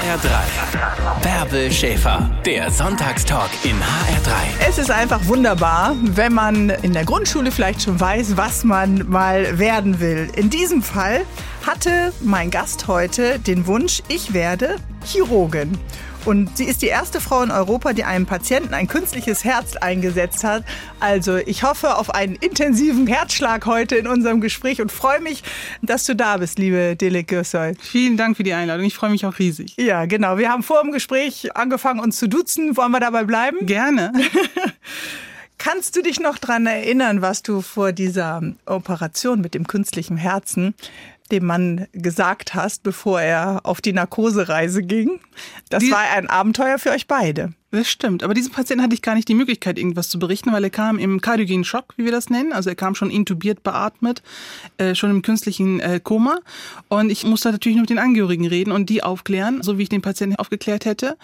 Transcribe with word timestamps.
HR3. 0.00 1.22
Bärbel 1.22 1.70
Schäfer, 1.70 2.30
der 2.46 2.70
Sonntagstalk 2.70 3.50
in 3.64 3.76
HR3. 3.76 4.66
Es 4.66 4.78
ist 4.78 4.90
einfach 4.90 5.26
wunderbar, 5.26 5.94
wenn 6.00 6.32
man 6.32 6.70
in 6.70 6.94
der 6.94 7.04
Grundschule 7.04 7.50
vielleicht 7.50 7.82
schon 7.82 8.00
weiß, 8.00 8.38
was 8.38 8.64
man 8.64 9.06
mal 9.10 9.58
werden 9.58 10.00
will. 10.00 10.30
In 10.34 10.48
diesem 10.48 10.82
Fall 10.82 11.26
hatte 11.66 12.14
mein 12.22 12.50
Gast 12.50 12.88
heute 12.88 13.38
den 13.40 13.66
Wunsch, 13.66 14.02
ich 14.08 14.32
werde 14.32 14.76
Chirurgin. 15.04 15.78
Und 16.26 16.56
sie 16.56 16.64
ist 16.64 16.82
die 16.82 16.86
erste 16.86 17.20
Frau 17.20 17.42
in 17.42 17.50
Europa, 17.50 17.92
die 17.92 18.04
einem 18.04 18.26
Patienten 18.26 18.74
ein 18.74 18.88
künstliches 18.88 19.44
Herz 19.44 19.76
eingesetzt 19.76 20.44
hat. 20.44 20.64
Also 21.00 21.36
ich 21.36 21.62
hoffe 21.62 21.96
auf 21.96 22.14
einen 22.14 22.36
intensiven 22.36 23.06
Herzschlag 23.06 23.64
heute 23.66 23.96
in 23.96 24.06
unserem 24.06 24.40
Gespräch 24.40 24.82
und 24.82 24.92
freue 24.92 25.20
mich, 25.20 25.42
dass 25.82 26.04
du 26.04 26.14
da 26.14 26.36
bist, 26.36 26.58
liebe 26.58 26.94
Dilek 26.96 27.28
Gürsoy. 27.28 27.74
Vielen 27.80 28.16
Dank 28.16 28.36
für 28.36 28.42
die 28.42 28.52
Einladung. 28.52 28.84
Ich 28.84 28.94
freue 28.94 29.10
mich 29.10 29.24
auch 29.24 29.38
riesig. 29.38 29.74
Ja, 29.76 30.04
genau. 30.04 30.36
Wir 30.36 30.50
haben 30.50 30.62
vor 30.62 30.82
dem 30.82 30.92
Gespräch 30.92 31.56
angefangen, 31.56 32.00
uns 32.00 32.18
zu 32.18 32.28
duzen. 32.28 32.76
Wollen 32.76 32.92
wir 32.92 33.00
dabei 33.00 33.24
bleiben? 33.24 33.64
Gerne. 33.66 34.12
Kannst 35.58 35.94
du 35.94 36.02
dich 36.02 36.20
noch 36.20 36.38
daran 36.38 36.66
erinnern, 36.66 37.20
was 37.20 37.42
du 37.42 37.60
vor 37.60 37.92
dieser 37.92 38.40
Operation 38.64 39.42
mit 39.42 39.52
dem 39.54 39.66
künstlichen 39.66 40.16
Herzen 40.16 40.74
dem 41.32 41.46
Mann 41.46 41.86
gesagt 41.92 42.54
hast, 42.54 42.82
bevor 42.82 43.20
er 43.20 43.60
auf 43.64 43.80
die 43.80 43.92
Narkosereise 43.92 44.82
ging? 44.82 45.20
Das 45.68 45.82
Die- 45.82 45.90
war 45.90 46.00
ein 46.14 46.28
Abenteuer 46.28 46.78
für 46.78 46.90
euch 46.90 47.06
beide. 47.06 47.52
Das 47.72 47.88
stimmt. 47.88 48.24
Aber 48.24 48.34
diesem 48.34 48.52
Patienten 48.52 48.82
hatte 48.82 48.94
ich 48.94 49.02
gar 49.02 49.14
nicht 49.14 49.28
die 49.28 49.34
Möglichkeit, 49.34 49.78
irgendwas 49.78 50.08
zu 50.08 50.18
berichten, 50.18 50.52
weil 50.52 50.64
er 50.64 50.70
kam 50.70 50.98
im 50.98 51.20
kardiogenen 51.20 51.62
Schock, 51.62 51.94
wie 51.96 52.04
wir 52.04 52.10
das 52.10 52.28
nennen. 52.28 52.52
Also 52.52 52.68
er 52.68 52.74
kam 52.74 52.96
schon 52.96 53.10
intubiert, 53.10 53.62
beatmet, 53.62 54.24
äh, 54.78 54.96
schon 54.96 55.10
im 55.10 55.22
künstlichen 55.22 55.78
äh, 55.78 56.00
Koma. 56.02 56.40
Und 56.88 57.10
ich 57.10 57.24
musste 57.24 57.52
natürlich 57.52 57.76
nur 57.76 57.82
mit 57.82 57.90
den 57.90 58.00
Angehörigen 58.00 58.48
reden 58.48 58.72
und 58.72 58.90
die 58.90 59.04
aufklären, 59.04 59.62
so 59.62 59.78
wie 59.78 59.84
ich 59.84 59.88
den 59.88 60.02
Patienten 60.02 60.34
aufgeklärt 60.34 60.84
hätte. 60.84 61.16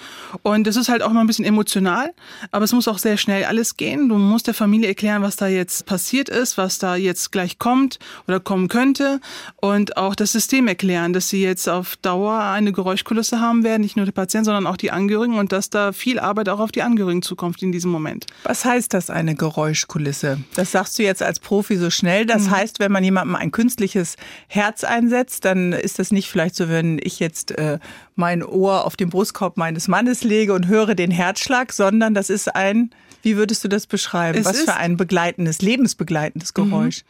Und 0.42 0.68
das 0.68 0.76
ist 0.76 0.88
halt 0.88 1.02
auch 1.02 1.10
mal 1.10 1.22
ein 1.22 1.26
bisschen 1.26 1.44
emotional, 1.44 2.12
aber 2.52 2.64
es 2.64 2.72
muss 2.72 2.86
auch 2.86 2.98
sehr 2.98 3.16
schnell 3.16 3.44
alles 3.44 3.76
gehen. 3.76 4.08
Du 4.08 4.16
musst 4.16 4.46
der 4.46 4.54
Familie 4.54 4.86
erklären, 4.86 5.22
was 5.22 5.34
da 5.34 5.48
jetzt 5.48 5.84
passiert 5.84 6.28
ist, 6.28 6.56
was 6.58 6.78
da 6.78 6.94
jetzt 6.94 7.32
gleich 7.32 7.58
kommt 7.58 7.98
oder 8.28 8.38
kommen 8.38 8.68
könnte. 8.68 9.20
Und 9.56 9.96
auch 9.96 10.14
das 10.14 10.30
System 10.30 10.68
erklären, 10.68 11.12
dass 11.12 11.28
sie 11.28 11.42
jetzt 11.42 11.68
auf 11.68 11.96
Dauer 11.96 12.38
eine 12.38 12.70
Geräuschkulisse 12.70 13.40
haben 13.40 13.64
werden, 13.64 13.82
nicht 13.82 13.96
nur 13.96 14.04
der 14.04 14.12
Patient, 14.12 14.44
sondern 14.44 14.68
auch 14.68 14.76
die 14.76 14.92
Angehörigen 14.92 15.34
und 15.34 15.50
dass 15.50 15.70
da 15.70 15.90
viel 15.90 16.20
Arbeit 16.20 16.35
auch 16.48 16.60
auf 16.60 16.72
die 16.72 16.82
Angehörigen 16.82 17.22
zukommt 17.22 17.62
in 17.62 17.72
diesem 17.72 17.90
Moment. 17.90 18.26
Was 18.44 18.64
heißt 18.64 18.92
das, 18.94 19.10
eine 19.10 19.34
Geräuschkulisse? 19.34 20.38
Das 20.54 20.72
sagst 20.72 20.98
du 20.98 21.02
jetzt 21.02 21.22
als 21.22 21.40
Profi 21.40 21.76
so 21.76 21.90
schnell. 21.90 22.26
Das 22.26 22.50
heißt, 22.50 22.78
wenn 22.78 22.92
man 22.92 23.02
jemandem 23.02 23.36
ein 23.36 23.50
künstliches 23.50 24.16
Herz 24.48 24.84
einsetzt, 24.84 25.44
dann 25.44 25.72
ist 25.72 25.98
das 25.98 26.12
nicht 26.12 26.28
vielleicht 26.28 26.54
so, 26.54 26.68
wenn 26.68 26.98
ich 27.02 27.18
jetzt 27.18 27.52
äh, 27.52 27.78
mein 28.14 28.42
Ohr 28.42 28.84
auf 28.84 28.96
den 28.96 29.10
Brustkorb 29.10 29.56
meines 29.56 29.88
Mannes 29.88 30.22
lege 30.22 30.52
und 30.54 30.66
höre 30.66 30.94
den 30.94 31.10
Herzschlag, 31.10 31.72
sondern 31.72 32.14
das 32.14 32.30
ist 32.30 32.54
ein, 32.54 32.90
wie 33.22 33.36
würdest 33.36 33.64
du 33.64 33.68
das 33.68 33.86
beschreiben? 33.86 34.38
Es 34.38 34.44
Was 34.44 34.60
für 34.60 34.74
ein 34.74 34.96
begleitendes, 34.96 35.60
lebensbegleitendes 35.60 36.54
Geräusch? 36.54 37.04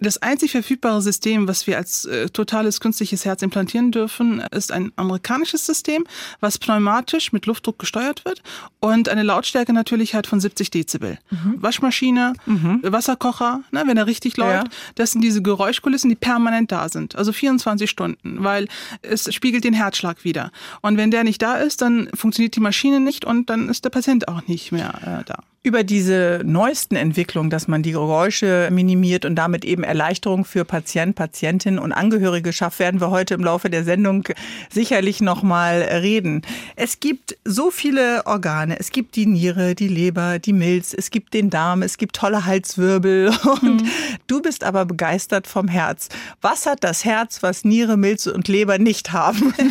Das 0.00 0.18
einzig 0.20 0.50
verfügbare 0.50 1.00
System, 1.00 1.46
was 1.48 1.66
wir 1.66 1.78
als 1.78 2.04
äh, 2.04 2.28
totales 2.28 2.80
künstliches 2.80 3.24
Herz 3.24 3.42
implantieren 3.42 3.90
dürfen, 3.92 4.40
ist 4.50 4.72
ein 4.72 4.92
amerikanisches 4.96 5.64
System, 5.64 6.04
was 6.40 6.58
pneumatisch 6.58 7.32
mit 7.32 7.46
Luftdruck 7.46 7.78
gesteuert 7.78 8.24
wird 8.24 8.42
und 8.80 9.08
eine 9.08 9.22
Lautstärke 9.22 9.72
natürlich 9.72 10.14
hat 10.14 10.26
von 10.26 10.40
70 10.40 10.70
Dezibel. 10.70 11.18
Waschmaschine, 11.56 12.34
Wasserkocher, 12.82 13.62
ne, 13.70 13.84
wenn 13.86 13.96
er 13.96 14.06
richtig 14.06 14.36
läuft, 14.36 14.66
Ja. 14.66 14.70
das 14.96 15.12
sind 15.12 15.22
diese 15.22 15.42
Geräuschkulissen, 15.42 16.10
die 16.10 16.16
permanent 16.16 16.70
da 16.72 16.88
sind, 16.88 17.16
also 17.16 17.32
24 17.32 17.88
Stunden, 17.88 18.42
weil 18.44 18.68
es 19.02 19.32
spiegelt 19.32 19.64
den 19.64 19.74
Herzschlag 19.74 20.24
wieder. 20.24 20.50
Und 20.82 20.96
wenn 20.96 21.10
der 21.12 21.24
nicht 21.24 21.40
da 21.40 21.56
ist, 21.56 21.80
dann 21.82 22.08
funktioniert 22.14 22.56
die 22.56 22.60
Maschine 22.60 23.00
nicht 23.00 23.24
und 23.24 23.48
dann 23.48 23.68
ist 23.68 23.84
der 23.84 23.90
Patient 23.90 24.28
auch 24.28 24.46
nicht 24.48 24.72
mehr 24.72 25.20
äh, 25.20 25.24
da. 25.24 25.38
Über 25.66 25.82
diese 25.82 26.42
neuesten 26.44 26.94
Entwicklungen, 26.94 27.48
dass 27.48 27.68
man 27.68 27.82
die 27.82 27.92
Geräusche 27.92 28.68
minimiert 28.70 29.24
und 29.24 29.34
damit 29.34 29.64
eben 29.64 29.82
Erleichterung 29.82 30.44
für 30.44 30.66
Patient, 30.66 31.16
Patientin 31.16 31.78
und 31.78 31.90
Angehörige 31.90 32.52
schafft, 32.52 32.80
werden 32.80 33.00
wir 33.00 33.08
heute 33.08 33.32
im 33.32 33.42
Laufe 33.42 33.70
der 33.70 33.82
Sendung 33.82 34.28
sicherlich 34.68 35.22
noch 35.22 35.42
mal 35.42 35.76
reden. 35.80 36.42
Es 36.76 37.00
gibt 37.00 37.38
so 37.46 37.70
viele 37.70 38.26
Organe. 38.26 38.78
Es 38.78 38.90
gibt 38.90 39.16
die 39.16 39.24
Niere, 39.24 39.74
die 39.74 39.88
Leber, 39.88 40.38
die 40.38 40.52
Milz, 40.52 40.92
es 40.92 41.10
gibt 41.10 41.32
den 41.32 41.48
Darm, 41.48 41.80
es 41.80 41.96
gibt 41.96 42.14
tolle 42.14 42.44
Halswirbel 42.44 43.32
und 43.62 43.84
du 44.26 44.42
bist 44.42 44.64
aber 44.64 44.84
begeistert 44.84 45.46
vom 45.46 45.68
Herz. 45.68 46.10
Was 46.42 46.66
hat 46.66 46.84
das 46.84 47.06
Herz, 47.06 47.42
was 47.42 47.64
Niere, 47.64 47.96
Milz 47.96 48.26
und 48.26 48.48
Leber 48.48 48.76
nicht 48.76 49.12
haben? 49.12 49.54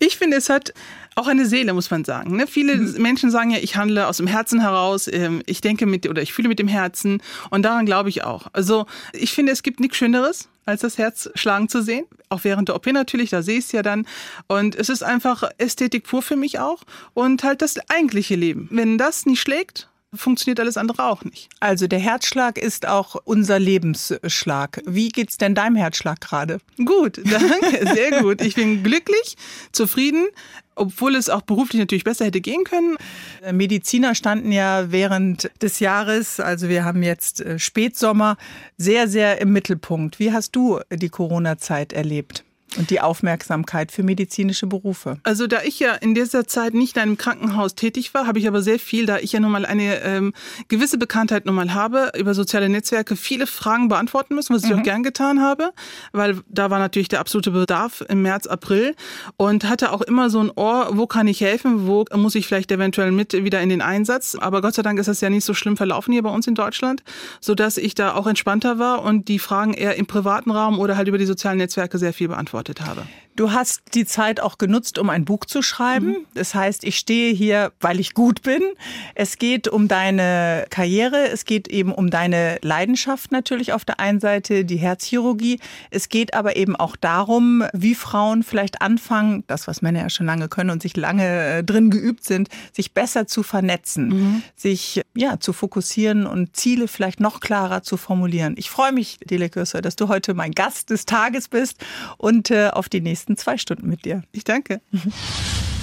Ich 0.00 0.16
finde, 0.16 0.36
es 0.36 0.48
hat 0.48 0.72
auch 1.18 1.26
eine 1.26 1.46
Seele, 1.46 1.74
muss 1.74 1.90
man 1.90 2.04
sagen. 2.04 2.36
Ne? 2.36 2.46
Viele 2.46 2.76
Menschen 2.76 3.30
sagen 3.30 3.50
ja, 3.50 3.58
ich 3.58 3.76
handle 3.76 4.06
aus 4.06 4.18
dem 4.18 4.26
Herzen 4.26 4.60
heraus, 4.60 5.08
ähm, 5.12 5.42
ich 5.46 5.60
denke 5.60 5.86
mit 5.86 6.08
oder 6.08 6.22
ich 6.22 6.32
fühle 6.32 6.48
mit 6.48 6.58
dem 6.58 6.68
Herzen 6.68 7.20
und 7.50 7.62
daran 7.62 7.86
glaube 7.86 8.08
ich 8.08 8.24
auch. 8.24 8.46
Also 8.52 8.86
ich 9.12 9.32
finde, 9.32 9.52
es 9.52 9.62
gibt 9.62 9.80
nichts 9.80 9.96
Schöneres, 9.96 10.48
als 10.64 10.82
das 10.82 10.96
Herz 10.96 11.30
schlagen 11.34 11.68
zu 11.68 11.82
sehen. 11.82 12.04
Auch 12.28 12.44
während 12.44 12.68
der 12.68 12.76
OP 12.76 12.86
natürlich, 12.86 13.30
da 13.30 13.42
sehe 13.42 13.58
ich 13.58 13.64
es 13.64 13.72
ja 13.72 13.82
dann. 13.82 14.06
Und 14.46 14.76
es 14.76 14.88
ist 14.88 15.02
einfach 15.02 15.42
Ästhetik 15.58 16.04
pur 16.04 16.22
für 16.22 16.36
mich 16.36 16.58
auch 16.58 16.82
und 17.14 17.42
halt 17.42 17.62
das 17.62 17.76
eigentliche 17.88 18.36
Leben. 18.36 18.68
Wenn 18.70 18.98
das 18.98 19.26
nicht 19.26 19.40
schlägt, 19.40 19.88
funktioniert 20.14 20.60
alles 20.60 20.76
andere 20.76 21.04
auch 21.04 21.24
nicht. 21.24 21.48
Also 21.60 21.86
der 21.86 21.98
Herzschlag 21.98 22.58
ist 22.58 22.86
auch 22.88 23.16
unser 23.24 23.58
Lebensschlag. 23.58 24.80
Wie 24.86 25.08
geht's 25.08 25.36
denn 25.36 25.54
deinem 25.54 25.76
Herzschlag 25.76 26.20
gerade? 26.20 26.58
Gut, 26.82 27.18
danke, 27.24 27.86
sehr 27.94 28.22
gut. 28.22 28.40
Ich 28.40 28.54
bin 28.54 28.82
glücklich, 28.82 29.36
zufrieden, 29.72 30.28
obwohl 30.74 31.14
es 31.14 31.28
auch 31.28 31.42
beruflich 31.42 31.80
natürlich 31.80 32.04
besser 32.04 32.26
hätte 32.26 32.40
gehen 32.40 32.64
können. 32.64 32.96
Mediziner 33.52 34.14
standen 34.14 34.52
ja 34.52 34.90
während 34.90 35.50
des 35.60 35.80
Jahres, 35.80 36.40
also 36.40 36.68
wir 36.68 36.84
haben 36.84 37.02
jetzt 37.02 37.40
äh, 37.40 37.58
Spätsommer, 37.58 38.36
sehr, 38.76 39.08
sehr 39.08 39.40
im 39.40 39.52
Mittelpunkt. 39.52 40.18
Wie 40.18 40.32
hast 40.32 40.52
du 40.52 40.80
die 40.90 41.10
Corona-Zeit 41.10 41.92
erlebt? 41.92 42.44
Und 42.76 42.90
die 42.90 43.00
Aufmerksamkeit 43.00 43.92
für 43.92 44.02
medizinische 44.02 44.66
Berufe. 44.66 45.18
Also 45.22 45.46
da 45.46 45.62
ich 45.62 45.80
ja 45.80 45.94
in 45.94 46.14
dieser 46.14 46.46
Zeit 46.46 46.74
nicht 46.74 46.96
in 46.96 47.02
einem 47.02 47.16
Krankenhaus 47.16 47.74
tätig 47.74 48.12
war, 48.12 48.26
habe 48.26 48.38
ich 48.38 48.46
aber 48.46 48.60
sehr 48.60 48.78
viel, 48.78 49.06
da 49.06 49.18
ich 49.18 49.32
ja 49.32 49.40
nun 49.40 49.52
mal 49.52 49.64
eine 49.64 50.02
ähm, 50.02 50.34
gewisse 50.68 50.98
Bekanntheit 50.98 51.46
nun 51.46 51.54
mal 51.54 51.72
habe, 51.72 52.12
über 52.18 52.34
soziale 52.34 52.68
Netzwerke 52.68 53.16
viele 53.16 53.46
Fragen 53.46 53.88
beantworten 53.88 54.34
müssen, 54.34 54.54
was 54.54 54.64
ich 54.64 54.74
auch 54.74 54.82
gern 54.82 55.02
getan 55.02 55.40
habe, 55.40 55.72
weil 56.12 56.40
da 56.48 56.68
war 56.70 56.78
natürlich 56.78 57.08
der 57.08 57.20
absolute 57.20 57.52
Bedarf 57.52 58.04
im 58.06 58.20
März, 58.20 58.46
April 58.46 58.94
und 59.38 59.64
hatte 59.64 59.92
auch 59.92 60.02
immer 60.02 60.28
so 60.28 60.40
ein 60.40 60.50
Ohr, 60.54 60.90
wo 60.92 61.06
kann 61.06 61.26
ich 61.26 61.40
helfen, 61.40 61.86
wo 61.86 62.04
muss 62.14 62.34
ich 62.34 62.46
vielleicht 62.46 62.70
eventuell 62.70 63.12
mit 63.12 63.32
wieder 63.32 63.62
in 63.62 63.70
den 63.70 63.80
Einsatz. 63.80 64.34
Aber 64.34 64.60
Gott 64.60 64.74
sei 64.74 64.82
Dank 64.82 64.98
ist 64.98 65.06
das 65.06 65.22
ja 65.22 65.30
nicht 65.30 65.44
so 65.44 65.54
schlimm 65.54 65.78
verlaufen 65.78 66.12
hier 66.12 66.22
bei 66.22 66.30
uns 66.30 66.46
in 66.46 66.54
Deutschland, 66.54 67.02
sodass 67.40 67.78
ich 67.78 67.94
da 67.94 68.14
auch 68.14 68.26
entspannter 68.26 68.78
war 68.78 69.02
und 69.02 69.28
die 69.28 69.38
Fragen 69.38 69.72
eher 69.72 69.96
im 69.96 70.06
privaten 70.06 70.50
Raum 70.50 70.78
oder 70.78 70.98
halt 70.98 71.08
über 71.08 71.18
die 71.18 71.26
sozialen 71.26 71.58
Netzwerke 71.58 71.98
sehr 71.98 72.12
viel 72.12 72.28
beantwortet 72.28 72.57
habe. 72.80 73.06
Du 73.38 73.52
hast 73.52 73.94
die 73.94 74.04
Zeit 74.04 74.40
auch 74.40 74.58
genutzt, 74.58 74.98
um 74.98 75.08
ein 75.10 75.24
Buch 75.24 75.44
zu 75.44 75.62
schreiben. 75.62 76.26
Das 76.34 76.56
heißt, 76.56 76.82
ich 76.82 76.98
stehe 76.98 77.32
hier, 77.32 77.70
weil 77.80 78.00
ich 78.00 78.12
gut 78.12 78.42
bin. 78.42 78.60
Es 79.14 79.38
geht 79.38 79.68
um 79.68 79.86
deine 79.86 80.66
Karriere, 80.70 81.28
es 81.28 81.44
geht 81.44 81.68
eben 81.68 81.92
um 81.92 82.10
deine 82.10 82.58
Leidenschaft 82.62 83.30
natürlich 83.30 83.72
auf 83.72 83.84
der 83.84 84.00
einen 84.00 84.18
Seite, 84.18 84.64
die 84.64 84.78
Herzchirurgie. 84.78 85.60
Es 85.92 86.08
geht 86.08 86.34
aber 86.34 86.56
eben 86.56 86.74
auch 86.74 86.96
darum, 86.96 87.62
wie 87.72 87.94
Frauen 87.94 88.42
vielleicht 88.42 88.82
anfangen, 88.82 89.44
das, 89.46 89.68
was 89.68 89.82
Männer 89.82 90.00
ja 90.00 90.10
schon 90.10 90.26
lange 90.26 90.48
können 90.48 90.70
und 90.70 90.82
sich 90.82 90.96
lange 90.96 91.58
äh, 91.58 91.62
drin 91.62 91.90
geübt 91.90 92.24
sind, 92.24 92.48
sich 92.72 92.92
besser 92.92 93.28
zu 93.28 93.44
vernetzen, 93.44 94.42
sich 94.56 95.02
ja 95.16 95.38
zu 95.38 95.52
fokussieren 95.52 96.26
und 96.26 96.56
Ziele 96.56 96.88
vielleicht 96.88 97.20
noch 97.20 97.38
klarer 97.38 97.84
zu 97.84 97.98
formulieren. 97.98 98.56
Ich 98.58 98.68
freue 98.68 98.90
mich, 98.90 99.18
Dele 99.18 99.48
Kürsser, 99.48 99.80
dass 99.80 99.94
du 99.94 100.08
heute 100.08 100.34
mein 100.34 100.50
Gast 100.50 100.90
des 100.90 101.06
Tages 101.06 101.46
bist 101.46 101.76
und 102.16 102.50
äh, 102.50 102.70
auf 102.70 102.88
die 102.88 103.00
nächsten 103.00 103.27
zwei 103.36 103.58
Stunden 103.58 103.88
mit 103.88 104.04
dir. 104.04 104.22
Ich 104.32 104.44
danke. 104.44 104.80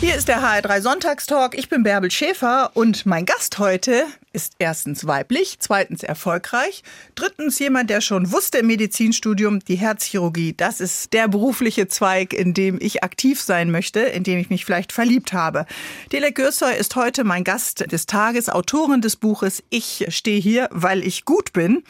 Hier 0.02 0.14
ist 0.14 0.28
der 0.28 0.42
HR3 0.42 0.82
Sonntagstalk. 0.82 1.58
Ich 1.58 1.70
bin 1.70 1.84
Bärbel 1.84 2.12
Schäfer 2.12 2.72
und 2.74 3.06
mein 3.06 3.26
Gast 3.26 3.60
heute 3.60 4.04
ist 4.34 4.56
erstens 4.60 5.08
weiblich, 5.08 5.56
zweitens 5.60 6.04
erfolgreich, 6.04 6.84
drittens 7.16 7.58
jemand, 7.60 7.90
der 7.90 8.02
schon 8.02 8.34
wusste 8.34 8.58
im 8.58 8.68
Medizinstudium, 8.68 9.62
die 9.62 9.78
Herzchirurgie, 9.78 10.54
das 10.56 10.82
ist 10.82 11.14
der 11.14 11.30
berufliche 11.30 11.88
Zweig, 11.88 12.34
in 12.34 12.54
dem 12.54 12.78
ich 12.82 13.06
aktiv 13.06 13.42
sein 13.42 13.72
möchte, 13.72 14.02
in 14.02 14.24
dem 14.24 14.38
ich 14.38 14.50
mich 14.50 14.66
vielleicht 14.66 14.92
verliebt 14.92 15.32
habe. 15.32 15.66
Dele 16.12 16.34
Gürsoy 16.34 16.76
ist 16.78 16.98
heute 16.98 17.24
mein 17.24 17.46
Gast 17.46 17.90
des 17.92 18.06
Tages, 18.06 18.50
Autorin 18.50 19.00
des 19.00 19.16
Buches 19.16 19.64
Ich 19.70 20.06
stehe 20.10 20.42
hier, 20.42 20.68
weil 20.72 21.08
ich 21.08 21.24
gut 21.24 21.54
bin. 21.54 21.84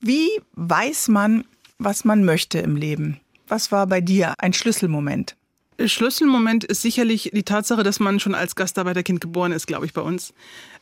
Wie 0.00 0.28
weiß 0.54 1.08
man, 1.08 1.44
was 1.78 2.06
man 2.06 2.24
möchte 2.24 2.58
im 2.58 2.74
Leben? 2.74 3.20
Was 3.48 3.72
war 3.72 3.86
bei 3.86 4.00
dir 4.00 4.34
ein 4.38 4.52
Schlüsselmoment? 4.52 5.36
Schlüsselmoment 5.84 6.64
ist 6.64 6.82
sicherlich 6.82 7.30
die 7.32 7.44
Tatsache, 7.44 7.82
dass 7.82 8.00
man 8.00 8.18
schon 8.18 8.34
als 8.34 8.56
Gastarbeiterkind 8.56 9.20
geboren 9.20 9.52
ist, 9.52 9.66
glaube 9.66 9.86
ich, 9.86 9.92
bei 9.92 10.00
uns 10.00 10.34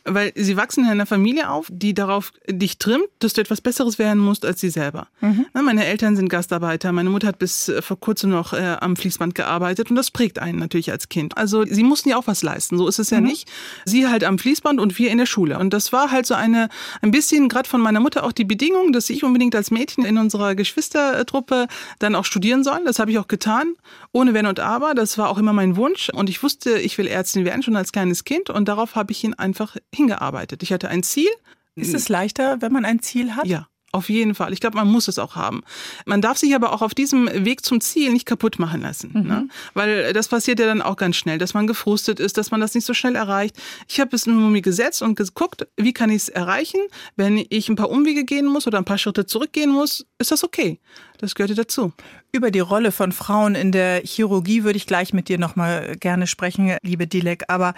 weil 0.06 0.32
sie 0.35 0.56
wachsen 0.56 0.85
in 0.85 0.91
einer 0.91 1.06
Familie 1.06 1.50
auf, 1.50 1.67
die 1.70 1.94
darauf 1.94 2.32
dich 2.49 2.79
trimmt, 2.79 3.08
dass 3.19 3.32
du 3.35 3.41
etwas 3.41 3.61
Besseres 3.61 3.99
werden 3.99 4.19
musst 4.23 4.44
als 4.44 4.61
sie 4.61 4.70
selber. 4.70 5.08
Mhm. 5.20 5.47
meine 5.64 5.85
Eltern 5.85 6.17
sind 6.17 6.29
Gastarbeiter, 6.29 6.93
meine 6.93 7.11
Mutter 7.11 7.29
hat 7.29 7.38
bis 7.38 7.69
äh, 7.69 7.82
vor 7.82 7.99
kurzem 7.99 8.31
noch 8.31 8.53
äh, 8.53 8.76
am 8.81 8.97
Fließband 8.97 9.35
gearbeitet 9.35 9.91
und 9.91 9.97
das 9.97 10.11
prägt 10.11 10.38
einen 10.38 10.58
natürlich 10.58 10.91
als 10.91 11.08
Kind. 11.08 11.37
Also 11.37 11.64
sie 11.64 11.82
mussten 11.82 12.08
ja 12.08 12.17
auch 12.17 12.26
was 12.26 12.43
leisten, 12.43 12.79
so 12.79 12.87
ist 12.88 12.99
es 12.99 13.11
ja 13.11 13.20
mhm. 13.20 13.26
nicht. 13.26 13.50
Sie 13.85 14.06
halt 14.06 14.25
am 14.25 14.38
Fließband 14.38 14.81
und 14.81 14.99
wir 14.99 15.11
in 15.11 15.19
der 15.19 15.26
Schule. 15.26 15.58
Und 15.58 15.73
das 15.73 15.93
war 15.93 16.11
halt 16.11 16.26
so 16.26 16.35
eine, 16.35 16.69
ein 17.03 17.11
bisschen 17.11 17.49
gerade 17.49 17.69
von 17.69 17.81
meiner 17.81 18.00
Mutter 18.00 18.25
auch 18.25 18.32
die 18.32 18.44
Bedingung, 18.44 18.93
dass 18.93 19.11
ich 19.11 19.25
unbedingt 19.25 19.55
als 19.55 19.70
Mädchen 19.70 20.05
in 20.05 20.19
unserer 20.19 20.55
Geschwistertruppe 20.55 21.67
dann 21.99 22.14
auch 22.14 22.25
studieren 22.25 22.62
soll. 22.62 22.81
Das 22.85 22.99
habe 22.99 23.11
ich 23.11 23.19
auch 23.19 23.29
getan, 23.29 23.75
ohne 24.12 24.35
Wenn 24.35 24.47
und 24.47 24.61
Aber. 24.61 24.94
Das 24.94 25.19
war 25.19 25.29
auch 25.29 25.38
immer 25.38 25.53
mein 25.53 25.76
Wunsch 25.76 26.11
und 26.11 26.31
ich 26.31 26.43
wusste, 26.43 26.79
ich 26.79 26.97
will 26.99 27.06
Ärztin 27.06 27.44
werden, 27.44 27.62
schon 27.62 27.76
als 27.76 27.93
kleines 27.93 28.25
Kind 28.25 28.50
und 28.50 28.69
darauf 28.69 28.94
habe 28.94 29.12
ich 29.12 29.25
ihn 29.25 29.35
einfach 29.35 29.76
hingearbeitet. 29.96 30.62
Ich 30.62 30.72
hatte 30.72 30.88
ein 30.88 31.02
Ziel. 31.02 31.31
Ist 31.75 31.94
es 31.94 32.08
leichter, 32.08 32.62
wenn 32.62 32.72
man 32.72 32.84
ein 32.87 33.00
Ziel 33.00 33.37
hat? 33.37 33.46
Ja. 33.46 33.69
Auf 33.96 34.10
jeden 34.10 34.34
Fall. 34.34 34.52
Ich 34.52 34.60
glaube, 34.60 34.76
man 34.76 34.88
muss 34.88 35.08
es 35.08 35.19
auch 35.19 35.37
haben. 35.37 35.62
Man 36.04 36.20
darf 36.20 36.37
sich 36.37 36.54
aber 36.54 36.75
auch 36.75 36.82
auf 36.82 36.93
diesem 36.93 37.31
Weg 37.46 37.64
zum 37.64 37.81
Ziel 37.81 38.12
nicht 38.12 38.26
kaputt 38.26 38.58
machen 38.58 38.82
lassen. 38.82 39.10
Mhm. 39.14 39.26
Ne? 39.26 39.48
Weil 39.72 40.12
das 40.12 40.28
passiert 40.28 40.58
ja 40.60 40.66
dann 40.66 40.82
auch 40.82 40.96
ganz 40.96 41.16
schnell, 41.16 41.38
dass 41.38 41.54
man 41.54 41.66
gefrustet 41.66 42.20
ist, 42.20 42.37
dass 42.37 42.50
man 42.50 42.60
das 42.60 42.75
nicht 42.75 42.84
so 42.84 42.93
schnell 42.93 43.14
erreicht. 43.14 43.56
Ich 43.88 43.98
habe 43.98 44.14
es 44.14 44.26
nur 44.26 44.50
mir 44.50 44.60
gesetzt 44.60 45.00
und 45.00 45.14
geguckt, 45.14 45.66
wie 45.78 45.94
kann 45.94 46.10
ich 46.10 46.16
es 46.16 46.28
erreichen? 46.28 46.81
Wenn 47.16 47.43
ich 47.48 47.70
ein 47.70 47.76
paar 47.76 47.88
Umwege 47.88 48.25
gehen 48.25 48.44
muss 48.44 48.66
oder 48.66 48.76
ein 48.76 48.84
paar 48.84 48.98
Schritte 48.98 49.25
zurückgehen 49.25 49.70
muss, 49.70 50.04
ist 50.19 50.31
das 50.31 50.44
okay. 50.44 50.78
Das 51.16 51.34
gehörte 51.34 51.54
dazu. 51.54 51.94
Über 52.32 52.50
die 52.50 52.60
Rolle 52.60 52.93
von 52.93 53.12
Frauen 53.12 53.54
in 53.54 53.72
der 53.72 54.02
Chirurgie 54.02 54.64
würde 54.64 54.76
ich 54.76 54.87
gleich 54.87 55.14
mit 55.14 55.31
dir 55.31 55.38
nochmal 55.38 55.96
gerne 55.96 56.26
sprechen, 56.26 56.76
liebe 56.82 57.06
Dilek. 57.06 57.44
Aber 57.48 57.72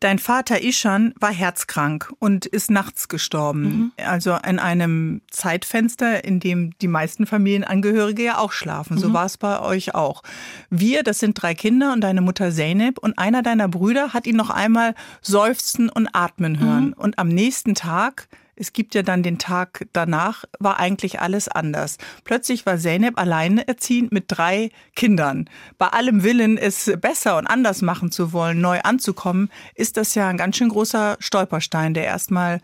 Dein 0.00 0.18
Vater 0.18 0.62
Ishan 0.62 1.12
war 1.18 1.32
herzkrank 1.32 2.12
und 2.20 2.46
ist 2.46 2.70
nachts 2.70 3.08
gestorben. 3.08 3.62
Mhm. 3.62 3.92
Also 3.96 4.36
in 4.46 4.58
einem 4.58 5.22
Zeitfenster, 5.30 6.24
in 6.24 6.38
dem 6.38 6.78
die 6.78 6.88
meisten 6.88 7.26
Familienangehörige 7.26 8.22
ja 8.22 8.38
auch 8.38 8.52
schlafen. 8.52 8.94
Mhm. 8.94 9.00
So 9.00 9.12
war 9.12 9.26
es 9.26 9.36
bei 9.38 9.60
euch 9.60 9.94
auch. 9.94 10.22
Wir, 10.70 11.02
das 11.02 11.18
sind 11.18 11.40
drei 11.40 11.54
Kinder 11.54 11.92
und 11.92 12.02
deine 12.02 12.20
Mutter 12.20 12.52
Zeynep 12.52 12.98
und 12.98 13.18
einer 13.18 13.42
deiner 13.42 13.68
Brüder 13.68 14.12
hat 14.12 14.26
ihn 14.26 14.36
noch 14.36 14.50
einmal 14.50 14.94
seufzen 15.20 15.88
und 15.88 16.08
atmen 16.12 16.60
hören. 16.60 16.86
Mhm. 16.88 16.92
Und 16.92 17.18
am 17.18 17.28
nächsten 17.28 17.74
Tag 17.74 18.28
es 18.58 18.72
gibt 18.72 18.94
ja 18.94 19.02
dann 19.02 19.22
den 19.22 19.38
Tag 19.38 19.86
danach, 19.92 20.44
war 20.58 20.78
eigentlich 20.78 21.20
alles 21.20 21.48
anders. 21.48 21.96
Plötzlich 22.24 22.66
war 22.66 22.78
Zeynep 22.78 23.18
alleinerziehend 23.18 24.12
mit 24.12 24.24
drei 24.28 24.70
Kindern. 24.96 25.48
Bei 25.78 25.88
allem 25.88 26.22
Willen, 26.22 26.58
es 26.58 26.92
besser 27.00 27.38
und 27.38 27.46
anders 27.46 27.82
machen 27.82 28.10
zu 28.10 28.32
wollen, 28.32 28.60
neu 28.60 28.80
anzukommen, 28.80 29.50
ist 29.74 29.96
das 29.96 30.14
ja 30.14 30.28
ein 30.28 30.36
ganz 30.36 30.56
schön 30.56 30.68
großer 30.68 31.16
Stolperstein, 31.20 31.94
der 31.94 32.04
erstmal 32.04 32.60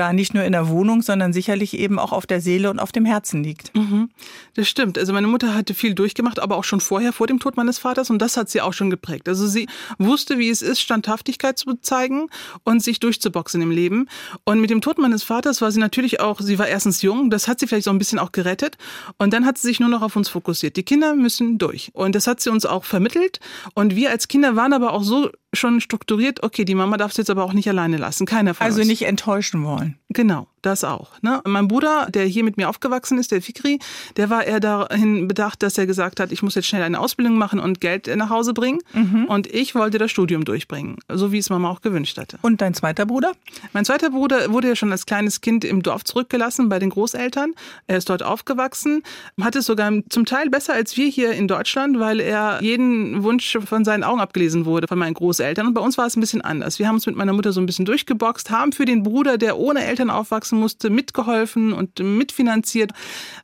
da 0.00 0.14
nicht 0.14 0.32
nur 0.32 0.44
in 0.44 0.52
der 0.52 0.68
Wohnung, 0.68 1.02
sondern 1.02 1.34
sicherlich 1.34 1.78
eben 1.78 1.98
auch 1.98 2.12
auf 2.12 2.26
der 2.26 2.40
Seele 2.40 2.70
und 2.70 2.78
auf 2.78 2.90
dem 2.90 3.04
Herzen 3.04 3.44
liegt. 3.44 3.76
Mhm. 3.76 4.08
Das 4.54 4.66
stimmt. 4.66 4.98
Also 4.98 5.12
meine 5.12 5.26
Mutter 5.26 5.54
hatte 5.54 5.74
viel 5.74 5.94
durchgemacht, 5.94 6.40
aber 6.40 6.56
auch 6.56 6.64
schon 6.64 6.80
vorher, 6.80 7.12
vor 7.12 7.26
dem 7.26 7.38
Tod 7.38 7.56
meines 7.58 7.78
Vaters 7.78 8.08
und 8.08 8.18
das 8.20 8.38
hat 8.38 8.48
sie 8.48 8.62
auch 8.62 8.72
schon 8.72 8.88
geprägt. 8.88 9.28
Also 9.28 9.46
sie 9.46 9.68
wusste, 9.98 10.38
wie 10.38 10.48
es 10.48 10.62
ist, 10.62 10.80
Standhaftigkeit 10.80 11.58
zu 11.58 11.74
zeigen 11.74 12.28
und 12.64 12.82
sich 12.82 12.98
durchzuboxen 12.98 13.60
im 13.60 13.70
Leben. 13.70 14.08
Und 14.44 14.60
mit 14.60 14.70
dem 14.70 14.80
Tod 14.80 14.98
meines 14.98 15.22
Vaters 15.22 15.60
war 15.60 15.70
sie 15.70 15.80
natürlich 15.80 16.20
auch, 16.20 16.40
sie 16.40 16.58
war 16.58 16.66
erstens 16.66 17.02
jung, 17.02 17.28
das 17.28 17.46
hat 17.46 17.60
sie 17.60 17.66
vielleicht 17.66 17.84
so 17.84 17.90
ein 17.90 17.98
bisschen 17.98 18.18
auch 18.18 18.32
gerettet 18.32 18.78
und 19.18 19.34
dann 19.34 19.44
hat 19.44 19.58
sie 19.58 19.68
sich 19.68 19.80
nur 19.80 19.90
noch 19.90 20.00
auf 20.00 20.16
uns 20.16 20.30
fokussiert. 20.30 20.76
Die 20.76 20.82
Kinder 20.82 21.14
müssen 21.14 21.58
durch 21.58 21.90
und 21.92 22.14
das 22.14 22.26
hat 22.26 22.40
sie 22.40 22.50
uns 22.50 22.64
auch 22.64 22.84
vermittelt 22.84 23.38
und 23.74 23.96
wir 23.96 24.10
als 24.10 24.28
Kinder 24.28 24.56
waren 24.56 24.72
aber 24.72 24.94
auch 24.94 25.02
so 25.02 25.30
schon 25.52 25.80
strukturiert, 25.80 26.42
okay, 26.42 26.64
die 26.64 26.74
Mama 26.74 26.96
darf 26.96 27.10
es 27.12 27.16
jetzt 27.16 27.30
aber 27.30 27.44
auch 27.44 27.52
nicht 27.52 27.68
alleine 27.68 27.96
lassen, 27.96 28.26
keiner 28.26 28.54
von 28.54 28.64
Also 28.66 28.80
uns. 28.80 28.88
nicht 28.88 29.02
enttäuschen 29.02 29.64
wollen. 29.64 29.98
Genau. 30.10 30.46
Das 30.62 30.84
auch. 30.84 31.12
Ne? 31.22 31.40
Mein 31.46 31.68
Bruder, 31.68 32.08
der 32.10 32.26
hier 32.26 32.44
mit 32.44 32.58
mir 32.58 32.68
aufgewachsen 32.68 33.16
ist, 33.18 33.32
der 33.32 33.40
Fikri, 33.40 33.78
der 34.16 34.28
war 34.28 34.44
eher 34.44 34.60
dahin 34.60 35.26
bedacht, 35.26 35.62
dass 35.62 35.78
er 35.78 35.86
gesagt 35.86 36.20
hat, 36.20 36.32
ich 36.32 36.42
muss 36.42 36.54
jetzt 36.54 36.66
schnell 36.66 36.82
eine 36.82 37.00
Ausbildung 37.00 37.38
machen 37.38 37.58
und 37.58 37.80
Geld 37.80 38.14
nach 38.14 38.28
Hause 38.28 38.52
bringen. 38.52 38.78
Mhm. 38.92 39.24
Und 39.24 39.46
ich 39.46 39.74
wollte 39.74 39.96
das 39.96 40.10
Studium 40.10 40.44
durchbringen, 40.44 40.96
so 41.08 41.32
wie 41.32 41.38
es 41.38 41.48
Mama 41.48 41.70
auch 41.70 41.80
gewünscht 41.80 42.18
hatte. 42.18 42.38
Und 42.42 42.60
dein 42.60 42.74
zweiter 42.74 43.06
Bruder? 43.06 43.32
Mein 43.72 43.86
zweiter 43.86 44.10
Bruder 44.10 44.52
wurde 44.52 44.68
ja 44.68 44.76
schon 44.76 44.92
als 44.92 45.06
kleines 45.06 45.40
Kind 45.40 45.64
im 45.64 45.82
Dorf 45.82 46.04
zurückgelassen 46.04 46.68
bei 46.68 46.78
den 46.78 46.90
Großeltern. 46.90 47.54
Er 47.86 47.96
ist 47.96 48.10
dort 48.10 48.22
aufgewachsen, 48.22 49.02
hat 49.40 49.56
es 49.56 49.64
sogar 49.64 49.90
zum 50.10 50.26
Teil 50.26 50.50
besser 50.50 50.74
als 50.74 50.94
wir 50.98 51.08
hier 51.08 51.32
in 51.32 51.48
Deutschland, 51.48 51.98
weil 51.98 52.20
er 52.20 52.62
jeden 52.62 53.22
Wunsch 53.22 53.56
von 53.64 53.86
seinen 53.86 54.04
Augen 54.04 54.20
abgelesen 54.20 54.66
wurde 54.66 54.88
von 54.88 54.98
meinen 54.98 55.14
Großeltern. 55.14 55.68
Und 55.68 55.74
bei 55.74 55.80
uns 55.80 55.96
war 55.96 56.04
es 56.06 56.16
ein 56.16 56.20
bisschen 56.20 56.42
anders. 56.42 56.78
Wir 56.78 56.86
haben 56.86 56.96
uns 56.96 57.06
mit 57.06 57.16
meiner 57.16 57.32
Mutter 57.32 57.52
so 57.52 57.60
ein 57.62 57.66
bisschen 57.66 57.86
durchgeboxt, 57.86 58.50
haben 58.50 58.72
für 58.72 58.84
den 58.84 59.02
Bruder, 59.02 59.38
der 59.38 59.56
ohne 59.56 59.84
Eltern 59.84 60.10
aufwachsen 60.10 60.49
aufwachsen 60.50 60.58
musste, 60.58 60.90
mitgeholfen 60.90 61.72
und 61.72 61.98
mitfinanziert. 62.00 62.92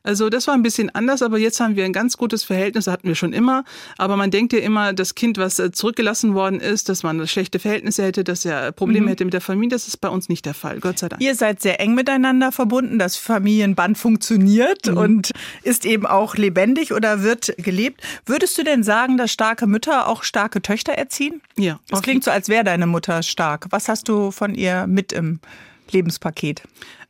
Also 0.03 0.29
das 0.29 0.47
war 0.47 0.53
ein 0.53 0.63
bisschen 0.63 0.93
anders, 0.93 1.21
aber 1.21 1.37
jetzt 1.37 1.59
haben 1.59 1.75
wir 1.75 1.85
ein 1.85 1.93
ganz 1.93 2.17
gutes 2.17 2.43
Verhältnis, 2.43 2.85
das 2.85 2.91
hatten 2.91 3.07
wir 3.07 3.15
schon 3.15 3.33
immer. 3.33 3.63
Aber 3.97 4.17
man 4.17 4.31
denkt 4.31 4.53
ja 4.53 4.59
immer, 4.59 4.93
das 4.93 5.15
Kind, 5.15 5.37
was 5.37 5.59
äh, 5.59 5.71
zurückgelassen 5.71 6.33
worden 6.33 6.59
ist, 6.59 6.89
dass 6.89 7.03
man 7.03 7.25
schlechte 7.27 7.59
Verhältnisse 7.59 8.03
hätte, 8.03 8.23
dass 8.23 8.45
er 8.45 8.71
Probleme 8.71 9.05
mhm. 9.05 9.09
hätte 9.09 9.25
mit 9.25 9.33
der 9.33 9.41
Familie. 9.41 9.75
Das 9.75 9.87
ist 9.87 9.97
bei 9.97 10.09
uns 10.09 10.29
nicht 10.29 10.45
der 10.45 10.53
Fall, 10.53 10.79
Gott 10.79 10.99
sei 10.99 11.09
Dank. 11.09 11.21
Ihr 11.21 11.35
seid 11.35 11.61
sehr 11.61 11.79
eng 11.79 11.95
miteinander 11.95 12.51
verbunden. 12.51 12.99
Das 12.99 13.17
Familienband 13.17 13.97
funktioniert 13.97 14.87
mhm. 14.87 14.97
und 14.97 15.31
ist 15.63 15.85
eben 15.85 16.05
auch 16.05 16.35
lebendig 16.35 16.93
oder 16.93 17.23
wird 17.23 17.53
gelebt. 17.57 18.01
Würdest 18.25 18.57
du 18.57 18.63
denn 18.63 18.83
sagen, 18.83 19.17
dass 19.17 19.31
starke 19.31 19.67
Mütter 19.67 20.07
auch 20.07 20.23
starke 20.23 20.61
Töchter 20.61 20.93
erziehen? 20.93 21.41
Ja. 21.57 21.79
Das 21.89 22.01
klingt 22.01 22.23
so, 22.23 22.31
als 22.31 22.49
wäre 22.49 22.63
deine 22.63 22.87
Mutter 22.87 23.23
stark. 23.23 23.67
Was 23.69 23.87
hast 23.87 24.07
du 24.09 24.31
von 24.31 24.55
ihr 24.55 24.87
mit 24.87 25.11
im 25.11 25.39
Lebenspaket? 25.91 26.63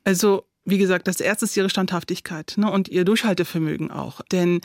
Also 0.08 0.48
wie 0.68 0.78
gesagt, 0.78 1.08
das 1.08 1.22
erste 1.22 1.46
ist 1.46 1.56
ihre 1.56 1.70
Standhaftigkeit 1.70 2.56
ne, 2.58 2.70
und 2.70 2.90
ihr 2.90 3.06
Durchhaltevermögen 3.06 3.90
auch. 3.90 4.22
Denn 4.34 4.60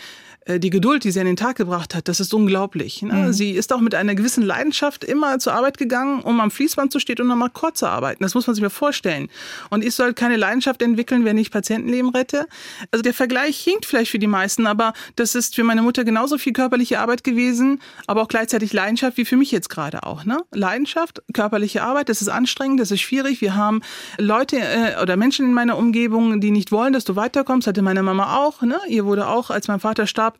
äh, 0.46 0.58
die 0.58 0.70
Geduld, 0.70 1.04
die 1.04 1.12
sie 1.12 1.20
an 1.20 1.26
den 1.26 1.37
Tag 1.37 1.56
gebracht 1.56 1.94
hat, 1.94 2.08
das 2.08 2.19
ist 2.19 2.34
unglaublich. 2.34 3.02
Ne? 3.02 3.14
Mhm. 3.14 3.32
Sie 3.32 3.52
ist 3.52 3.72
auch 3.72 3.81
mit 3.81 3.94
einer 3.94 4.16
gewissen 4.16 4.43
Leidenschaft 4.43 5.04
immer 5.04 5.38
zur 5.38 5.54
Arbeit 5.54 5.78
gegangen, 5.78 6.20
um 6.20 6.40
am 6.40 6.50
Fließband 6.50 6.93
zu 6.93 6.99
stehen 6.99 7.20
und 7.20 7.28
nochmal 7.28 7.50
kurz 7.50 7.78
zu 7.78 7.87
arbeiten. 7.87 8.22
Das 8.22 8.34
muss 8.34 8.49
man 8.49 8.54
sich 8.54 8.62
mal 8.62 8.70
vorstellen. 8.70 9.28
Und 9.70 9.84
ich 9.84 9.94
soll 9.94 10.12
keine 10.12 10.37
Leidenschaft 10.37 10.82
entwickeln, 10.82 11.25
wenn 11.25 11.38
ich 11.38 11.52
Patientenleben 11.52 12.10
rette. 12.10 12.46
Also 12.90 13.02
der 13.02 13.14
Vergleich 13.14 13.58
hinkt 13.58 13.87
vielleicht 13.87 14.10
für 14.10 14.19
die 14.19 14.26
meisten, 14.26 14.66
aber 14.66 14.94
das 15.14 15.37
ist 15.37 15.54
für 15.54 15.64
meine 15.64 15.82
Mutter 15.82 16.02
genauso 16.02 16.37
viel 16.37 16.52
körperliche 16.52 16.99
Arbeit 16.99 17.22
gewesen, 17.22 17.81
aber 18.08 18.22
auch 18.22 18.28
gleichzeitig 18.28 18.72
Leidenschaft 18.72 19.16
wie 19.19 19.25
für 19.25 19.37
mich 19.37 19.52
jetzt 19.52 19.69
gerade 19.69 20.02
auch. 20.02 20.25
Ne? 20.25 20.38
Leidenschaft, 20.52 21.22
körperliche 21.32 21.82
Arbeit, 21.84 22.08
das 22.08 22.22
ist 22.22 22.28
anstrengend, 22.28 22.81
das 22.81 22.90
ist 22.90 23.02
schwierig. 23.02 23.40
Wir 23.40 23.54
haben 23.54 23.82
Leute 24.19 24.58
äh, 24.58 25.00
oder 25.00 25.16
Menschen 25.16 25.46
in 25.46 25.54
meiner 25.54 25.78
Umgebung, 25.78 25.92
Umgebung, 25.93 26.41
die 26.41 26.50
nicht 26.50 26.73
wollen, 26.73 26.94
dass 26.94 27.05
du 27.05 27.17
weiterkommst. 27.17 27.67
Hatte 27.67 27.83
meine 27.83 28.03
Mama 28.03 28.39
auch. 28.39 28.62
Ne? 28.62 28.79
Ihr 28.89 29.05
wurde 29.05 29.29
auch, 29.29 29.50
als 29.50 29.69
mein 29.69 29.79
Vater 29.79 30.06
starb, 30.06 30.39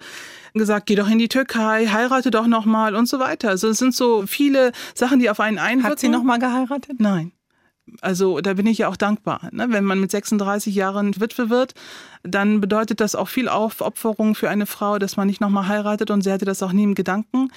gesagt, 0.54 0.87
geh 0.87 0.94
doch 0.94 1.10
in 1.10 1.19
die 1.19 1.28
Türkei, 1.28 1.87
heirate 1.93 2.31
doch 2.31 2.46
noch 2.46 2.64
mal 2.64 2.94
und 2.94 3.06
so 3.06 3.19
weiter. 3.19 3.50
Also 3.50 3.69
es 3.69 3.76
sind 3.76 3.94
so 3.94 4.26
viele 4.26 4.72
Sachen, 4.94 5.19
die 5.19 5.29
auf 5.29 5.41
einen 5.41 5.58
einwirken. 5.58 5.91
Hat 5.91 5.98
sie 5.98 6.08
noch 6.08 6.22
mal 6.22 6.38
geheiratet? 6.38 7.00
Nein. 7.00 7.32
Also 8.00 8.41
da 8.41 8.55
bin 8.55 8.67
ich 8.67 8.79
ja 8.79 8.88
auch 8.88 8.96
dankbar. 8.96 9.50
Ne? 9.53 9.67
Wenn 9.69 9.84
man 9.84 10.00
mit 10.00 10.10
36 10.10 10.74
Jahren 10.74 11.20
Witwe 11.20 11.50
wird, 11.50 11.74
dann 12.22 12.62
bedeutet 12.62 13.00
das 13.00 13.15
auch 13.15 13.29
viel 13.29 13.48
Aufopferung 13.48 14.34
für 14.34 14.48
eine 14.48 14.65
Frau, 14.65 14.98
dass 14.98 15.19
man 15.19 15.26
nicht 15.26 15.43
nochmal 15.43 15.69
heiratet 15.69 16.10
und 16.10 16.22
sie 16.22 16.32
hatte 16.32 16.46
das 16.46 16.62
auch 16.62 16.72
nie 16.72 16.84
im 16.84 16.94
Gedanken. 16.94 17.50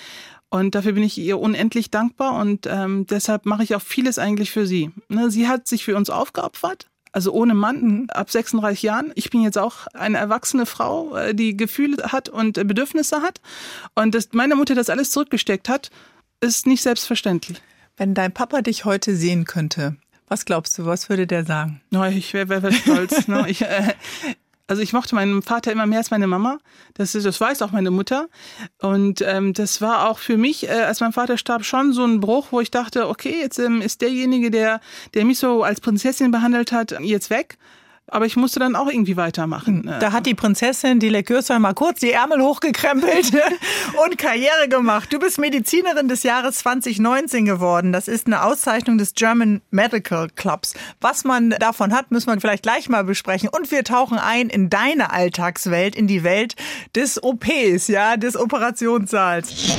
Und 0.49 0.75
dafür 0.75 0.93
bin 0.93 1.03
ich 1.03 1.17
ihr 1.17 1.39
unendlich 1.39 1.91
dankbar 1.91 2.35
und 2.35 2.67
ähm, 2.67 3.05
deshalb 3.07 3.45
mache 3.45 3.63
ich 3.63 3.73
auch 3.75 3.81
vieles 3.81 4.19
eigentlich 4.19 4.51
für 4.51 4.65
sie. 4.65 4.91
Ne? 5.07 5.31
Sie 5.31 5.47
hat 5.47 5.67
sich 5.67 5.85
für 5.85 5.95
uns 5.95 6.09
aufgeopfert 6.09 6.87
also 7.15 7.31
ohne 7.31 7.53
Mann 7.53 8.07
ab 8.09 8.29
36 8.29 8.83
Jahren. 8.83 9.13
Ich 9.15 9.29
bin 9.29 9.41
jetzt 9.41 9.57
auch 9.57 9.87
eine 9.93 10.17
erwachsene 10.17 10.65
Frau, 10.65 11.15
äh, 11.15 11.33
die 11.33 11.55
Gefühle 11.55 12.11
hat 12.11 12.27
und 12.27 12.55
Bedürfnisse 12.67 13.21
hat. 13.21 13.39
Und 13.95 14.13
dass 14.13 14.33
meine 14.33 14.55
Mutter 14.55 14.75
das 14.75 14.89
alles 14.89 15.11
zurückgesteckt 15.11 15.69
hat, 15.69 15.91
ist 16.41 16.67
nicht 16.67 16.81
selbstverständlich. 16.81 17.61
Wenn 17.95 18.13
dein 18.13 18.33
Papa 18.33 18.61
dich 18.61 18.83
heute 18.83 19.15
sehen 19.15 19.45
könnte, 19.45 19.95
was 20.27 20.43
glaubst 20.43 20.77
du, 20.77 20.85
was 20.85 21.07
würde 21.07 21.25
der 21.25 21.45
sagen? 21.45 21.81
No, 21.89 22.03
ich 22.03 22.33
wäre 22.33 22.49
wär, 22.49 22.63
wär 22.63 22.73
stolz. 22.73 23.29
ne? 23.29 23.45
ich, 23.47 23.61
äh, 23.61 23.93
also 24.67 24.81
ich 24.81 24.93
mochte 24.93 25.15
meinen 25.15 25.41
Vater 25.41 25.71
immer 25.71 25.85
mehr 25.85 25.99
als 25.99 26.11
meine 26.11 26.27
Mama. 26.27 26.57
Das, 26.95 27.13
ist, 27.13 27.25
das 27.25 27.39
weiß 27.39 27.61
auch 27.61 27.71
meine 27.71 27.91
Mutter. 27.91 28.27
Und 28.81 29.21
ähm, 29.21 29.53
das 29.53 29.81
war 29.81 30.09
auch 30.09 30.17
für 30.17 30.37
mich, 30.37 30.67
äh, 30.67 30.71
als 30.71 31.01
mein 31.01 31.13
Vater 31.13 31.37
starb, 31.37 31.63
schon 31.63 31.93
so 31.93 32.03
ein 32.03 32.19
Bruch, 32.19 32.47
wo 32.51 32.61
ich 32.61 32.71
dachte, 32.71 33.07
okay, 33.07 33.39
jetzt 33.41 33.59
ähm, 33.59 33.81
ist 33.81 34.01
derjenige, 34.01 34.49
der, 34.49 34.81
der 35.13 35.25
mich 35.25 35.39
so 35.39 35.63
als 35.63 35.81
Prinzessin 35.81 36.31
behandelt 36.31 36.71
hat, 36.71 36.99
jetzt 37.01 37.29
weg. 37.29 37.57
Aber 38.07 38.25
ich 38.25 38.35
musste 38.35 38.59
dann 38.59 38.75
auch 38.75 38.87
irgendwie 38.87 39.17
weitermachen. 39.17 39.91
Da 39.99 40.11
hat 40.11 40.25
die 40.25 40.35
Prinzessin 40.35 40.99
Dilek 40.99 41.27
Gürsel 41.27 41.59
mal 41.59 41.73
kurz 41.73 41.99
die 41.99 42.11
Ärmel 42.11 42.41
hochgekrempelt 42.41 43.31
und 44.05 44.17
Karriere 44.17 44.69
gemacht. 44.69 45.11
Du 45.11 45.19
bist 45.19 45.39
Medizinerin 45.39 46.07
des 46.07 46.23
Jahres 46.23 46.59
2019 46.59 47.45
geworden. 47.45 47.91
Das 47.91 48.07
ist 48.07 48.27
eine 48.27 48.43
Auszeichnung 48.43 48.97
des 48.97 49.15
German 49.15 49.61
Medical 49.71 50.29
Clubs. 50.29 50.75
Was 51.01 51.23
man 51.23 51.51
davon 51.51 51.93
hat, 51.93 52.11
müssen 52.11 52.31
wir 52.31 52.39
vielleicht 52.39 52.63
gleich 52.63 52.89
mal 52.89 53.03
besprechen. 53.03 53.49
Und 53.49 53.71
wir 53.71 53.83
tauchen 53.83 54.19
ein 54.19 54.49
in 54.49 54.69
deine 54.69 55.11
Alltagswelt, 55.11 55.95
in 55.95 56.07
die 56.07 56.23
Welt 56.23 56.55
des 56.95 57.21
OPs, 57.23 57.87
ja, 57.87 58.17
des 58.17 58.37
Operationssaals. 58.37 59.77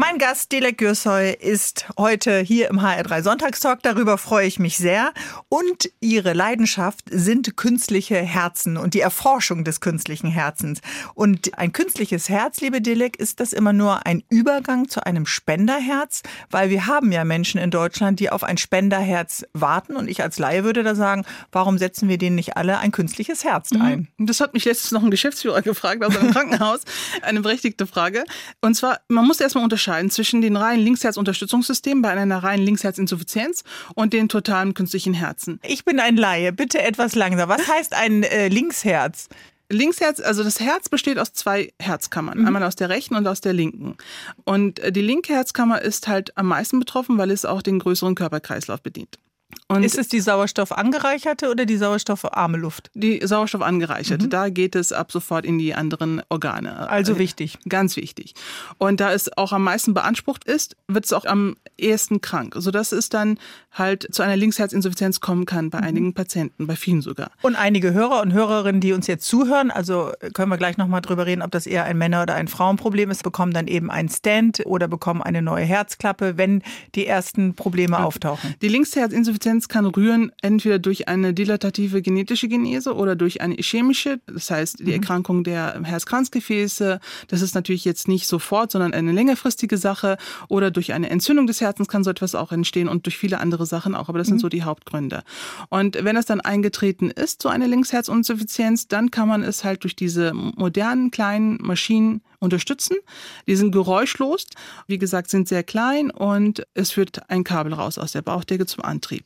Mein 0.00 0.16
Gast, 0.16 0.50
Dilek 0.50 0.78
Gürsoy, 0.78 1.34
ist 1.38 1.84
heute 1.98 2.38
hier 2.38 2.70
im 2.70 2.80
HR3 2.80 3.22
Sonntagstalk. 3.22 3.82
Darüber 3.82 4.16
freue 4.16 4.46
ich 4.46 4.58
mich 4.58 4.78
sehr. 4.78 5.12
Und 5.50 5.90
ihre 6.00 6.32
Leidenschaft 6.32 7.04
sind 7.10 7.58
künstliche 7.58 8.16
Herzen 8.16 8.78
und 8.78 8.94
die 8.94 9.00
Erforschung 9.00 9.62
des 9.62 9.82
künstlichen 9.82 10.28
Herzens. 10.28 10.80
Und 11.12 11.58
ein 11.58 11.74
künstliches 11.74 12.30
Herz, 12.30 12.62
liebe 12.62 12.80
Dilek, 12.80 13.18
ist 13.18 13.40
das 13.40 13.52
immer 13.52 13.74
nur 13.74 14.06
ein 14.06 14.22
Übergang 14.30 14.88
zu 14.88 15.04
einem 15.04 15.26
Spenderherz? 15.26 16.22
Weil 16.50 16.70
wir 16.70 16.86
haben 16.86 17.12
ja 17.12 17.24
Menschen 17.24 17.60
in 17.60 17.70
Deutschland, 17.70 18.20
die 18.20 18.30
auf 18.30 18.42
ein 18.42 18.56
Spenderherz 18.56 19.44
warten. 19.52 19.96
Und 19.96 20.08
ich 20.08 20.22
als 20.22 20.38
Laie 20.38 20.64
würde 20.64 20.82
da 20.82 20.94
sagen, 20.94 21.26
warum 21.52 21.76
setzen 21.76 22.08
wir 22.08 22.16
denen 22.16 22.36
nicht 22.36 22.56
alle 22.56 22.78
ein 22.78 22.90
künstliches 22.90 23.44
Herz 23.44 23.70
ein? 23.72 24.08
Das 24.16 24.40
hat 24.40 24.54
mich 24.54 24.64
letztens 24.64 24.92
noch 24.92 25.02
ein 25.02 25.10
Geschäftsführer 25.10 25.60
gefragt 25.70 26.02
aus 26.02 26.16
einem 26.16 26.32
Krankenhaus. 26.32 26.80
Eine 27.20 27.42
berechtigte 27.42 27.86
Frage. 27.86 28.24
Und 28.62 28.76
zwar, 28.76 29.00
man 29.08 29.26
muss 29.26 29.40
erstmal 29.40 29.62
unterscheiden 29.62 29.89
zwischen 30.10 30.40
den 30.40 30.56
reinen 30.56 30.82
Linksherzunterstützungssystemen 30.82 32.02
bei 32.02 32.10
einer 32.10 32.42
reinen 32.42 32.64
Linksherzinsuffizienz 32.64 33.64
und 33.94 34.12
den 34.12 34.28
totalen 34.28 34.74
künstlichen 34.74 35.14
Herzen. 35.14 35.60
Ich 35.66 35.84
bin 35.84 36.00
ein 36.00 36.16
Laie, 36.16 36.52
bitte 36.52 36.80
etwas 36.82 37.14
langsamer. 37.14 37.48
Was 37.48 37.68
heißt 37.68 37.94
ein 37.94 38.22
äh, 38.22 38.48
Linksherz? 38.48 39.28
Linksherz, 39.70 40.20
also 40.20 40.42
das 40.42 40.58
Herz 40.58 40.88
besteht 40.88 41.18
aus 41.18 41.32
zwei 41.32 41.72
Herzkammern, 41.80 42.38
mhm. 42.38 42.46
einmal 42.46 42.62
aus 42.64 42.74
der 42.74 42.88
rechten 42.88 43.14
und 43.14 43.26
aus 43.26 43.40
der 43.40 43.52
linken. 43.52 43.96
Und 44.44 44.80
äh, 44.80 44.90
die 44.92 45.00
linke 45.00 45.32
Herzkammer 45.32 45.80
ist 45.80 46.08
halt 46.08 46.36
am 46.36 46.46
meisten 46.46 46.80
betroffen, 46.80 47.18
weil 47.18 47.30
es 47.30 47.44
auch 47.44 47.62
den 47.62 47.78
größeren 47.78 48.16
Körperkreislauf 48.16 48.82
bedient. 48.82 49.18
Und 49.70 49.84
ist 49.84 49.98
es 49.98 50.08
die 50.08 50.20
Sauerstoff 50.20 50.72
angereicherte 50.72 51.48
oder 51.48 51.64
die 51.64 51.76
sauerstoffarme 51.76 52.58
Luft? 52.58 52.90
Die 52.94 53.20
Sauerstoff 53.24 53.62
angereicherte. 53.62 54.26
Mhm. 54.26 54.30
Da 54.30 54.48
geht 54.48 54.74
es 54.74 54.92
ab 54.92 55.12
sofort 55.12 55.44
in 55.44 55.58
die 55.58 55.74
anderen 55.74 56.22
Organe. 56.28 56.88
Also 56.88 57.18
wichtig. 57.18 57.58
Ganz 57.68 57.96
wichtig. 57.96 58.34
Und 58.78 59.00
da 59.00 59.12
es 59.12 59.36
auch 59.36 59.52
am 59.52 59.62
meisten 59.62 59.94
beansprucht 59.94 60.44
ist, 60.44 60.76
wird 60.88 61.04
es 61.04 61.12
auch 61.12 61.24
am 61.24 61.56
ehesten 61.78 62.20
krank, 62.20 62.54
sodass 62.58 62.90
es 62.90 63.10
dann 63.10 63.38
halt 63.70 64.12
zu 64.12 64.22
einer 64.22 64.36
Linksherzinsuffizienz 64.36 65.20
kommen 65.20 65.46
kann 65.46 65.70
bei 65.70 65.78
mhm. 65.78 65.84
einigen 65.84 66.14
Patienten, 66.14 66.66
bei 66.66 66.74
vielen 66.74 67.00
sogar. 67.00 67.30
Und 67.42 67.54
einige 67.54 67.92
Hörer 67.92 68.22
und 68.22 68.32
Hörerinnen, 68.32 68.80
die 68.80 68.92
uns 68.92 69.06
jetzt 69.06 69.26
zuhören, 69.26 69.70
also 69.70 70.12
können 70.34 70.50
wir 70.50 70.58
gleich 70.58 70.78
nochmal 70.78 71.00
drüber 71.00 71.26
reden, 71.26 71.42
ob 71.42 71.52
das 71.52 71.66
eher 71.66 71.84
ein 71.84 71.96
Männer- 71.96 72.22
oder 72.22 72.34
ein 72.34 72.48
Frauenproblem 72.48 73.10
ist, 73.10 73.22
bekommen 73.22 73.52
dann 73.52 73.68
eben 73.68 73.90
einen 73.90 74.08
Stand 74.08 74.62
oder 74.66 74.88
bekommen 74.88 75.22
eine 75.22 75.42
neue 75.42 75.64
Herzklappe, 75.64 76.36
wenn 76.36 76.62
die 76.96 77.06
ersten 77.06 77.54
Probleme 77.54 77.96
ja. 77.96 78.04
auftauchen. 78.04 78.56
Die 78.62 78.68
Linksherzinsuffizienz 78.68 79.59
Insulinresistenz 79.60 79.68
kann 79.68 79.86
rühren 79.86 80.32
entweder 80.42 80.78
durch 80.78 81.08
eine 81.08 81.34
dilatative 81.34 82.02
genetische 82.02 82.48
Genese 82.48 82.94
oder 82.94 83.16
durch 83.16 83.40
eine 83.40 83.58
ischämische, 83.58 84.20
das 84.26 84.50
heißt 84.50 84.80
die 84.80 84.84
mhm. 84.84 84.92
Erkrankung 84.92 85.44
der 85.44 85.82
Herzkranzgefäße. 85.82 87.00
Das 87.28 87.42
ist 87.42 87.54
natürlich 87.54 87.84
jetzt 87.84 88.08
nicht 88.08 88.26
sofort, 88.26 88.70
sondern 88.70 88.94
eine 88.94 89.12
längerfristige 89.12 89.76
Sache. 89.76 90.16
Oder 90.48 90.70
durch 90.70 90.92
eine 90.92 91.10
Entzündung 91.10 91.46
des 91.46 91.60
Herzens 91.60 91.88
kann 91.88 92.04
so 92.04 92.10
etwas 92.10 92.34
auch 92.34 92.52
entstehen 92.52 92.88
und 92.88 93.06
durch 93.06 93.18
viele 93.18 93.38
andere 93.38 93.66
Sachen 93.66 93.94
auch. 93.94 94.08
Aber 94.08 94.18
das 94.18 94.28
sind 94.28 94.36
mhm. 94.36 94.40
so 94.40 94.48
die 94.48 94.62
Hauptgründe. 94.62 95.22
Und 95.68 96.02
wenn 96.02 96.16
es 96.16 96.26
dann 96.26 96.40
eingetreten 96.40 97.10
ist, 97.10 97.42
so 97.42 97.48
eine 97.48 97.66
Linksherzinsuffizienz, 97.66 98.88
dann 98.88 99.10
kann 99.10 99.28
man 99.28 99.42
es 99.42 99.64
halt 99.64 99.82
durch 99.84 99.96
diese 99.96 100.32
modernen 100.32 101.10
kleinen 101.10 101.58
Maschinen 101.60 102.22
unterstützen. 102.40 102.96
Die 103.46 103.56
sind 103.56 103.70
geräuschlos, 103.70 104.46
wie 104.86 104.98
gesagt, 104.98 105.30
sind 105.30 105.48
sehr 105.48 105.62
klein 105.62 106.10
und 106.10 106.66
es 106.74 106.90
führt 106.90 107.30
ein 107.30 107.44
Kabel 107.44 107.74
raus 107.74 107.98
aus 107.98 108.12
der 108.12 108.22
Bauchdecke 108.22 108.66
zum 108.66 108.84
Antrieb. 108.84 109.24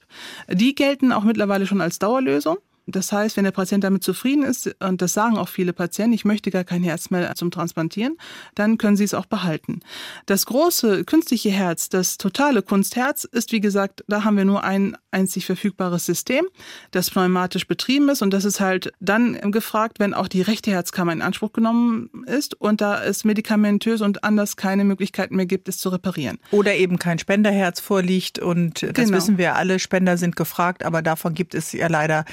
Die 0.50 0.74
gelten 0.74 1.12
auch 1.12 1.24
mittlerweile 1.24 1.66
schon 1.66 1.80
als 1.80 1.98
Dauerlösung. 1.98 2.58
Das 2.86 3.12
heißt, 3.12 3.36
wenn 3.36 3.44
der 3.44 3.50
Patient 3.50 3.82
damit 3.82 4.04
zufrieden 4.04 4.42
ist, 4.42 4.74
und 4.80 5.00
das 5.00 5.14
sagen 5.14 5.38
auch 5.38 5.48
viele 5.48 5.72
Patienten, 5.72 6.12
ich 6.12 6.24
möchte 6.24 6.50
gar 6.50 6.64
kein 6.64 6.82
Herz 6.82 7.10
mehr 7.10 7.34
zum 7.34 7.50
Transplantieren, 7.50 8.18
dann 8.54 8.78
können 8.78 8.96
sie 8.96 9.04
es 9.04 9.14
auch 9.14 9.26
behalten. 9.26 9.80
Das 10.26 10.46
große 10.46 11.04
künstliche 11.04 11.50
Herz, 11.50 11.88
das 11.88 12.18
totale 12.18 12.62
Kunstherz, 12.62 13.24
ist 13.24 13.52
wie 13.52 13.60
gesagt, 13.60 14.04
da 14.08 14.24
haben 14.24 14.36
wir 14.36 14.44
nur 14.44 14.64
ein 14.64 14.96
einzig 15.10 15.46
verfügbares 15.46 16.04
System, 16.04 16.44
das 16.90 17.10
pneumatisch 17.10 17.66
betrieben 17.66 18.08
ist 18.08 18.20
und 18.20 18.34
das 18.34 18.44
ist 18.44 18.60
halt 18.60 18.92
dann 19.00 19.52
gefragt, 19.52 20.00
wenn 20.00 20.12
auch 20.12 20.28
die 20.28 20.42
rechte 20.42 20.70
Herzkammer 20.70 21.12
in 21.12 21.22
Anspruch 21.22 21.52
genommen 21.52 22.10
ist 22.26 22.60
und 22.60 22.80
da 22.80 23.02
es 23.02 23.24
medikamentös 23.24 24.00
und 24.00 24.24
anders 24.24 24.56
keine 24.56 24.84
Möglichkeiten 24.84 25.36
mehr 25.36 25.46
gibt, 25.46 25.68
es 25.68 25.78
zu 25.78 25.88
reparieren. 25.88 26.38
Oder 26.50 26.74
eben 26.74 26.98
kein 26.98 27.18
Spenderherz 27.18 27.80
vorliegt 27.80 28.38
und 28.38 28.82
das 28.82 28.92
genau. 28.92 29.16
wissen 29.16 29.38
wir 29.38 29.54
alle, 29.54 29.78
Spender 29.78 30.16
sind 30.18 30.36
gefragt, 30.36 30.84
aber 30.84 31.00
davon 31.00 31.34
gibt 31.34 31.54
es 31.54 31.72
ja 31.72 31.86
leider 31.86 32.24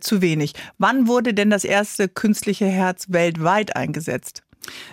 zu 0.00 0.20
wenig. 0.20 0.54
Wann 0.78 1.06
wurde 1.06 1.34
denn 1.34 1.50
das 1.50 1.64
erste 1.64 2.08
künstliche 2.08 2.66
Herz 2.66 3.06
weltweit 3.10 3.76
eingesetzt? 3.76 4.42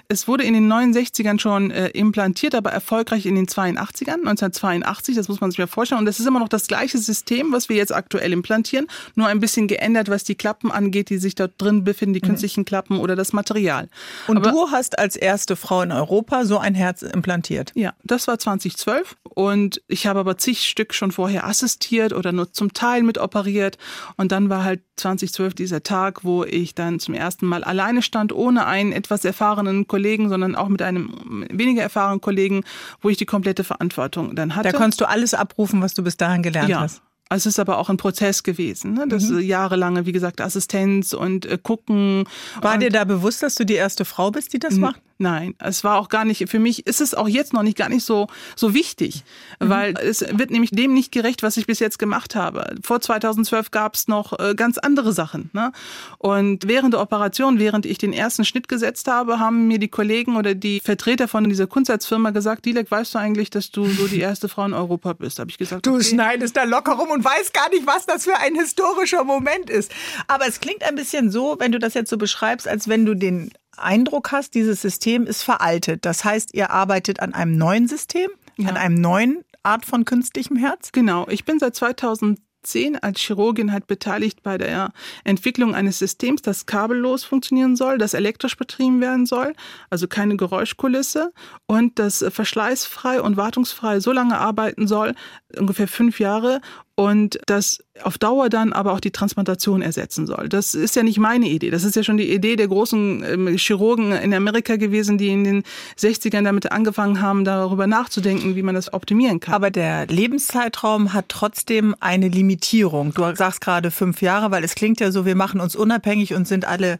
Es 0.07 0.27
wurde 0.27 0.43
in 0.43 0.53
den 0.53 0.71
69ern 0.71 1.39
schon 1.39 1.71
äh, 1.71 1.89
implantiert, 1.89 2.55
aber 2.55 2.71
erfolgreich 2.71 3.25
in 3.25 3.35
den 3.35 3.47
82ern, 3.47 4.25
1982, 4.25 5.15
das 5.15 5.27
muss 5.27 5.41
man 5.41 5.51
sich 5.51 5.59
mal 5.59 5.67
vorstellen. 5.67 5.99
Und 5.99 6.05
das 6.05 6.19
ist 6.19 6.25
immer 6.25 6.39
noch 6.39 6.49
das 6.49 6.67
gleiche 6.67 6.97
System, 6.97 7.51
was 7.51 7.69
wir 7.69 7.75
jetzt 7.75 7.93
aktuell 7.93 8.33
implantieren, 8.33 8.87
nur 9.15 9.27
ein 9.27 9.39
bisschen 9.39 9.67
geändert, 9.67 10.09
was 10.09 10.23
die 10.23 10.35
Klappen 10.35 10.71
angeht, 10.71 11.09
die 11.09 11.17
sich 11.17 11.35
dort 11.35 11.53
drin 11.57 11.83
befinden, 11.83 12.13
die 12.13 12.21
mhm. 12.21 12.29
künstlichen 12.29 12.65
Klappen 12.65 12.99
oder 12.99 13.15
das 13.15 13.33
Material. 13.33 13.89
Und 14.27 14.37
aber, 14.37 14.51
du 14.51 14.71
hast 14.71 14.97
als 14.97 15.15
erste 15.15 15.55
Frau 15.55 15.81
in 15.81 15.91
Europa 15.91 16.45
so 16.45 16.57
ein 16.57 16.75
Herz 16.75 17.01
implantiert? 17.01 17.71
Ja, 17.75 17.93
das 18.03 18.27
war 18.27 18.39
2012 18.39 19.15
und 19.23 19.81
ich 19.87 20.07
habe 20.07 20.19
aber 20.19 20.37
zig 20.37 20.67
Stück 20.67 20.93
schon 20.93 21.11
vorher 21.11 21.45
assistiert 21.45 22.13
oder 22.13 22.31
nur 22.31 22.53
zum 22.53 22.73
Teil 22.73 23.03
mit 23.03 23.17
operiert 23.17 23.77
und 24.15 24.31
dann 24.31 24.49
war 24.49 24.63
halt 24.63 24.81
2012 24.97 25.53
dieser 25.53 25.83
Tag, 25.83 26.23
wo 26.23 26.43
ich 26.43 26.73
dann 26.73 26.99
zum 26.99 27.13
ersten 27.13 27.45
Mal 27.45 27.63
alleine 27.63 28.01
stand, 28.01 28.33
ohne 28.33 28.65
einen 28.65 28.91
etwas 28.91 29.23
erfahrenen 29.25 29.56
Kollegen, 29.87 30.29
sondern 30.29 30.55
auch 30.55 30.67
mit 30.67 30.81
einem 30.81 31.45
weniger 31.49 31.81
erfahrenen 31.81 32.21
Kollegen, 32.21 32.63
wo 33.01 33.09
ich 33.09 33.17
die 33.17 33.25
komplette 33.25 33.63
Verantwortung 33.63 34.35
dann 34.35 34.55
hatte. 34.55 34.71
Da 34.71 34.77
konntest 34.77 35.01
du 35.01 35.07
alles 35.07 35.33
abrufen, 35.33 35.81
was 35.81 35.93
du 35.93 36.03
bis 36.03 36.17
dahin 36.17 36.43
gelernt 36.43 36.69
ja. 36.69 36.81
hast. 36.81 37.01
Es 37.29 37.45
ist 37.45 37.59
aber 37.59 37.77
auch 37.77 37.89
ein 37.89 37.97
Prozess 37.97 38.43
gewesen. 38.43 38.93
Ne? 38.93 39.05
Das 39.07 39.29
mhm. 39.29 39.39
jahrelange, 39.39 40.05
wie 40.05 40.13
gesagt, 40.13 40.39
Assistenz 40.39 41.13
und 41.13 41.45
äh, 41.45 41.57
gucken. 41.61 42.23
War 42.61 42.75
und 42.75 42.79
dir 42.81 42.89
da 42.89 43.03
bewusst, 43.03 43.43
dass 43.43 43.55
du 43.55 43.65
die 43.65 43.73
erste 43.73 44.05
Frau 44.05 44.31
bist, 44.31 44.53
die 44.53 44.59
das 44.59 44.75
macht? 44.75 45.01
Nein, 45.19 45.55
es 45.57 45.83
war 45.83 45.97
auch 45.97 46.09
gar 46.09 46.25
nicht, 46.25 46.47
für 46.47 46.59
mich 46.59 46.85
ist 46.85 47.01
es 47.01 47.15
auch 47.15 47.27
jetzt 47.27 47.51
noch 47.51 47.63
nicht 47.63 47.77
gar 47.77 47.89
nicht 47.89 48.05
so, 48.05 48.27
so 48.55 48.75
wichtig, 48.75 49.23
mhm. 49.59 49.69
weil 49.69 49.97
es 49.97 50.21
wird 50.21 50.51
nämlich 50.51 50.69
dem 50.69 50.93
nicht 50.93 51.11
gerecht, 51.11 51.41
was 51.41 51.57
ich 51.57 51.65
bis 51.65 51.79
jetzt 51.79 51.97
gemacht 51.97 52.35
habe. 52.35 52.75
Vor 52.83 53.01
2012 53.01 53.71
gab 53.71 53.95
es 53.95 54.07
noch 54.07 54.37
äh, 54.37 54.53
ganz 54.55 54.77
andere 54.77 55.13
Sachen. 55.13 55.49
Ne? 55.53 55.71
Und 56.19 56.67
während 56.67 56.93
der 56.93 57.01
Operation, 57.01 57.57
während 57.57 57.87
ich 57.87 57.97
den 57.97 58.13
ersten 58.13 58.45
Schnitt 58.45 58.67
gesetzt 58.67 59.07
habe, 59.07 59.39
haben 59.39 59.67
mir 59.67 59.79
die 59.79 59.87
Kollegen 59.87 60.35
oder 60.35 60.53
die 60.53 60.79
Vertreter 60.81 61.27
von 61.27 61.49
dieser 61.49 61.65
Kunstherzfirma 61.65 62.29
gesagt, 62.29 62.65
Dilek, 62.65 62.91
weißt 62.91 63.15
du 63.15 63.19
eigentlich, 63.19 63.49
dass 63.49 63.71
du 63.71 63.87
so 63.87 64.07
die 64.07 64.19
erste 64.19 64.49
Frau 64.49 64.65
in 64.65 64.73
Europa 64.73 65.13
bist? 65.13 65.39
Habe 65.39 65.49
ich 65.49 65.57
gesagt, 65.57 65.87
Du 65.87 65.95
okay. 65.95 66.03
schneidest 66.03 66.55
da 66.55 66.63
locker 66.63 66.93
rum 66.93 67.09
und 67.09 67.25
weißt 67.25 67.53
gar 67.55 67.69
nicht, 67.69 67.87
was 67.87 68.05
das 68.05 68.25
für 68.25 68.37
ein 68.37 68.53
historischer 68.53 69.23
Moment 69.23 69.69
ist. 69.71 69.91
Aber 70.27 70.47
es 70.47 70.59
klingt 70.59 70.83
ein 70.83 70.95
bisschen 70.95 71.31
so, 71.31 71.55
wenn 71.59 71.71
du 71.71 71.79
das 71.79 71.95
jetzt 71.95 72.11
so 72.11 72.17
beschreibst, 72.17 72.67
als 72.67 72.87
wenn 72.87 73.05
du 73.05 73.15
den 73.15 73.51
Eindruck 73.77 74.31
hast, 74.31 74.55
dieses 74.55 74.81
System 74.81 75.25
ist 75.25 75.43
veraltet. 75.43 76.05
Das 76.05 76.23
heißt, 76.23 76.53
ihr 76.53 76.71
arbeitet 76.71 77.19
an 77.19 77.33
einem 77.33 77.57
neuen 77.57 77.87
System, 77.87 78.29
ja. 78.57 78.69
an 78.69 78.77
einem 78.77 78.95
neuen 78.95 79.43
Art 79.63 79.85
von 79.85 80.05
künstlichem 80.05 80.55
Herz? 80.55 80.91
Genau. 80.91 81.27
Ich 81.29 81.45
bin 81.45 81.59
seit 81.59 81.75
2000 81.75 82.39
als 83.01 83.21
Chirurgin 83.21 83.71
halt 83.71 83.87
beteiligt 83.87 84.43
bei 84.43 84.57
der 84.57 84.91
Entwicklung 85.23 85.73
eines 85.73 85.99
Systems, 85.99 86.41
das 86.41 86.65
kabellos 86.65 87.23
funktionieren 87.23 87.77
soll, 87.77 87.97
das 87.97 88.13
elektrisch 88.13 88.57
betrieben 88.57 88.99
werden 88.99 89.25
soll, 89.25 89.53
also 89.89 90.07
keine 90.09 90.35
Geräuschkulisse 90.35 91.31
und 91.65 91.97
das 91.97 92.25
verschleißfrei 92.27 93.21
und 93.21 93.37
wartungsfrei 93.37 94.01
so 94.01 94.11
lange 94.11 94.37
arbeiten 94.37 94.85
soll, 94.85 95.15
ungefähr 95.57 95.87
fünf 95.87 96.19
Jahre, 96.19 96.59
und 96.99 97.37
das 97.45 97.77
auf 98.01 98.17
Dauer 98.17 98.49
dann 98.49 98.73
aber 98.73 98.91
auch 98.91 98.99
die 98.99 99.11
Transplantation 99.11 99.83
ersetzen 99.83 100.25
soll. 100.25 100.49
Das 100.49 100.73
ist 100.73 100.95
ja 100.95 101.03
nicht 101.03 101.19
meine 101.19 101.47
Idee. 101.47 101.69
Das 101.69 101.83
ist 101.83 101.95
ja 101.95 102.01
schon 102.01 102.17
die 102.17 102.33
Idee 102.33 102.55
der 102.55 102.67
großen 102.67 103.23
ähm, 103.23 103.47
Chirurgen 103.55 104.11
in 104.13 104.33
Amerika 104.33 104.77
gewesen, 104.77 105.19
die 105.19 105.29
in 105.29 105.43
den 105.43 105.63
60ern 105.99 106.43
damit 106.43 106.71
angefangen 106.71 107.21
haben, 107.21 107.45
darüber 107.45 107.85
nachzudenken, 107.85 108.55
wie 108.55 108.63
man 108.63 108.73
das 108.73 108.93
optimieren 108.93 109.39
kann. 109.39 109.53
Aber 109.53 109.69
der 109.69 110.07
Lebenszeitraum 110.07 111.13
hat 111.13 111.25
trotzdem 111.29 111.95
eine 111.99 112.29
Limitierung. 112.29 113.13
Du 113.13 113.23
sagst 113.35 113.61
gerade 113.61 113.91
fünf 113.91 114.23
Jahre, 114.23 114.49
weil 114.49 114.63
es 114.63 114.73
klingt 114.73 114.99
ja 114.99 115.11
so, 115.11 115.23
wir 115.23 115.35
machen 115.35 115.61
uns 115.61 115.75
unabhängig 115.75 116.33
und 116.33 116.47
sind 116.47 116.65
alle 116.65 116.97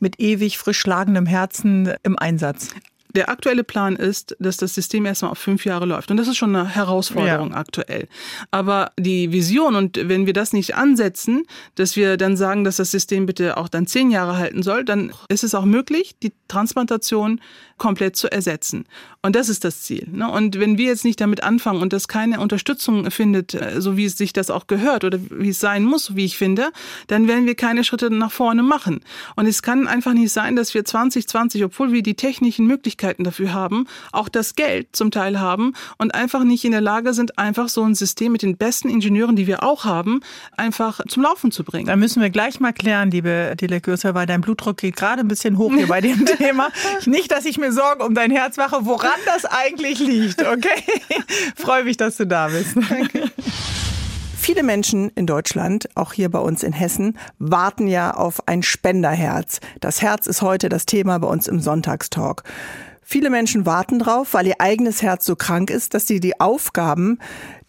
mit 0.00 0.20
ewig 0.20 0.58
frisch 0.58 0.78
schlagendem 0.78 1.24
Herzen 1.24 1.94
im 2.02 2.18
Einsatz. 2.18 2.74
Der 3.14 3.28
aktuelle 3.28 3.64
Plan 3.64 3.96
ist, 3.96 4.36
dass 4.38 4.56
das 4.56 4.74
System 4.74 5.06
erstmal 5.06 5.32
auf 5.32 5.38
fünf 5.38 5.64
Jahre 5.64 5.86
läuft. 5.86 6.10
Und 6.10 6.16
das 6.16 6.28
ist 6.28 6.36
schon 6.36 6.54
eine 6.54 6.68
Herausforderung 6.68 7.50
ja. 7.50 7.56
aktuell. 7.56 8.08
Aber 8.50 8.92
die 8.98 9.32
Vision, 9.32 9.74
und 9.74 10.08
wenn 10.08 10.26
wir 10.26 10.32
das 10.32 10.52
nicht 10.52 10.74
ansetzen, 10.76 11.44
dass 11.74 11.96
wir 11.96 12.16
dann 12.16 12.36
sagen, 12.36 12.64
dass 12.64 12.76
das 12.76 12.90
System 12.90 13.26
bitte 13.26 13.56
auch 13.56 13.68
dann 13.68 13.86
zehn 13.86 14.10
Jahre 14.10 14.36
halten 14.36 14.62
soll, 14.62 14.84
dann 14.84 15.12
ist 15.28 15.44
es 15.44 15.54
auch 15.54 15.64
möglich, 15.64 16.16
die 16.22 16.32
Transplantation 16.48 17.40
komplett 17.80 18.14
zu 18.14 18.30
ersetzen. 18.30 18.84
Und 19.22 19.34
das 19.34 19.48
ist 19.48 19.64
das 19.64 19.82
Ziel. 19.82 20.06
Ne? 20.10 20.30
Und 20.30 20.60
wenn 20.60 20.78
wir 20.78 20.86
jetzt 20.86 21.04
nicht 21.04 21.20
damit 21.20 21.42
anfangen 21.42 21.82
und 21.82 21.92
das 21.92 22.08
keine 22.08 22.40
Unterstützung 22.40 23.10
findet, 23.10 23.54
äh, 23.54 23.80
so 23.80 23.96
wie 23.96 24.04
es 24.04 24.16
sich 24.16 24.32
das 24.32 24.50
auch 24.50 24.66
gehört 24.66 25.02
oder 25.04 25.18
wie 25.30 25.48
es 25.48 25.60
sein 25.60 25.84
muss, 25.84 26.14
wie 26.14 26.24
ich 26.24 26.38
finde, 26.38 26.70
dann 27.08 27.26
werden 27.26 27.46
wir 27.46 27.54
keine 27.54 27.82
Schritte 27.82 28.10
nach 28.10 28.32
vorne 28.32 28.62
machen. 28.62 29.00
Und 29.36 29.46
es 29.46 29.62
kann 29.62 29.88
einfach 29.88 30.12
nicht 30.12 30.32
sein, 30.32 30.56
dass 30.56 30.72
wir 30.74 30.84
2020, 30.84 31.64
obwohl 31.64 31.92
wir 31.92 32.02
die 32.02 32.14
technischen 32.14 32.66
Möglichkeiten 32.66 33.24
dafür 33.24 33.52
haben, 33.52 33.86
auch 34.12 34.28
das 34.28 34.54
Geld 34.54 34.88
zum 34.92 35.10
Teil 35.10 35.40
haben 35.40 35.74
und 35.98 36.14
einfach 36.14 36.44
nicht 36.44 36.64
in 36.64 36.72
der 36.72 36.80
Lage 36.80 37.12
sind, 37.14 37.38
einfach 37.38 37.68
so 37.68 37.82
ein 37.82 37.94
System 37.94 38.32
mit 38.32 38.42
den 38.42 38.56
besten 38.56 38.88
Ingenieuren, 38.88 39.36
die 39.36 39.46
wir 39.46 39.62
auch 39.62 39.84
haben, 39.84 40.20
einfach 40.56 41.00
zum 41.08 41.22
Laufen 41.22 41.50
zu 41.50 41.64
bringen. 41.64 41.86
Da 41.86 41.96
müssen 41.96 42.22
wir 42.22 42.30
gleich 42.30 42.60
mal 42.60 42.72
klären, 42.72 43.10
liebe 43.10 43.54
Dilek 43.58 43.86
weil 43.86 44.26
dein 44.26 44.42
Blutdruck 44.42 44.76
geht 44.76 44.96
gerade 44.96 45.20
ein 45.20 45.28
bisschen 45.28 45.56
hoch 45.56 45.72
hier 45.74 45.86
bei 45.86 46.02
dem 46.02 46.26
Thema. 46.38 46.68
Nicht, 47.06 47.30
dass 47.32 47.46
ich 47.46 47.58
mir 47.58 47.69
Sorgen 47.72 48.02
um 48.02 48.14
dein 48.14 48.30
Herz 48.30 48.56
mache, 48.56 48.84
woran 48.86 49.18
das 49.26 49.44
eigentlich 49.44 49.98
liegt, 49.98 50.40
okay? 50.46 50.82
Freue 51.56 51.84
mich, 51.84 51.96
dass 51.96 52.16
du 52.16 52.26
da 52.26 52.48
bist. 52.48 52.76
Danke. 52.76 53.30
Viele 54.36 54.62
Menschen 54.62 55.10
in 55.10 55.26
Deutschland, 55.26 55.88
auch 55.94 56.12
hier 56.12 56.30
bei 56.30 56.38
uns 56.38 56.62
in 56.62 56.72
Hessen, 56.72 57.18
warten 57.38 57.86
ja 57.86 58.12
auf 58.14 58.48
ein 58.48 58.62
Spenderherz. 58.62 59.60
Das 59.80 60.02
Herz 60.02 60.26
ist 60.26 60.42
heute 60.42 60.68
das 60.68 60.86
Thema 60.86 61.18
bei 61.18 61.28
uns 61.28 61.46
im 61.46 61.60
Sonntagstalk. 61.60 62.42
Viele 63.02 63.28
Menschen 63.28 63.66
warten 63.66 63.98
drauf, 63.98 64.34
weil 64.34 64.46
ihr 64.46 64.60
eigenes 64.60 65.02
Herz 65.02 65.26
so 65.26 65.34
krank 65.36 65.68
ist, 65.68 65.94
dass 65.94 66.06
sie 66.06 66.20
die 66.20 66.40
Aufgaben, 66.40 67.18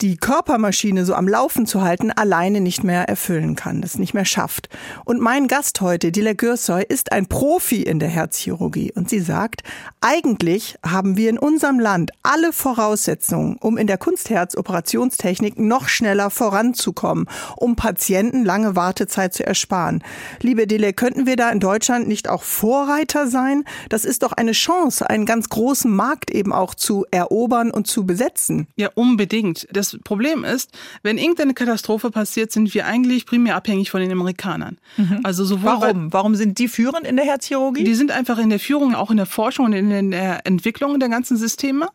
die 0.02 0.18
Körpermaschine 0.18 1.06
so 1.06 1.14
am 1.14 1.28
Laufen 1.28 1.68
zu 1.68 1.82
halten, 1.82 2.12
alleine 2.12 2.60
nicht 2.60 2.84
mehr 2.84 3.08
erfüllen 3.08 3.56
kann, 3.56 3.82
das 3.82 4.00
nicht 4.00 4.14
mehr 4.14 4.26
schafft. 4.26 4.68
Und 5.06 5.22
mein 5.22 5.48
Gast 5.48 5.80
heute, 5.82 6.12
Dila 6.12 6.34
Gürsoy, 6.34 6.84
ist 6.88 7.12
ein 7.12 7.28
Profi 7.28 7.84
in 7.84 8.00
der 8.00 8.10
Herzchirurgie 8.10 8.92
und 8.96 9.10
sie 9.10 9.20
sagt, 9.20 9.62
eigentlich 10.02 10.78
haben 10.84 11.18
wir 11.18 11.30
in 11.30 11.38
unserem 11.38 11.80
Land 11.80 12.12
alle 12.24 12.52
Voraussetzungen, 12.52 13.58
um 13.60 13.78
in 13.78 13.86
der 13.86 14.00
Kunstherz-Operationstechnik 14.00 15.60
noch 15.60 15.88
schneller 15.88 16.32
voranzukommen, 16.32 17.28
um 17.58 17.76
Patienten 17.76 18.44
lange 18.44 18.76
Wartezeit 18.76 19.36
zu 19.36 19.46
ersparen. 19.46 20.04
Liebe 20.42 20.66
Dile, 20.66 20.94
könnten 20.94 21.28
wir 21.28 21.36
da 21.36 21.52
in 21.52 21.60
Deutschland 21.60 22.08
nicht 22.08 22.28
auch 22.28 22.44
Vorreiter 22.44 23.28
sein? 23.28 23.66
Das 23.90 24.06
ist 24.06 24.24
doch 24.24 24.32
eine 24.32 24.54
Chance, 24.54 25.08
einen 25.08 25.28
ganz 25.28 25.50
großen 25.50 25.94
Markt 25.94 26.32
eben 26.32 26.54
auch 26.54 26.74
zu 26.74 27.06
erobern 27.12 27.70
und 27.70 27.86
zu 27.86 28.08
besetzen. 28.08 28.68
Ja, 28.76 28.90
unbedingt. 28.96 29.68
Das 29.72 29.91
Problem 30.04 30.44
ist, 30.44 30.72
wenn 31.04 31.18
irgendeine 31.18 31.54
Katastrophe 31.54 32.12
passiert, 32.12 32.52
sind 32.52 32.74
wir 32.74 32.86
eigentlich 32.86 33.26
primär 33.26 33.56
abhängig 33.56 33.92
von 33.92 34.02
den 34.02 34.12
Amerikanern. 34.12 34.78
Mhm. 34.98 35.20
Also 35.24 35.46
sowohl 35.46 35.72
Warum? 35.72 36.14
Warum 36.14 36.36
sind 36.36 36.60
die 36.60 36.68
führend 36.68 37.08
in 37.08 37.16
der 37.16 37.26
Herzchirurgie? 37.26 37.84
Die 37.84 37.96
sind 37.96 38.12
einfach 38.12 38.38
in 38.38 38.50
der 38.50 38.60
Führung, 38.60 38.96
auch 38.96 39.12
in 39.12 39.18
der 39.18 39.26
Forschung 39.26 39.66
und 39.66 39.74
in 39.74 40.12
der 40.12 40.46
Entwicklung 40.46 41.00
der 41.00 41.10
ganzen 41.10 41.38
Systeme. 41.38 41.90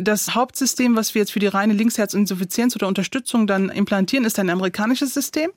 Das 0.00 0.34
Hauptsystem, 0.34 0.96
was 0.96 1.14
wir 1.14 1.22
jetzt 1.22 1.32
für 1.32 1.38
die 1.38 1.46
reine 1.46 1.72
Linksherzinsuffizienz 1.72 2.74
oder 2.76 2.88
Unterstützung 2.88 3.46
dann 3.46 3.68
implantieren, 3.68 4.24
ist 4.24 4.38
ein 4.38 4.50
amerikanisches 4.50 5.14
System. 5.14 5.50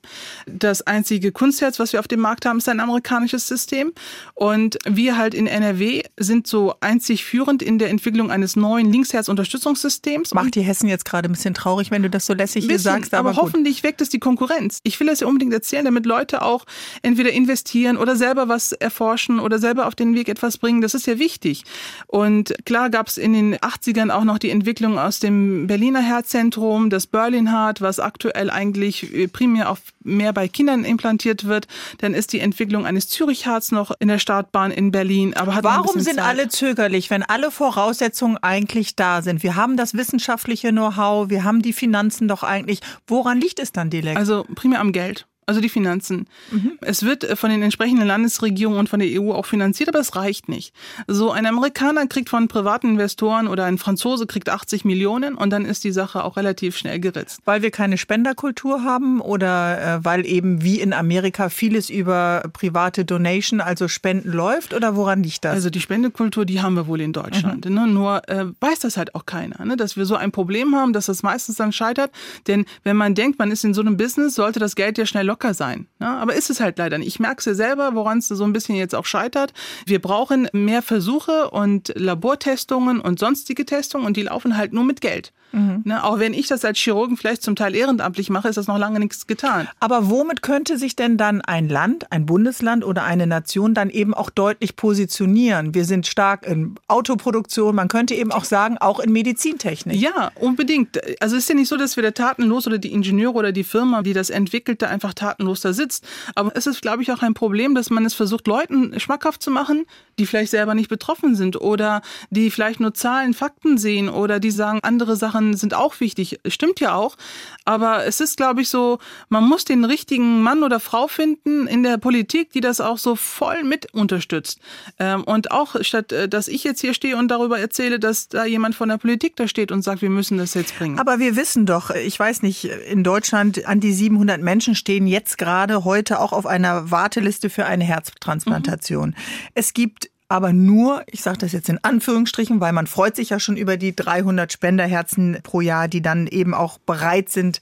Das 0.46 0.82
einzige 0.82 1.32
Kunstherz, 1.32 1.78
was 1.78 1.92
wir 1.92 2.00
auf 2.00 2.08
dem 2.08 2.20
Markt 2.20 2.46
haben, 2.46 2.58
ist 2.58 2.68
ein 2.68 2.80
amerikanisches 2.80 3.46
System. 3.46 3.92
Und 4.34 4.78
wir 4.86 5.16
halt 5.16 5.34
in 5.34 5.46
NRW 5.46 6.02
sind 6.18 6.46
so 6.46 6.74
einzig 6.80 7.24
führend 7.24 7.62
in 7.62 7.78
der 7.78 7.90
Entwicklung 7.90 8.30
eines 8.30 8.56
neuen 8.56 8.92
Linksherz-Unterstützungssystems. 8.92 10.34
Macht 10.34 10.54
die 10.54 10.62
Hessen 10.62 10.88
jetzt 10.88 11.04
gerade 11.04 11.28
ein 11.28 11.32
bisschen 11.32 11.54
traurig? 11.54 11.79
Traurig, 11.80 11.90
wenn 11.90 12.02
du 12.02 12.10
das 12.10 12.26
so 12.26 12.34
lässig 12.34 12.66
hier 12.66 12.78
sagst. 12.78 13.14
Aber, 13.14 13.30
aber 13.30 13.40
hoffentlich 13.40 13.82
weckt 13.82 14.00
es 14.00 14.08
die 14.08 14.18
Konkurrenz. 14.18 14.78
Ich 14.82 14.98
will 15.00 15.06
das 15.06 15.20
ja 15.20 15.26
unbedingt 15.26 15.52
erzählen, 15.52 15.84
damit 15.84 16.06
Leute 16.06 16.42
auch 16.42 16.64
entweder 17.02 17.32
investieren 17.32 17.96
oder 17.96 18.16
selber 18.16 18.48
was 18.48 18.72
erforschen 18.72 19.40
oder 19.40 19.58
selber 19.58 19.86
auf 19.86 19.94
den 19.94 20.14
Weg 20.14 20.28
etwas 20.28 20.58
bringen. 20.58 20.80
Das 20.80 20.94
ist 20.94 21.06
ja 21.06 21.18
wichtig. 21.18 21.64
Und 22.06 22.54
klar 22.64 22.90
gab 22.90 23.08
es 23.08 23.18
in 23.18 23.32
den 23.32 23.56
80ern 23.56 24.10
auch 24.10 24.24
noch 24.24 24.38
die 24.38 24.50
Entwicklung 24.50 24.98
aus 24.98 25.20
dem 25.20 25.66
Berliner 25.66 26.00
Herzzentrum, 26.00 26.90
das 26.90 27.06
Berlin 27.06 27.50
Heart, 27.50 27.80
was 27.80 28.00
aktuell 28.00 28.50
eigentlich 28.50 29.14
äh, 29.14 29.28
primär 29.28 29.70
auf 29.70 29.80
mehr 30.02 30.32
bei 30.32 30.48
Kindern 30.48 30.84
implantiert 30.84 31.44
wird. 31.44 31.66
Dann 31.98 32.14
ist 32.14 32.32
die 32.32 32.40
Entwicklung 32.40 32.86
eines 32.86 33.08
Zürich 33.08 33.46
Hearts 33.46 33.70
noch 33.72 33.92
in 33.98 34.08
der 34.08 34.18
Startbahn 34.18 34.70
in 34.70 34.90
Berlin. 34.90 35.34
Aber 35.34 35.54
hat 35.54 35.64
Warum 35.64 36.00
sind 36.00 36.16
Zeit. 36.16 36.24
alle 36.24 36.48
zögerlich, 36.48 37.10
wenn 37.10 37.22
alle 37.22 37.50
Voraussetzungen 37.50 38.38
eigentlich 38.38 38.96
da 38.96 39.22
sind? 39.22 39.42
Wir 39.42 39.56
haben 39.56 39.76
das 39.76 39.94
wissenschaftliche 39.94 40.70
Know-how, 40.70 41.28
wir 41.28 41.44
haben 41.44 41.59
die 41.62 41.72
Finanzen 41.72 42.28
doch 42.28 42.42
eigentlich. 42.42 42.80
Woran 43.06 43.40
liegt 43.40 43.58
es 43.58 43.72
dann, 43.72 43.90
Dilek? 43.90 44.16
Also 44.16 44.46
primär 44.54 44.80
am 44.80 44.92
Geld 44.92 45.26
also 45.50 45.60
die 45.60 45.68
Finanzen. 45.68 46.28
Mhm. 46.52 46.78
Es 46.80 47.02
wird 47.02 47.24
äh, 47.24 47.34
von 47.34 47.50
den 47.50 47.60
entsprechenden 47.60 48.06
Landesregierungen 48.06 48.78
und 48.78 48.88
von 48.88 49.00
der 49.00 49.20
EU 49.20 49.32
auch 49.32 49.46
finanziert, 49.46 49.88
aber 49.88 49.98
es 49.98 50.14
reicht 50.14 50.48
nicht. 50.48 50.72
So 51.08 51.32
ein 51.32 51.44
Amerikaner 51.44 52.06
kriegt 52.06 52.28
von 52.28 52.46
privaten 52.46 52.90
Investoren 52.90 53.48
oder 53.48 53.64
ein 53.64 53.76
Franzose 53.76 54.28
kriegt 54.28 54.48
80 54.48 54.84
Millionen 54.84 55.34
und 55.34 55.50
dann 55.50 55.64
ist 55.64 55.82
die 55.82 55.90
Sache 55.90 56.22
auch 56.22 56.36
relativ 56.36 56.76
schnell 56.76 57.00
geritzt. 57.00 57.40
Weil 57.46 57.62
wir 57.62 57.72
keine 57.72 57.98
Spenderkultur 57.98 58.84
haben 58.84 59.20
oder 59.20 59.96
äh, 59.96 60.04
weil 60.04 60.24
eben 60.24 60.62
wie 60.62 60.80
in 60.80 60.92
Amerika 60.92 61.48
vieles 61.48 61.90
über 61.90 62.44
private 62.52 63.04
Donation, 63.04 63.60
also 63.60 63.88
Spenden 63.88 64.30
läuft 64.30 64.72
oder 64.72 64.94
woran 64.94 65.24
liegt 65.24 65.44
das? 65.44 65.54
Also 65.54 65.70
die 65.70 65.80
Spendekultur, 65.80 66.44
die 66.44 66.60
haben 66.60 66.74
wir 66.74 66.86
wohl 66.86 67.00
in 67.00 67.12
Deutschland. 67.12 67.64
Mhm. 67.64 67.74
Ne? 67.74 67.86
Nur 67.88 68.28
äh, 68.28 68.46
weiß 68.60 68.78
das 68.78 68.96
halt 68.96 69.16
auch 69.16 69.26
keiner, 69.26 69.64
ne? 69.64 69.76
dass 69.76 69.96
wir 69.96 70.06
so 70.06 70.14
ein 70.14 70.30
Problem 70.30 70.76
haben, 70.76 70.92
dass 70.92 71.06
das 71.06 71.24
meistens 71.24 71.56
dann 71.56 71.72
scheitert. 71.72 72.12
Denn 72.46 72.66
wenn 72.84 72.96
man 72.96 73.16
denkt, 73.16 73.40
man 73.40 73.50
ist 73.50 73.64
in 73.64 73.74
so 73.74 73.80
einem 73.80 73.96
Business, 73.96 74.36
sollte 74.36 74.60
das 74.60 74.76
Geld 74.76 74.96
ja 74.96 75.06
schnell 75.06 75.26
locker 75.26 75.39
locker 75.40 75.54
sein. 75.54 75.86
Ne? 75.98 76.08
Aber 76.08 76.34
ist 76.34 76.50
es 76.50 76.60
halt 76.60 76.78
leider 76.78 76.98
nicht. 76.98 77.08
Ich 77.08 77.20
merke 77.20 77.38
es 77.38 77.44
ja 77.46 77.54
selber, 77.54 77.94
woran 77.94 78.18
es 78.18 78.28
so 78.28 78.44
ein 78.44 78.52
bisschen 78.52 78.76
jetzt 78.76 78.94
auch 78.94 79.06
scheitert. 79.06 79.52
Wir 79.86 80.00
brauchen 80.00 80.48
mehr 80.52 80.82
Versuche 80.82 81.50
und 81.50 81.92
Labortestungen 81.96 83.00
und 83.00 83.18
sonstige 83.18 83.64
Testungen 83.64 84.06
und 84.06 84.16
die 84.16 84.22
laufen 84.22 84.56
halt 84.56 84.72
nur 84.72 84.84
mit 84.84 85.00
Geld. 85.00 85.32
Mhm. 85.52 85.82
Ne, 85.84 86.04
auch 86.04 86.18
wenn 86.18 86.34
ich 86.34 86.46
das 86.46 86.64
als 86.64 86.78
Chirurgen 86.78 87.16
vielleicht 87.16 87.42
zum 87.42 87.56
Teil 87.56 87.74
ehrenamtlich 87.74 88.30
mache, 88.30 88.48
ist 88.48 88.56
das 88.56 88.66
noch 88.66 88.78
lange 88.78 89.00
nichts 89.00 89.26
getan. 89.26 89.68
Aber 89.80 90.08
womit 90.08 90.42
könnte 90.42 90.78
sich 90.78 90.96
denn 90.96 91.16
dann 91.16 91.40
ein 91.40 91.68
Land, 91.68 92.10
ein 92.12 92.26
Bundesland 92.26 92.84
oder 92.84 93.04
eine 93.04 93.26
Nation 93.26 93.74
dann 93.74 93.90
eben 93.90 94.14
auch 94.14 94.30
deutlich 94.30 94.76
positionieren? 94.76 95.74
Wir 95.74 95.84
sind 95.84 96.06
stark 96.06 96.46
in 96.46 96.76
Autoproduktion, 96.88 97.74
man 97.74 97.88
könnte 97.88 98.14
eben 98.14 98.32
auch 98.32 98.44
sagen, 98.44 98.78
auch 98.78 99.00
in 99.00 99.12
Medizintechnik. 99.12 100.00
Ja, 100.00 100.30
unbedingt. 100.36 101.00
Also 101.22 101.36
es 101.36 101.44
ist 101.44 101.48
ja 101.48 101.54
nicht 101.54 101.68
so, 101.68 101.76
dass 101.76 101.96
wir 101.96 102.02
da 102.02 102.12
tatenlos 102.12 102.66
oder 102.66 102.78
die 102.78 102.92
Ingenieure 102.92 103.34
oder 103.34 103.52
die 103.52 103.64
Firma, 103.64 104.02
die 104.02 104.12
das 104.12 104.30
entwickelt, 104.30 104.82
da 104.82 104.86
einfach 104.88 105.14
tatenlos 105.14 105.60
da 105.60 105.72
sitzt. 105.72 106.06
Aber 106.34 106.52
es 106.54 106.66
ist, 106.66 106.82
glaube 106.82 107.02
ich, 107.02 107.12
auch 107.12 107.22
ein 107.22 107.34
Problem, 107.34 107.74
dass 107.74 107.90
man 107.90 108.04
es 108.04 108.14
versucht, 108.14 108.46
Leuten 108.46 108.98
schmackhaft 109.00 109.42
zu 109.42 109.50
machen, 109.50 109.86
die 110.18 110.26
vielleicht 110.26 110.50
selber 110.50 110.74
nicht 110.74 110.88
betroffen 110.88 111.34
sind 111.34 111.60
oder 111.60 112.02
die 112.30 112.50
vielleicht 112.50 112.80
nur 112.80 112.94
Zahlen, 112.94 113.34
Fakten 113.34 113.78
sehen 113.78 114.08
oder 114.08 114.38
die 114.40 114.50
sagen, 114.50 114.80
andere 114.82 115.16
Sachen 115.16 115.39
sind 115.54 115.74
auch 115.74 116.00
wichtig. 116.00 116.40
Stimmt 116.46 116.80
ja 116.80 116.94
auch. 116.94 117.16
Aber 117.64 118.06
es 118.06 118.20
ist, 118.20 118.36
glaube 118.36 118.62
ich, 118.62 118.68
so, 118.68 118.98
man 119.28 119.48
muss 119.48 119.64
den 119.64 119.84
richtigen 119.84 120.42
Mann 120.42 120.62
oder 120.62 120.80
Frau 120.80 121.08
finden 121.08 121.66
in 121.66 121.82
der 121.82 121.98
Politik, 121.98 122.52
die 122.52 122.60
das 122.60 122.80
auch 122.80 122.98
so 122.98 123.16
voll 123.16 123.64
mit 123.64 123.92
unterstützt. 123.94 124.60
Ähm, 124.98 125.24
und 125.24 125.50
auch 125.50 125.76
statt, 125.82 126.12
äh, 126.12 126.28
dass 126.28 126.48
ich 126.48 126.64
jetzt 126.64 126.80
hier 126.80 126.94
stehe 126.94 127.16
und 127.16 127.28
darüber 127.28 127.58
erzähle, 127.58 127.98
dass 127.98 128.28
da 128.28 128.44
jemand 128.44 128.74
von 128.74 128.88
der 128.88 128.98
Politik 128.98 129.36
da 129.36 129.48
steht 129.48 129.72
und 129.72 129.82
sagt, 129.82 130.02
wir 130.02 130.10
müssen 130.10 130.38
das 130.38 130.54
jetzt 130.54 130.78
bringen. 130.78 130.98
Aber 130.98 131.18
wir 131.18 131.36
wissen 131.36 131.66
doch, 131.66 131.90
ich 131.90 132.18
weiß 132.18 132.42
nicht, 132.42 132.64
in 132.64 133.04
Deutschland 133.04 133.66
an 133.66 133.80
die 133.80 133.92
700 133.92 134.40
Menschen 134.40 134.74
stehen 134.74 135.06
jetzt 135.06 135.38
gerade 135.38 135.84
heute 135.84 136.20
auch 136.20 136.32
auf 136.32 136.46
einer 136.46 136.90
Warteliste 136.90 137.50
für 137.50 137.66
eine 137.66 137.84
Herztransplantation. 137.84 139.10
Mhm. 139.10 139.14
Es 139.54 139.74
gibt 139.74 140.10
aber 140.30 140.52
nur, 140.52 141.02
ich 141.06 141.22
sage 141.22 141.38
das 141.38 141.50
jetzt 141.50 141.68
in 141.68 141.82
Anführungsstrichen, 141.82 142.60
weil 142.60 142.72
man 142.72 142.86
freut 142.86 143.16
sich 143.16 143.30
ja 143.30 143.40
schon 143.40 143.56
über 143.56 143.76
die 143.76 143.96
300 143.96 144.52
Spenderherzen 144.52 145.38
pro 145.42 145.60
Jahr, 145.60 145.88
die 145.88 146.02
dann 146.02 146.28
eben 146.28 146.54
auch 146.54 146.78
bereit 146.78 147.30
sind, 147.30 147.60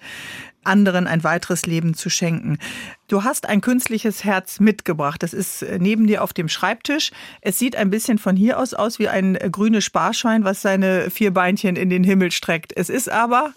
anderen 0.64 1.06
ein 1.06 1.24
weiteres 1.24 1.64
Leben 1.64 1.94
zu 1.94 2.10
schenken. 2.10 2.58
Du 3.08 3.24
hast 3.24 3.48
ein 3.48 3.62
künstliches 3.62 4.22
Herz 4.22 4.60
mitgebracht. 4.60 5.22
Das 5.22 5.32
ist 5.32 5.62
äh, 5.62 5.78
neben 5.80 6.06
dir 6.06 6.22
auf 6.22 6.34
dem 6.34 6.50
Schreibtisch. 6.50 7.10
Es 7.40 7.58
sieht 7.58 7.74
ein 7.74 7.88
bisschen 7.88 8.18
von 8.18 8.36
hier 8.36 8.58
aus 8.58 8.74
aus 8.74 8.98
wie 8.98 9.08
ein 9.08 9.34
äh, 9.34 9.48
grünes 9.50 9.84
Sparschwein, 9.84 10.44
was 10.44 10.60
seine 10.60 11.10
vier 11.10 11.32
Beinchen 11.32 11.76
in 11.76 11.88
den 11.88 12.04
Himmel 12.04 12.30
streckt. 12.32 12.76
Es 12.76 12.90
ist 12.90 13.10
aber 13.10 13.54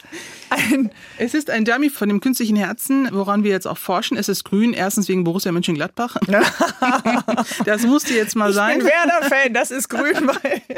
ein... 0.50 0.90
Es 1.18 1.36
ist 1.36 1.52
ein 1.52 1.66
Dummy 1.66 1.90
von 1.92 2.10
dem 2.10 2.20
künstlichen 2.20 2.56
Herzen, 2.56 3.08
woran 3.12 3.44
wir 3.44 3.52
jetzt 3.52 3.68
auch 3.68 3.78
forschen. 3.78 4.18
Es 4.18 4.28
ist 4.28 4.44
grün, 4.44 4.74
erstens 4.74 5.08
wegen 5.08 5.24
Borussia 5.24 5.52
Mönchengladbach. 5.52 6.18
das 7.66 7.84
musste 7.84 8.16
jetzt 8.16 8.36
mal 8.36 8.52
sein. 8.54 8.80
Ich 8.80 8.84
bin 8.86 8.88
Werder-Fan, 8.88 9.54
das 9.54 9.70
ist 9.70 9.88
grün. 9.90 10.32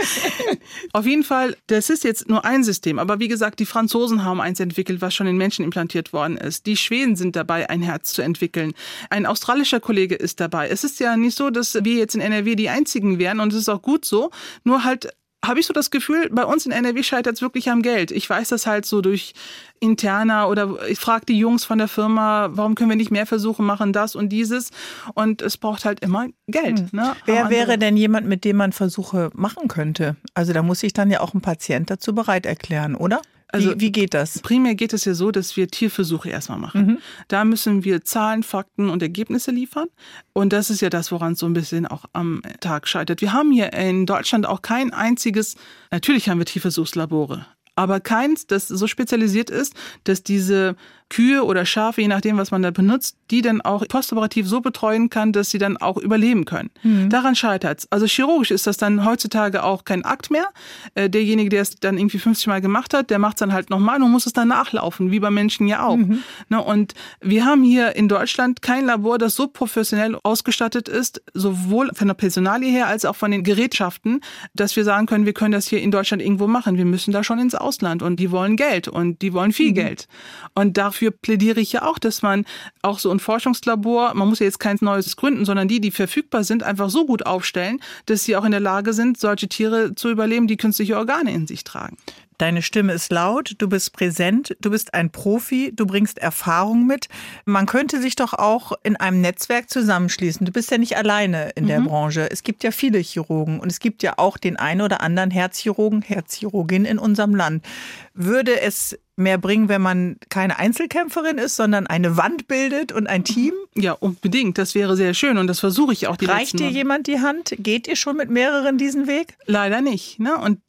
auf 0.93 1.05
jeden 1.05 1.23
Fall, 1.23 1.55
das 1.67 1.89
ist 1.89 2.03
jetzt 2.03 2.27
nur 2.27 2.43
ein 2.43 2.63
System. 2.63 2.99
Aber 2.99 3.19
wie 3.19 3.29
gesagt, 3.29 3.59
die 3.59 3.65
Franzosen 3.65 4.25
haben 4.25 4.41
eins 4.41 4.59
entwickelt, 4.59 5.01
was 5.01 5.13
schon 5.15 5.27
in 5.27 5.37
Menschen 5.37 5.63
implantiert 5.63 6.11
worden 6.11 6.35
ist. 6.35 6.65
Die 6.65 6.75
Schweden 6.75 7.15
sind 7.15 7.37
dabei, 7.37 7.69
ein 7.69 7.81
Herz 7.81 8.11
zu 8.11 8.21
entwickeln 8.21 8.62
entwickeln. 8.63 8.73
Ein 9.09 9.25
australischer 9.25 9.79
Kollege 9.79 10.15
ist 10.15 10.39
dabei. 10.39 10.69
Es 10.69 10.83
ist 10.83 10.99
ja 10.99 11.17
nicht 11.17 11.37
so, 11.37 11.49
dass 11.49 11.73
wir 11.73 11.95
jetzt 11.95 12.15
in 12.15 12.21
NRW 12.21 12.55
die 12.55 12.69
einzigen 12.69 13.19
wären 13.19 13.39
und 13.39 13.53
es 13.53 13.59
ist 13.59 13.69
auch 13.69 13.81
gut 13.81 14.05
so. 14.05 14.31
Nur 14.63 14.83
halt 14.83 15.09
habe 15.45 15.59
ich 15.59 15.65
so 15.65 15.73
das 15.73 15.91
Gefühl, 15.91 16.29
bei 16.31 16.45
uns 16.45 16.65
in 16.65 16.71
NRW 16.71 17.03
scheitert 17.03 17.35
es 17.35 17.41
wirklich 17.41 17.69
am 17.69 17.81
Geld. 17.81 18.11
Ich 18.11 18.29
weiß 18.29 18.47
das 18.47 18.65
halt 18.65 18.85
so 18.85 19.01
durch 19.01 19.33
interner 19.81 20.47
oder 20.47 20.87
ich 20.87 20.97
frage 20.97 21.25
die 21.25 21.37
Jungs 21.37 21.65
von 21.65 21.79
der 21.79 21.89
Firma, 21.89 22.47
warum 22.53 22.75
können 22.75 22.89
wir 22.89 22.95
nicht 22.95 23.11
mehr 23.11 23.25
Versuche 23.25 23.61
machen, 23.61 23.91
das 23.91 24.15
und 24.15 24.29
dieses. 24.29 24.69
Und 25.15 25.41
es 25.41 25.57
braucht 25.57 25.83
halt 25.83 25.99
immer 25.99 26.27
Geld. 26.47 26.79
Hm. 26.79 26.89
Ne? 26.93 27.13
Wer 27.25 27.49
wäre 27.49 27.77
denn 27.77 27.97
jemand, 27.97 28.25
mit 28.25 28.45
dem 28.45 28.55
man 28.55 28.71
Versuche 28.71 29.31
machen 29.33 29.67
könnte? 29.67 30.15
Also 30.33 30.53
da 30.53 30.63
muss 30.63 30.79
sich 30.79 30.93
dann 30.93 31.11
ja 31.11 31.19
auch 31.19 31.33
ein 31.33 31.41
Patient 31.41 31.89
dazu 31.89 32.15
bereit 32.15 32.45
erklären, 32.45 32.95
oder? 32.95 33.21
Also 33.53 33.75
wie, 33.75 33.81
wie, 33.81 33.91
geht 33.91 34.15
das? 34.15 34.39
Primär 34.39 34.73
geht 34.73 34.93
es 34.93 35.05
ja 35.05 35.13
so, 35.13 35.29
dass 35.29 35.55
wir 35.55 35.67
Tierversuche 35.67 36.27
erstmal 36.29 36.57
machen. 36.57 36.85
Mhm. 36.85 36.97
Da 37.27 37.45
müssen 37.45 37.83
wir 37.83 38.03
Zahlen, 38.03 38.41
Fakten 38.41 38.89
und 38.89 39.03
Ergebnisse 39.03 39.51
liefern. 39.51 39.87
Und 40.33 40.53
das 40.53 40.71
ist 40.71 40.81
ja 40.81 40.89
das, 40.89 41.11
woran 41.11 41.33
es 41.33 41.39
so 41.39 41.45
ein 41.45 41.53
bisschen 41.53 41.85
auch 41.85 42.05
am 42.13 42.41
Tag 42.61 42.87
scheitert. 42.87 43.21
Wir 43.21 43.31
haben 43.31 43.51
hier 43.51 43.71
in 43.73 44.07
Deutschland 44.07 44.47
auch 44.47 44.63
kein 44.63 44.91
einziges, 44.91 45.55
natürlich 45.91 46.29
haben 46.29 46.39
wir 46.39 46.45
Tierversuchslabore, 46.45 47.45
aber 47.75 47.99
keins, 47.99 48.47
das 48.47 48.67
so 48.67 48.87
spezialisiert 48.87 49.51
ist, 49.51 49.75
dass 50.03 50.23
diese 50.23 50.75
Kühe 51.13 51.43
oder 51.43 51.63
Schafe, 51.63 52.01
je 52.01 52.07
nachdem, 52.07 52.37
was 52.37 52.49
man 52.49 52.63
da 52.63 52.71
benutzt, 52.71 53.17
die 53.29 53.43
dann 53.43 53.61
auch 53.61 53.87
postoperativ 53.87 54.47
so 54.47 54.61
betreuen 54.61 55.11
kann, 55.11 55.31
dass 55.31 55.51
sie 55.51 55.59
dann 55.59 55.77
auch 55.77 55.97
überleben 55.97 56.45
können. 56.45 56.71
Mhm. 56.81 57.09
Daran 57.09 57.35
scheitert 57.35 57.79
es. 57.79 57.91
Also 57.91 58.07
chirurgisch 58.07 58.49
ist 58.49 58.65
das 58.65 58.77
dann 58.77 59.05
heutzutage 59.05 59.63
auch 59.63 59.85
kein 59.85 60.05
Akt 60.05 60.31
mehr. 60.31 60.47
Äh, 60.95 61.11
derjenige, 61.11 61.49
der 61.49 61.61
es 61.61 61.75
dann 61.75 61.99
irgendwie 61.99 62.17
50 62.17 62.47
Mal 62.47 62.61
gemacht 62.61 62.95
hat, 62.95 63.11
der 63.11 63.19
macht 63.19 63.35
es 63.35 63.39
dann 63.41 63.53
halt 63.53 63.69
nochmal 63.69 64.01
und 64.01 64.09
muss 64.09 64.25
es 64.25 64.33
dann 64.33 64.47
nachlaufen, 64.47 65.11
wie 65.11 65.19
bei 65.19 65.29
Menschen 65.29 65.67
ja 65.67 65.85
auch. 65.85 65.97
Mhm. 65.97 66.23
Ne, 66.49 66.59
und 66.59 66.95
wir 67.21 67.45
haben 67.45 67.61
hier 67.61 67.95
in 67.95 68.07
Deutschland 68.07 68.63
kein 68.63 68.87
Labor, 68.87 69.19
das 69.19 69.35
so 69.35 69.47
professionell 69.47 70.17
ausgestattet 70.23 70.89
ist, 70.89 71.21
sowohl 71.35 71.91
von 71.93 72.07
der 72.07 72.15
Personalie 72.15 72.71
her 72.71 72.87
als 72.87 73.05
auch 73.05 73.15
von 73.15 73.29
den 73.29 73.43
Gerätschaften, 73.43 74.21
dass 74.55 74.75
wir 74.75 74.83
sagen 74.83 75.05
können, 75.05 75.27
wir 75.27 75.33
können 75.33 75.51
das 75.51 75.67
hier 75.67 75.79
in 75.79 75.91
Deutschland 75.91 76.23
irgendwo 76.23 76.47
machen. 76.47 76.75
Wir 76.75 76.85
müssen 76.85 77.11
da 77.11 77.23
schon 77.23 77.37
ins 77.37 77.53
Ausland 77.53 78.01
und 78.01 78.15
die 78.15 78.31
wollen 78.31 78.55
Geld 78.55 78.87
und 78.87 79.21
die 79.21 79.31
wollen 79.31 79.51
viel 79.51 79.69
mhm. 79.69 79.75
Geld. 79.75 80.07
Und 80.55 80.77
dafür 80.77 81.02
dafür 81.03 81.11
plädiere 81.11 81.59
ich 81.59 81.73
ja 81.73 81.83
auch, 81.83 81.99
dass 81.99 82.21
man 82.21 82.45
auch 82.81 82.99
so 82.99 83.11
ein 83.11 83.19
Forschungslabor, 83.19 84.13
man 84.13 84.29
muss 84.29 84.39
ja 84.39 84.45
jetzt 84.45 84.59
keins 84.59 84.81
neues 84.81 85.15
gründen, 85.15 85.45
sondern 85.45 85.67
die, 85.67 85.81
die 85.81 85.91
verfügbar 85.91 86.43
sind, 86.43 86.63
einfach 86.63 86.89
so 86.89 87.05
gut 87.05 87.25
aufstellen, 87.25 87.81
dass 88.05 88.23
sie 88.23 88.35
auch 88.35 88.45
in 88.45 88.51
der 88.51 88.59
Lage 88.59 88.93
sind, 88.93 89.19
solche 89.19 89.47
Tiere 89.47 89.95
zu 89.95 90.09
überleben, 90.09 90.47
die 90.47 90.57
künstliche 90.57 90.97
Organe 90.97 91.33
in 91.33 91.47
sich 91.47 91.63
tragen. 91.63 91.97
Deine 92.37 92.61
Stimme 92.61 92.93
ist 92.93 93.11
laut, 93.11 93.55
du 93.57 93.67
bist 93.67 93.93
präsent, 93.93 94.55
du 94.61 94.69
bist 94.69 94.93
ein 94.93 95.11
Profi, 95.11 95.71
du 95.73 95.85
bringst 95.85 96.17
Erfahrung 96.17 96.87
mit. 96.87 97.07
Man 97.45 97.65
könnte 97.65 98.01
sich 98.01 98.15
doch 98.15 98.33
auch 98.33 98.73
in 98.83 98.95
einem 98.95 99.21
Netzwerk 99.21 99.69
zusammenschließen. 99.69 100.45
Du 100.45 100.51
bist 100.51 100.71
ja 100.71 100.77
nicht 100.77 100.97
alleine 100.97 101.49
in 101.55 101.67
der 101.67 101.79
mhm. 101.79 101.87
Branche. 101.87 102.29
Es 102.31 102.43
gibt 102.43 102.63
ja 102.63 102.71
viele 102.71 102.99
Chirurgen 102.99 103.59
und 103.59 103.71
es 103.71 103.79
gibt 103.79 104.03
ja 104.03 104.13
auch 104.17 104.37
den 104.37 104.57
einen 104.57 104.81
oder 104.81 105.01
anderen 105.01 105.31
Herzchirurgen, 105.31 106.01
Herzchirurgin 106.01 106.85
in 106.85 106.99
unserem 106.99 107.35
Land. 107.35 107.65
Würde 108.13 108.61
es 108.61 108.97
mehr 109.15 109.37
bringen, 109.37 109.69
wenn 109.69 109.81
man 109.81 110.17
keine 110.29 110.57
Einzelkämpferin 110.57 111.37
ist, 111.37 111.55
sondern 111.55 111.85
eine 111.87 112.17
Wand 112.17 112.47
bildet 112.47 112.91
und 112.91 113.07
ein 113.07 113.23
Team? 113.23 113.53
Ja, 113.75 113.93
unbedingt. 113.93 114.57
Das 114.57 114.75
wäre 114.75 114.95
sehr 114.95 115.13
schön 115.13 115.37
und 115.37 115.47
das 115.47 115.59
versuche 115.59 115.93
ich 115.93 116.07
auch 116.07 116.17
die 116.17 116.25
Reicht 116.25 116.59
dir 116.59 116.69
jemand 116.69 117.07
die 117.07 117.19
Hand? 117.19 117.55
Geht 117.59 117.87
ihr 117.87 117.95
schon 117.95 118.17
mit 118.17 118.29
mehreren 118.29 118.77
diesen 118.77 119.07
Weg? 119.07 119.35
Leider 119.45 119.81
nicht. 119.81 120.19
Ne? 120.19 120.37
Und 120.37 120.59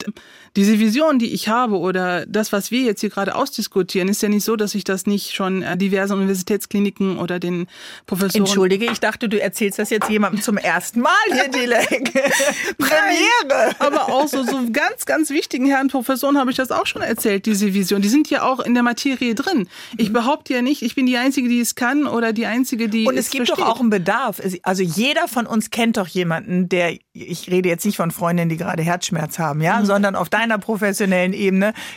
diese 0.55 0.79
Vision, 0.79 1.19
die 1.19 1.33
ich 1.33 1.47
habe 1.49 1.64
oder 1.73 2.25
das, 2.25 2.51
was 2.51 2.71
wir 2.71 2.81
jetzt 2.81 3.01
hier 3.01 3.09
gerade 3.09 3.35
ausdiskutieren, 3.35 4.07
ist 4.07 4.21
ja 4.21 4.29
nicht 4.29 4.43
so, 4.43 4.55
dass 4.55 4.75
ich 4.75 4.83
das 4.83 5.05
nicht 5.05 5.33
schon 5.33 5.63
äh, 5.63 5.77
diverse 5.77 6.13
Universitätskliniken 6.13 7.17
oder 7.17 7.39
den 7.39 7.67
Professoren... 8.05 8.45
Entschuldige, 8.45 8.85
ich 8.85 8.99
dachte, 8.99 9.29
du 9.29 9.41
erzählst 9.41 9.79
das 9.79 9.89
jetzt 9.89 10.09
jemandem 10.09 10.41
zum 10.41 10.57
ersten 10.57 11.01
Mal 11.01 11.11
hier, 11.31 11.47
Dilek. 11.49 12.13
Premiere! 12.77 13.75
Aber 13.79 14.09
auch 14.09 14.27
so, 14.27 14.43
so 14.43 14.59
ganz, 14.71 15.05
ganz 15.05 15.29
wichtigen 15.29 15.65
Herren 15.65 15.87
Professoren 15.87 16.37
habe 16.37 16.51
ich 16.51 16.57
das 16.57 16.71
auch 16.71 16.85
schon 16.85 17.01
erzählt, 17.01 17.45
diese 17.45 17.73
Vision. 17.73 18.01
Die 18.01 18.09
sind 18.09 18.29
ja 18.29 18.43
auch 18.43 18.59
in 18.59 18.73
der 18.73 18.83
Materie 18.83 19.35
drin. 19.35 19.67
Ich 19.97 20.09
mhm. 20.09 20.13
behaupte 20.13 20.53
ja 20.53 20.61
nicht, 20.61 20.81
ich 20.81 20.95
bin 20.95 21.05
die 21.05 21.17
Einzige, 21.17 21.49
die 21.49 21.59
es 21.59 21.75
kann 21.75 22.07
oder 22.07 22.33
die 22.33 22.45
Einzige, 22.45 22.89
die 22.89 23.07
Und 23.07 23.17
es, 23.17 23.25
es 23.25 23.31
gibt 23.31 23.47
versteht. 23.47 23.65
doch 23.65 23.71
auch 23.75 23.79
einen 23.79 23.89
Bedarf. 23.89 24.41
Also 24.63 24.83
jeder 24.83 25.27
von 25.27 25.45
uns 25.45 25.69
kennt 25.69 25.97
doch 25.97 26.07
jemanden, 26.07 26.69
der, 26.69 26.97
ich 27.13 27.49
rede 27.49 27.69
jetzt 27.69 27.85
nicht 27.85 27.97
von 27.97 28.11
Freundinnen, 28.11 28.49
die 28.49 28.57
gerade 28.57 28.83
Herzschmerz 28.83 29.39
haben, 29.39 29.61
ja, 29.61 29.79
mhm. 29.79 29.85
sondern 29.85 30.15
auf 30.15 30.29
deiner 30.29 30.57
professionellen 30.57 31.33
Ebene, 31.33 31.44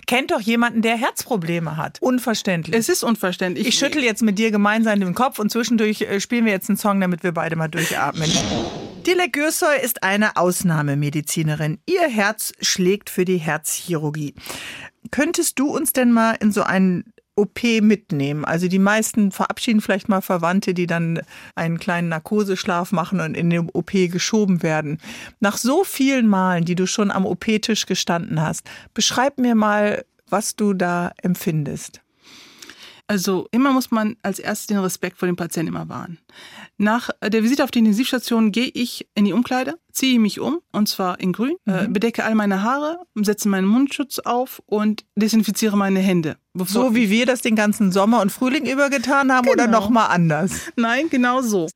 kennt 0.07 0.31
doch 0.31 0.41
jemanden, 0.41 0.83
der 0.83 0.97
Herzprobleme 0.97 1.77
hat. 1.77 1.99
Unverständlich. 2.01 2.77
Es 2.77 2.89
ist 2.89 3.03
unverständlich. 3.03 3.67
Ich 3.67 3.79
schüttel 3.79 4.03
jetzt 4.03 4.23
mit 4.23 4.39
dir 4.39 4.51
gemeinsam 4.51 5.01
den 5.01 5.15
Kopf 5.15 5.39
und 5.39 5.51
zwischendurch 5.51 6.03
äh, 6.03 6.21
spielen 6.21 6.45
wir 6.45 6.53
jetzt 6.53 6.69
einen 6.69 6.79
Song, 6.79 7.01
damit 7.01 7.23
wir 7.23 7.33
beide 7.33 7.57
mal 7.57 7.69
durchatmen. 7.69 8.31
Dilek 9.07 9.33
Gürsoy 9.33 9.81
ist 9.83 10.03
eine 10.03 10.37
Ausnahmemedizinerin. 10.37 11.79
Ihr 11.87 12.09
Herz 12.09 12.53
schlägt 12.61 13.09
für 13.11 13.25
die 13.25 13.39
Herzchirurgie. 13.39 14.35
Könntest 15.11 15.59
du 15.59 15.75
uns 15.75 15.93
denn 15.93 16.13
mal 16.13 16.33
in 16.41 16.53
so 16.53 16.63
einen 16.63 17.13
OP 17.39 17.63
mitnehmen. 17.81 18.45
Also 18.45 18.69
die 18.69 18.79
meisten 18.79 19.33
verabschieden 19.33 19.81
vielleicht 19.81 20.09
mal 20.09 20.21
Verwandte, 20.21 20.75
die 20.75 20.87
dann 20.87 21.21
einen 21.55 21.79
kleinen 21.79 22.09
Narkoseschlaf 22.09 22.93
machen 22.93 23.21
und 23.21 23.37
in 23.37 23.49
den 23.51 23.71
OP 23.73 23.93
geschoben 23.93 24.63
werden. 24.63 24.99
Nach 25.41 25.57
so 25.57 25.85
vielen 25.85 26.27
Malen, 26.27 26.65
die 26.65 26.75
du 26.75 26.87
schon 26.87 27.11
am 27.11 27.25
OP-Tisch 27.25 27.87
gestanden 27.87 28.43
hast, 28.43 28.69
beschreib 28.93 29.39
mir 29.39 29.55
mal, 29.55 30.05
was 30.29 30.57
du 30.57 30.75
da 30.75 31.13
empfindest. 31.23 32.03
Also 33.07 33.49
immer 33.53 33.73
muss 33.73 33.91
man 33.91 34.17
als 34.23 34.39
erstes 34.39 34.67
den 34.67 34.79
Respekt 34.79 35.17
vor 35.17 35.27
dem 35.27 35.37
Patienten 35.37 35.75
immer 35.75 35.89
wahren. 35.89 36.19
Nach 36.77 37.09
der 37.27 37.43
Visite 37.43 37.65
auf 37.65 37.71
die 37.71 37.79
Intensivstation 37.79 38.53
gehe 38.53 38.71
ich 38.75 39.09
in 39.15 39.25
die 39.25 39.33
Umkleide, 39.33 39.79
ziehe 39.93 40.19
mich 40.19 40.41
um, 40.41 40.61
und 40.73 40.89
zwar 40.89 41.21
in 41.21 41.33
grün, 41.33 41.57
äh, 41.67 41.87
mhm. 41.87 41.93
bedecke 41.93 42.25
all 42.25 42.35
meine 42.35 42.63
Haare, 42.63 42.99
setze 43.15 43.49
meinen 43.49 43.67
Mundschutz 43.67 44.19
auf 44.19 44.63
und 44.67 45.05
desinfiziere 45.17 45.77
meine 45.77 46.01
Hände. 46.01 46.37
So 46.67 46.95
wie 46.95 47.11
wir 47.11 47.27
das 47.27 47.41
den 47.41 47.55
ganzen 47.55 47.93
Sommer 47.93 48.21
und 48.21 48.33
Frühling 48.33 48.67
über 48.67 48.91
getan 48.91 49.33
haben 49.33 49.45
genau. 49.45 49.53
oder 49.53 49.67
nochmal 49.69 50.09
anders? 50.11 50.63
Nein, 50.77 51.09
genau 51.09 51.41
so. 51.41 51.69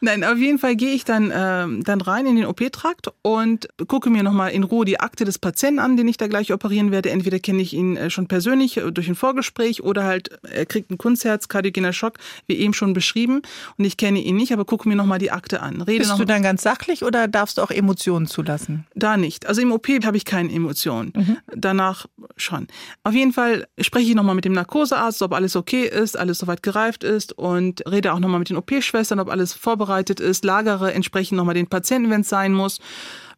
Nein, 0.00 0.24
auf 0.24 0.38
jeden 0.38 0.58
Fall 0.58 0.76
gehe 0.76 0.94
ich 0.94 1.04
dann, 1.04 1.30
äh, 1.30 1.82
dann 1.82 2.00
rein 2.00 2.26
in 2.26 2.36
den 2.36 2.46
OP-Trakt 2.46 3.08
und 3.22 3.68
gucke 3.88 4.08
mir 4.08 4.22
nochmal 4.22 4.52
in 4.52 4.62
Ruhe 4.62 4.84
die 4.84 5.00
Akte 5.00 5.24
des 5.24 5.38
Patienten 5.38 5.78
an, 5.78 5.96
den 5.96 6.08
ich 6.08 6.16
da 6.16 6.26
gleich 6.26 6.52
operieren 6.52 6.90
werde. 6.90 7.10
Entweder 7.10 7.38
kenne 7.38 7.60
ich 7.60 7.74
ihn 7.74 7.96
äh, 7.96 8.08
schon 8.08 8.28
persönlich 8.28 8.78
äh, 8.78 8.90
durch 8.92 9.08
ein 9.08 9.14
Vorgespräch 9.14 9.82
oder 9.82 10.04
halt 10.04 10.30
er 10.42 10.64
kriegt 10.64 10.90
einen 10.90 10.98
Kunstherz, 10.98 11.48
kardiogener 11.48 11.92
Schock, 11.92 12.14
wie 12.46 12.56
eben 12.56 12.72
schon 12.72 12.94
beschrieben. 12.94 13.42
Und 13.76 13.84
ich 13.84 13.96
kenne 13.96 14.20
ihn 14.20 14.36
nicht, 14.36 14.52
aber 14.52 14.64
gucke 14.64 14.88
mir 14.88 14.96
nochmal 14.96 15.18
die 15.18 15.32
Akte 15.32 15.60
an. 15.60 15.82
Rede 15.82 15.98
Bist 15.98 16.18
du 16.18 16.24
dann 16.24 16.42
ganz 16.42 16.62
sachlich 16.62 17.04
oder 17.04 17.11
darfst 17.12 17.58
du 17.58 17.62
auch 17.62 17.70
Emotionen 17.70 18.26
zulassen? 18.26 18.86
Da 18.94 19.16
nicht. 19.16 19.46
Also 19.46 19.60
im 19.60 19.72
OP 19.72 19.88
habe 20.04 20.16
ich 20.16 20.24
keine 20.24 20.52
Emotionen. 20.52 21.12
Mhm. 21.14 21.36
Danach 21.54 22.06
schon. 22.36 22.66
Auf 23.04 23.14
jeden 23.14 23.32
Fall 23.32 23.66
spreche 23.80 24.10
ich 24.10 24.14
nochmal 24.14 24.34
mit 24.34 24.44
dem 24.44 24.52
Narkosearzt, 24.52 25.22
ob 25.22 25.32
alles 25.32 25.56
okay 25.56 25.84
ist, 25.86 26.18
alles 26.18 26.38
soweit 26.38 26.62
gereift 26.62 27.04
ist 27.04 27.32
und 27.32 27.82
rede 27.88 28.12
auch 28.12 28.18
nochmal 28.18 28.38
mit 28.38 28.50
den 28.50 28.56
OP-Schwestern, 28.56 29.20
ob 29.20 29.30
alles 29.30 29.52
vorbereitet 29.52 30.20
ist, 30.20 30.44
lagere 30.44 30.92
entsprechend 30.92 31.36
nochmal 31.36 31.54
den 31.54 31.68
Patienten, 31.68 32.10
wenn 32.10 32.22
es 32.22 32.28
sein 32.28 32.52
muss. 32.52 32.80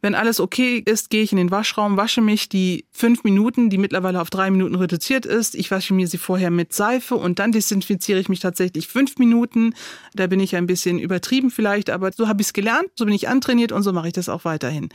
Wenn 0.05 0.15
alles 0.15 0.39
okay 0.39 0.83
ist, 0.85 1.09
gehe 1.09 1.23
ich 1.23 1.33
in 1.33 1.39
den 1.39 1.51
Waschraum, 1.51 1.97
wasche 1.97 2.21
mich 2.21 2.51
die 2.51 2.85
fünf 2.93 3.25
Minuten, 3.25 3.71
die 3.71 3.79
mittlerweile 3.79 4.21
auf 4.21 4.29
drei 4.29 4.51
Minuten 4.51 4.75
reduziert 4.75 5.25
ist. 5.25 5.55
Ich 5.55 5.71
wasche 5.71 5.95
mir 5.95 6.07
sie 6.09 6.19
vorher 6.19 6.51
mit 6.51 6.75
Seife 6.75 7.15
und 7.15 7.39
dann 7.39 7.53
desinfiziere 7.53 8.21
ich 8.21 8.29
mich 8.29 8.41
tatsächlich 8.41 8.87
fünf 8.87 9.17
Minuten. 9.17 9.73
Da 10.13 10.27
bin 10.27 10.41
ich 10.41 10.57
ein 10.57 10.67
bisschen 10.67 10.99
übertrieben 10.99 11.51
vielleicht, 11.51 11.89
aber 11.89 12.13
so 12.13 12.29
habe 12.29 12.43
ich 12.43 12.49
es 12.49 12.53
gelernt, 12.53 12.91
so 12.97 13.07
bin 13.07 13.15
ich 13.15 13.29
antrainiert 13.29 13.73
und 13.73 13.83
so 13.83 13.95
mache 13.95 14.09
ich 14.09 14.13
das 14.13 14.29
auch 14.29 14.45
weiterhin. 14.45 14.91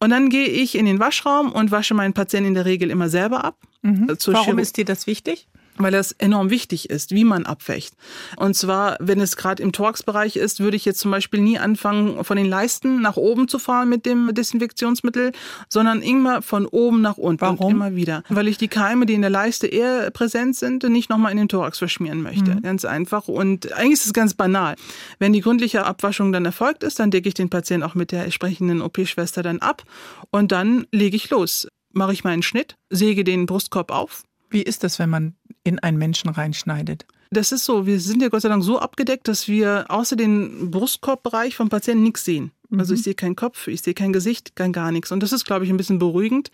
Und 0.00 0.08
dann 0.08 0.30
gehe 0.30 0.46
ich 0.46 0.76
in 0.76 0.86
den 0.86 0.98
Waschraum 0.98 1.52
und 1.52 1.70
wasche 1.70 1.92
meinen 1.92 2.14
Patienten 2.14 2.48
in 2.48 2.54
der 2.54 2.64
Regel 2.64 2.88
immer 2.88 3.10
selber 3.10 3.44
ab. 3.44 3.58
Mhm. 3.82 4.06
Warum 4.08 4.44
Chirurg 4.44 4.60
ist 4.60 4.78
dir 4.78 4.86
das 4.86 5.06
wichtig? 5.06 5.46
Weil 5.78 5.92
das 5.92 6.12
enorm 6.12 6.50
wichtig 6.50 6.90
ist, 6.90 7.12
wie 7.12 7.24
man 7.24 7.46
abwächt. 7.46 7.94
Und 8.36 8.54
zwar, 8.54 8.96
wenn 9.00 9.20
es 9.20 9.36
gerade 9.36 9.62
im 9.62 9.72
Thorax-Bereich 9.72 10.36
ist, 10.36 10.60
würde 10.60 10.76
ich 10.76 10.84
jetzt 10.84 11.00
zum 11.00 11.10
Beispiel 11.10 11.40
nie 11.40 11.58
anfangen, 11.58 12.24
von 12.24 12.36
den 12.36 12.46
Leisten 12.46 13.00
nach 13.00 13.16
oben 13.16 13.48
zu 13.48 13.58
fahren 13.58 13.88
mit 13.88 14.06
dem 14.06 14.34
Desinfektionsmittel, 14.34 15.32
sondern 15.68 16.02
immer 16.02 16.42
von 16.42 16.66
oben 16.66 17.00
nach 17.00 17.16
unten. 17.16 17.40
Warum? 17.40 17.72
immer 17.72 17.94
wieder. 17.94 18.22
Weil 18.28 18.48
ich 18.48 18.58
die 18.58 18.68
Keime, 18.68 19.06
die 19.06 19.14
in 19.14 19.22
der 19.22 19.30
Leiste 19.30 19.66
eher 19.66 20.10
präsent 20.10 20.56
sind, 20.56 20.82
nicht 20.84 21.10
nochmal 21.10 21.32
in 21.32 21.38
den 21.38 21.48
Thorax 21.48 21.78
verschmieren 21.78 22.22
möchte. 22.22 22.54
Mhm. 22.54 22.62
Ganz 22.62 22.84
einfach. 22.84 23.28
Und 23.28 23.72
eigentlich 23.72 23.94
ist 23.94 24.06
es 24.06 24.12
ganz 24.12 24.34
banal. 24.34 24.76
Wenn 25.18 25.32
die 25.32 25.40
gründliche 25.40 25.84
Abwaschung 25.84 26.32
dann 26.32 26.44
erfolgt 26.44 26.84
ist, 26.84 26.98
dann 26.98 27.10
decke 27.10 27.28
ich 27.28 27.34
den 27.34 27.50
Patienten 27.50 27.86
auch 27.86 27.94
mit 27.94 28.12
der 28.12 28.24
entsprechenden 28.24 28.82
OP-Schwester 28.82 29.42
dann 29.42 29.58
ab 29.58 29.82
und 30.30 30.52
dann 30.52 30.86
lege 30.92 31.16
ich 31.16 31.30
los. 31.30 31.68
Mache 31.94 32.12
ich 32.12 32.24
meinen 32.24 32.42
Schnitt, 32.42 32.76
säge 32.88 33.22
den 33.22 33.44
Brustkorb 33.46 33.90
auf, 33.90 34.22
wie 34.52 34.62
ist 34.62 34.84
das, 34.84 34.98
wenn 34.98 35.10
man 35.10 35.34
in 35.64 35.78
einen 35.78 35.98
Menschen 35.98 36.30
reinschneidet? 36.30 37.06
Das 37.30 37.50
ist 37.50 37.64
so. 37.64 37.86
Wir 37.86 37.98
sind 37.98 38.20
ja 38.20 38.28
Gott 38.28 38.42
sei 38.42 38.50
Dank 38.50 38.62
so 38.62 38.78
abgedeckt, 38.78 39.26
dass 39.26 39.48
wir 39.48 39.86
außer 39.88 40.16
den 40.16 40.70
Brustkorbbereich 40.70 41.56
vom 41.56 41.70
Patienten 41.70 42.02
nichts 42.02 42.24
sehen. 42.24 42.52
Also 42.78 42.94
ich 42.94 43.00
mhm. 43.00 43.04
sehe 43.04 43.14
keinen 43.14 43.36
Kopf, 43.36 43.68
ich 43.68 43.82
sehe 43.82 43.94
kein 43.94 44.12
Gesicht, 44.12 44.56
kein 44.56 44.72
gar 44.72 44.92
nichts. 44.92 45.12
Und 45.12 45.22
das 45.22 45.32
ist, 45.32 45.44
glaube 45.44 45.64
ich, 45.64 45.70
ein 45.70 45.76
bisschen 45.76 45.98
beruhigend. 45.98 46.50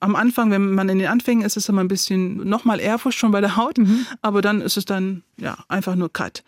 Am 0.00 0.14
Anfang, 0.14 0.50
wenn 0.50 0.72
man 0.72 0.88
in 0.88 0.98
den 0.98 1.08
Anfängen 1.08 1.44
ist, 1.44 1.56
ist 1.56 1.64
es 1.64 1.68
immer 1.68 1.82
ein 1.82 1.88
bisschen 1.88 2.48
nochmal 2.48 2.80
Ehrfurcht 2.80 3.18
schon 3.18 3.32
bei 3.32 3.40
der 3.40 3.56
Haut. 3.56 3.78
Mhm. 3.78 4.06
Aber 4.22 4.42
dann 4.42 4.60
ist 4.60 4.76
es 4.76 4.84
dann 4.84 5.22
ja 5.38 5.56
einfach 5.68 5.96
nur 5.96 6.12
Cut 6.12 6.44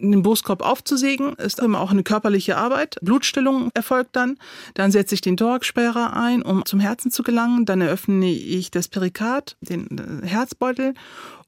den 0.00 0.22
Brustkorb 0.22 0.62
aufzusägen, 0.62 1.34
ist 1.34 1.60
immer 1.60 1.80
auch 1.80 1.90
eine 1.90 2.02
körperliche 2.02 2.56
Arbeit. 2.56 2.96
Blutstillung 3.02 3.70
erfolgt 3.74 4.16
dann. 4.16 4.38
Dann 4.74 4.90
setze 4.90 5.14
ich 5.14 5.20
den 5.20 5.36
Thoraxsperrer 5.36 6.16
ein, 6.16 6.42
um 6.42 6.64
zum 6.64 6.80
Herzen 6.80 7.10
zu 7.10 7.22
gelangen. 7.22 7.66
Dann 7.66 7.80
eröffne 7.80 8.30
ich 8.30 8.70
das 8.70 8.88
Perikard, 8.88 9.56
den 9.60 10.22
äh, 10.22 10.26
Herzbeutel 10.26 10.94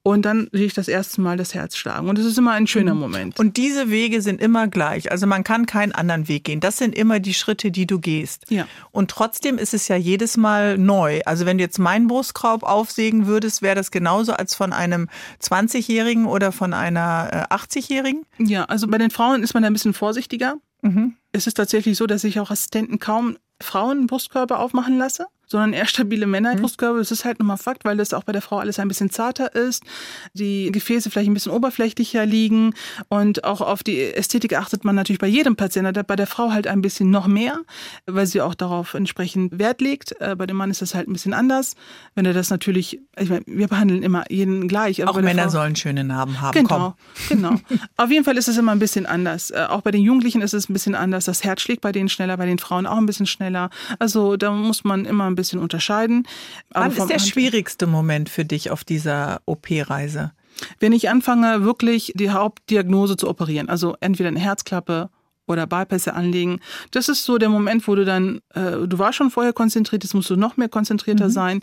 und 0.04 0.22
dann 0.22 0.48
sehe 0.50 0.66
ich 0.66 0.74
das 0.74 0.88
erste 0.88 1.20
Mal 1.20 1.36
das 1.36 1.54
Herz 1.54 1.76
schlagen. 1.76 2.08
Und 2.08 2.18
das 2.18 2.26
ist 2.26 2.36
immer 2.36 2.52
ein 2.52 2.66
schöner 2.66 2.94
mhm. 2.94 3.00
Moment. 3.00 3.38
Und 3.38 3.56
diese 3.56 3.90
Wege 3.90 4.20
sind 4.20 4.40
immer 4.40 4.66
gleich. 4.66 5.12
Also 5.12 5.28
man 5.28 5.44
kann 5.44 5.66
keinen 5.66 5.92
anderen 5.92 6.26
Weg 6.26 6.44
gehen. 6.44 6.58
Das 6.58 6.76
sind 6.76 6.94
immer 6.94 7.20
die 7.20 7.34
Schritte, 7.34 7.70
die 7.70 7.86
du 7.86 8.00
gehst. 8.00 8.50
Ja. 8.50 8.66
Und 8.90 9.12
trotzdem 9.12 9.58
ist 9.58 9.74
es 9.74 9.86
ja 9.86 9.94
jedes 9.94 10.36
Mal 10.36 10.76
neu. 10.76 11.20
Also 11.24 11.46
wenn 11.46 11.58
du 11.58 11.62
jetzt 11.62 11.78
meinen 11.78 12.08
Brustkorb 12.08 12.64
aufsägen 12.64 13.26
würdest, 13.26 13.62
wäre 13.62 13.76
das 13.76 13.92
genauso 13.92 14.32
als 14.32 14.56
von 14.56 14.72
einem 14.72 15.08
20-Jährigen 15.40 16.26
oder 16.26 16.50
von 16.50 16.74
einer 16.74 17.48
80-Jährigen? 17.50 18.24
Äh, 18.40 18.44
ja, 18.44 18.64
also 18.64 18.88
bei 18.88 18.98
den 18.98 19.10
Frauen 19.10 19.44
ist 19.44 19.54
man 19.54 19.62
da 19.62 19.68
ein 19.68 19.72
bisschen 19.72 19.94
vorsichtiger. 19.94 20.56
Mhm. 20.82 21.14
Es 21.30 21.46
ist 21.46 21.54
tatsächlich 21.54 21.96
so, 21.96 22.08
dass 22.08 22.24
ich 22.24 22.40
auch 22.40 22.50
Assistenten 22.50 22.98
kaum 22.98 23.36
Frauen 23.60 24.08
Brustkörper 24.08 24.58
aufmachen 24.58 24.98
lasse 24.98 25.26
sondern 25.52 25.72
eher 25.72 25.86
stabile 25.86 26.26
Männerbrustkörper. 26.26 26.94
Mhm. 26.94 26.98
Das 26.98 27.12
ist 27.12 27.24
halt 27.24 27.38
nochmal 27.38 27.58
Fakt, 27.58 27.84
weil 27.84 27.96
das 27.96 28.12
auch 28.12 28.24
bei 28.24 28.32
der 28.32 28.42
Frau 28.42 28.58
alles 28.58 28.80
ein 28.80 28.88
bisschen 28.88 29.10
zarter 29.10 29.54
ist, 29.54 29.84
die 30.32 30.72
Gefäße 30.72 31.10
vielleicht 31.10 31.30
ein 31.30 31.34
bisschen 31.34 31.52
oberflächlicher 31.52 32.26
liegen 32.26 32.74
und 33.08 33.44
auch 33.44 33.60
auf 33.60 33.84
die 33.84 34.00
Ästhetik 34.00 34.54
achtet 34.54 34.84
man 34.84 34.96
natürlich 34.96 35.20
bei 35.20 35.28
jedem 35.28 35.54
Patienten, 35.54 36.02
bei 36.06 36.16
der 36.16 36.26
Frau 36.26 36.50
halt 36.50 36.66
ein 36.66 36.82
bisschen 36.82 37.10
noch 37.10 37.26
mehr, 37.26 37.60
weil 38.06 38.26
sie 38.26 38.40
auch 38.40 38.54
darauf 38.54 38.94
entsprechend 38.94 39.58
Wert 39.58 39.80
legt. 39.80 40.20
Äh, 40.20 40.34
bei 40.36 40.46
dem 40.46 40.56
Mann 40.56 40.70
ist 40.70 40.82
das 40.82 40.94
halt 40.94 41.08
ein 41.08 41.12
bisschen 41.12 41.34
anders. 41.34 41.76
Wenn 42.14 42.24
er 42.24 42.32
das 42.32 42.50
natürlich, 42.50 43.00
ich 43.18 43.28
meine, 43.28 43.42
wir 43.46 43.68
behandeln 43.68 44.02
immer 44.02 44.24
jeden 44.30 44.66
gleich. 44.68 45.04
auch 45.04 45.20
Männer 45.20 45.44
Frau, 45.44 45.50
sollen 45.50 45.76
schöne 45.76 46.02
Narben 46.02 46.40
haben. 46.40 46.52
Genau, 46.52 46.94
Komm. 47.28 47.28
genau. 47.28 47.54
auf 47.96 48.10
jeden 48.10 48.24
Fall 48.24 48.38
ist 48.38 48.48
es 48.48 48.56
immer 48.56 48.72
ein 48.72 48.78
bisschen 48.78 49.06
anders. 49.06 49.50
Äh, 49.50 49.66
auch 49.68 49.82
bei 49.82 49.90
den 49.90 50.02
Jugendlichen 50.02 50.40
ist 50.40 50.54
es 50.54 50.68
ein 50.68 50.72
bisschen 50.72 50.94
anders. 50.94 51.26
Das 51.26 51.44
Herz 51.44 51.60
schlägt 51.60 51.82
bei 51.82 51.92
denen 51.92 52.08
schneller, 52.08 52.36
bei 52.38 52.46
den 52.46 52.58
Frauen 52.58 52.86
auch 52.86 52.96
ein 52.96 53.06
bisschen 53.06 53.26
schneller. 53.26 53.70
Also 53.98 54.36
da 54.36 54.50
muss 54.50 54.84
man 54.84 55.04
immer 55.04 55.26
ein 55.26 55.34
bisschen 55.34 55.41
bisschen 55.42 55.60
unterscheiden. 55.60 56.26
Aber 56.70 56.86
Wann 56.86 56.96
ist 56.96 57.10
der 57.10 57.18
schwierigste 57.18 57.86
Moment 57.86 58.28
für 58.28 58.44
dich 58.44 58.70
auf 58.70 58.84
dieser 58.84 59.40
OP-Reise? 59.46 60.32
Wenn 60.78 60.92
ich 60.92 61.08
anfange, 61.08 61.64
wirklich 61.64 62.12
die 62.14 62.30
Hauptdiagnose 62.30 63.16
zu 63.16 63.28
operieren, 63.28 63.68
also 63.68 63.96
entweder 64.00 64.28
eine 64.28 64.40
Herzklappe 64.40 65.10
oder 65.46 65.66
Bypässe 65.66 66.14
anlegen. 66.14 66.60
Das 66.92 67.08
ist 67.08 67.24
so 67.24 67.36
der 67.38 67.48
Moment, 67.48 67.86
wo 67.88 67.94
du 67.94 68.04
dann, 68.04 68.40
äh, 68.54 68.86
du 68.86 68.98
warst 68.98 69.18
schon 69.18 69.30
vorher 69.30 69.52
konzentriert, 69.52 70.04
jetzt 70.04 70.14
musst 70.14 70.30
du 70.30 70.36
noch 70.36 70.56
mehr 70.56 70.68
konzentrierter 70.68 71.26
mhm. 71.26 71.32
sein 71.32 71.60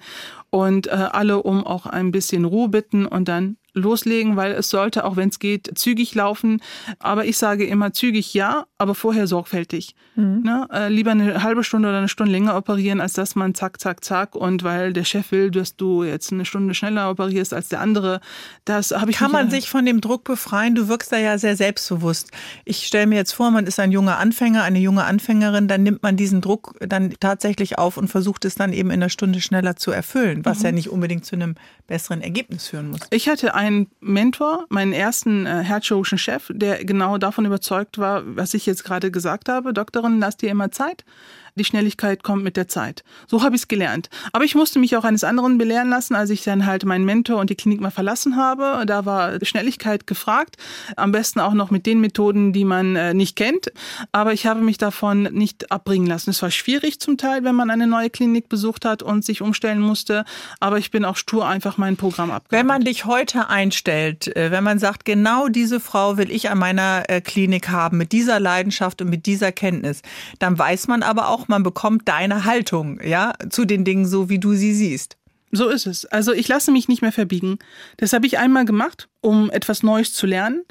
und 0.50 0.88
äh, 0.88 0.92
alle 0.92 1.44
um 1.44 1.66
auch 1.66 1.86
ein 1.86 2.12
bisschen 2.12 2.46
Ruhe 2.46 2.70
bitten 2.70 3.06
und 3.06 3.28
dann 3.28 3.58
loslegen, 3.80 4.36
weil 4.36 4.52
es 4.52 4.70
sollte, 4.70 5.06
auch 5.06 5.16
wenn 5.16 5.30
es 5.30 5.40
geht, 5.40 5.72
zügig 5.76 6.14
laufen. 6.16 6.62
Aber 7.00 7.26
ich 7.26 7.38
sage 7.38 7.66
immer 7.66 7.94
zügig 7.94 8.34
ja, 8.34 8.66
aber 8.78 8.96
vorher 8.96 9.28
sorgfältig. 9.28 9.96
Mhm. 10.16 10.42
Ne? 10.44 10.68
Äh, 10.72 10.90
lieber 10.90 11.12
eine 11.12 11.44
halbe 11.44 11.64
Stunde 11.64 11.90
oder 11.90 11.98
eine 11.98 12.10
Stunde 12.10 12.32
länger 12.32 12.56
operieren, 12.56 13.02
als 13.02 13.14
dass 13.14 13.36
man 13.36 13.56
zack, 13.56 13.80
zack, 13.80 14.04
zack 14.04 14.36
und 14.36 14.64
weil 14.64 14.94
der 14.94 15.04
Chef 15.04 15.32
will, 15.32 15.52
dass 15.52 15.76
du 15.76 16.04
jetzt 16.04 16.32
eine 16.32 16.46
Stunde 16.46 16.74
schneller 16.74 17.10
operierst 17.10 17.54
als 17.54 17.70
der 17.70 17.82
andere. 17.82 18.22
Das 18.66 18.92
habe 18.92 19.12
ich 19.12 19.18
Kann 19.18 19.32
man 19.32 19.50
sich 19.50 19.70
von 19.70 19.86
dem 19.86 20.02
Druck 20.02 20.24
befreien? 20.24 20.76
Du 20.76 20.88
wirkst 20.88 21.12
da 21.12 21.18
ja 21.18 21.38
sehr 21.38 21.56
selbstbewusst. 21.56 22.32
Ich 22.66 22.86
stelle 22.86 23.08
mir 23.08 23.16
jetzt 23.16 23.34
vor, 23.34 23.52
man 23.52 23.66
ist 23.66 23.80
ein 23.80 23.92
junger 23.92 24.18
Anfänger, 24.18 24.64
eine 24.64 24.80
junge 24.80 25.04
Anfängerin, 25.04 25.68
dann 25.68 25.84
nimmt 25.84 26.04
man 26.04 26.18
diesen 26.18 26.42
Druck 26.42 26.76
dann 26.80 27.14
tatsächlich 27.20 27.78
auf 27.78 27.98
und 27.98 28.08
versucht 28.08 28.46
es 28.46 28.56
dann 28.56 28.74
eben 28.74 28.90
in 28.90 29.02
einer 29.02 29.10
Stunde 29.10 29.42
schneller 29.42 29.76
zu 29.76 29.92
erfüllen, 29.92 30.46
was 30.46 30.60
mhm. 30.60 30.66
ja 30.66 30.72
nicht 30.72 30.90
unbedingt 30.90 31.26
zu 31.26 31.36
einem 31.36 31.56
besseren 31.88 32.22
Ergebnis 32.22 32.68
führen 32.68 32.90
muss. 32.92 33.02
Ich 33.10 33.28
hatte 33.30 33.56
einen 33.70 33.92
Mentor, 34.02 34.66
meinen 34.70 34.94
ersten 34.94 35.46
äh, 35.46 35.64
herzchirurgischen 35.64 36.18
Chef, 36.18 36.52
der 36.54 36.84
genau 36.84 37.18
davon 37.18 37.46
überzeugt 37.46 37.98
war, 37.98 38.24
was 38.26 38.54
ich 38.54 38.66
jetzt 38.66 38.84
gerade 38.84 39.12
gesagt 39.12 39.50
habe. 39.50 39.74
Doktorin, 39.74 40.20
lass 40.20 40.38
dir 40.38 40.50
immer 40.50 40.72
Zeit 40.72 41.06
die 41.56 41.66
Schnelligkeit 41.66 42.24
kommt 42.24 42.44
mit 42.44 42.58
der 42.58 42.68
Zeit. 42.68 43.04
So 43.28 43.44
habe 43.44 43.56
ich 43.56 43.64
es 43.64 43.68
gelernt. 43.68 44.10
Aber 44.34 44.44
ich 44.44 44.56
musste 44.56 44.80
mich 44.80 44.96
auch 44.96 45.04
eines 45.04 45.24
anderen 45.24 45.58
belehren 45.58 45.90
lassen, 45.90 46.16
als 46.16 46.30
ich 46.30 46.44
dann 46.44 46.66
halt 46.66 46.86
meinen 46.86 47.06
Mentor 47.06 47.40
und 47.40 47.50
die 47.50 47.56
Klinik 47.56 47.82
mal 47.82 47.92
verlassen 47.92 48.36
habe. 48.36 48.86
Da 48.86 49.06
war 49.06 49.44
Schnelligkeit 49.44 50.08
gefragt. 50.08 50.58
Am 50.96 51.12
besten 51.12 51.40
auch 51.40 51.54
noch 51.54 51.72
mit 51.72 51.86
den 51.86 52.02
Methoden, 52.02 52.54
die 52.54 52.66
man 52.66 52.96
äh, 52.96 53.14
nicht 53.14 53.36
kennt. 53.36 53.72
Aber 54.12 54.34
ich 54.34 54.46
habe 54.46 54.62
mich 54.62 54.78
davon 54.78 55.24
nicht 55.24 55.72
abbringen 55.72 56.08
lassen. 56.08 56.30
Es 56.30 56.42
war 56.42 56.52
schwierig 56.52 57.00
zum 57.00 57.18
Teil, 57.18 57.44
wenn 57.44 57.56
man 57.56 57.70
eine 57.70 57.88
neue 57.88 58.10
Klinik 58.10 58.50
besucht 58.50 58.86
hat 58.86 59.04
und 59.04 59.26
sich 59.26 59.42
umstellen 59.42 59.80
musste. 59.80 60.26
Aber 60.60 60.78
ich 60.78 60.92
bin 60.92 61.06
auch 61.06 61.18
stur 61.18 61.48
einfach 61.48 61.78
mein 61.78 61.98
Programm 61.98 62.32
ab. 62.32 62.46
Wenn 62.50 62.66
man 62.66 62.84
dich 62.84 63.06
heute 63.06 63.50
einstellt, 63.50 64.36
äh, 64.36 64.52
wenn 64.52 64.64
man 64.64 64.80
sagt, 64.80 65.06
genau 65.06 65.48
diese 65.48 65.80
Frau 65.80 66.18
will 66.18 66.32
ich 66.32 66.50
an 66.50 66.58
meiner 66.58 67.04
äh, 67.10 67.22
Klinik 67.22 67.70
haben, 67.70 67.98
mit 67.98 68.12
dieser 68.12 68.40
Leidenschaft 68.40 69.02
und 69.02 69.10
mit 69.10 69.26
dieser 69.26 69.52
Kenntnis, 69.52 70.02
dann 70.40 70.58
weiß 70.58 70.88
man 70.88 71.04
aber 71.04 71.30
auch, 71.30 71.48
man 71.50 71.64
bekommt 71.64 72.08
deine 72.08 72.46
Haltung, 72.46 73.00
ja, 73.04 73.34
zu 73.50 73.66
den 73.66 73.84
Dingen 73.84 74.06
so, 74.06 74.30
wie 74.30 74.40
du 74.40 74.54
sie 74.54 74.74
siehst. 74.74 75.18
So 75.52 75.70
ist 75.70 75.88
es. 75.88 76.06
Also 76.06 76.32
ich 76.32 76.48
lasse 76.48 76.72
mich 76.72 76.88
nicht 76.88 77.02
mehr 77.02 77.12
verbiegen. 77.12 77.58
Das 77.98 78.14
habe 78.14 78.28
ich 78.28 78.38
einmal 78.38 78.66
gemacht, 78.66 79.10
um 79.22 79.50
etwas 79.50 79.84
Neues 79.84 80.14
zu 80.14 80.28
lernen. 80.28 80.64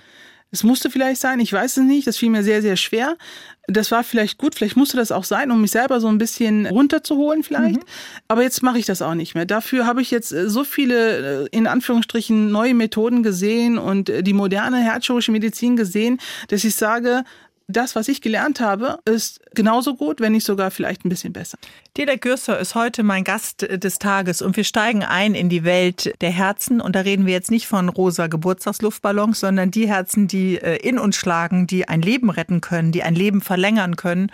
Es 0.50 0.64
musste 0.64 0.88
vielleicht 0.88 1.20
sein, 1.20 1.40
ich 1.40 1.52
weiß 1.52 1.76
es 1.76 1.84
nicht, 1.84 2.06
das 2.06 2.16
fiel 2.16 2.30
mir 2.30 2.42
sehr, 2.42 2.62
sehr 2.62 2.76
schwer. 2.76 3.18
Das 3.66 3.90
war 3.90 4.02
vielleicht 4.02 4.38
gut, 4.38 4.54
vielleicht 4.54 4.76
musste 4.76 4.96
das 4.96 5.12
auch 5.12 5.24
sein, 5.24 5.50
um 5.50 5.60
mich 5.60 5.72
selber 5.72 6.00
so 6.00 6.08
ein 6.08 6.16
bisschen 6.16 6.64
runterzuholen 6.64 7.42
vielleicht. 7.42 7.80
Mhm. 7.80 7.88
Aber 8.28 8.42
jetzt 8.42 8.62
mache 8.62 8.78
ich 8.78 8.86
das 8.86 9.02
auch 9.02 9.14
nicht 9.14 9.34
mehr. 9.34 9.44
Dafür 9.44 9.84
habe 9.84 10.00
ich 10.00 10.10
jetzt 10.10 10.32
äh, 10.32 10.48
so 10.48 10.64
viele, 10.64 11.44
äh, 11.44 11.48
in 11.50 11.66
Anführungsstrichen, 11.66 12.50
neue 12.50 12.72
Methoden 12.72 13.22
gesehen 13.22 13.76
und 13.76 14.08
äh, 14.08 14.22
die 14.22 14.32
moderne 14.32 14.78
herzchirurgische 14.78 15.32
Medizin 15.32 15.76
gesehen, 15.76 16.18
dass 16.48 16.64
ich 16.64 16.76
sage, 16.76 17.24
das, 17.68 17.94
was 17.94 18.08
ich 18.08 18.22
gelernt 18.22 18.60
habe, 18.60 18.98
ist 19.04 19.40
genauso 19.54 19.94
gut, 19.94 20.20
wenn 20.20 20.32
nicht 20.32 20.46
sogar 20.46 20.70
vielleicht 20.70 21.04
ein 21.04 21.10
bisschen 21.10 21.34
besser. 21.34 21.58
Dieter 21.98 22.16
Gürser 22.16 22.58
ist 22.58 22.74
heute 22.74 23.02
mein 23.02 23.24
Gast 23.24 23.60
des 23.60 23.98
Tages 23.98 24.40
und 24.40 24.56
wir 24.56 24.64
steigen 24.64 25.02
ein 25.04 25.34
in 25.34 25.50
die 25.50 25.64
Welt 25.64 26.14
der 26.22 26.30
Herzen 26.30 26.80
und 26.80 26.96
da 26.96 27.00
reden 27.00 27.26
wir 27.26 27.34
jetzt 27.34 27.50
nicht 27.50 27.66
von 27.66 27.90
rosa 27.90 28.26
Geburtstagsluftballons, 28.26 29.40
sondern 29.40 29.70
die 29.70 29.86
Herzen, 29.86 30.28
die 30.28 30.56
äh, 30.56 30.76
in 30.76 30.98
uns 30.98 31.16
schlagen, 31.16 31.66
die 31.66 31.86
ein 31.86 32.00
Leben 32.00 32.30
retten 32.30 32.62
können, 32.62 32.90
die 32.90 33.02
ein 33.02 33.14
Leben 33.14 33.42
verlängern 33.42 33.96
können. 33.96 34.32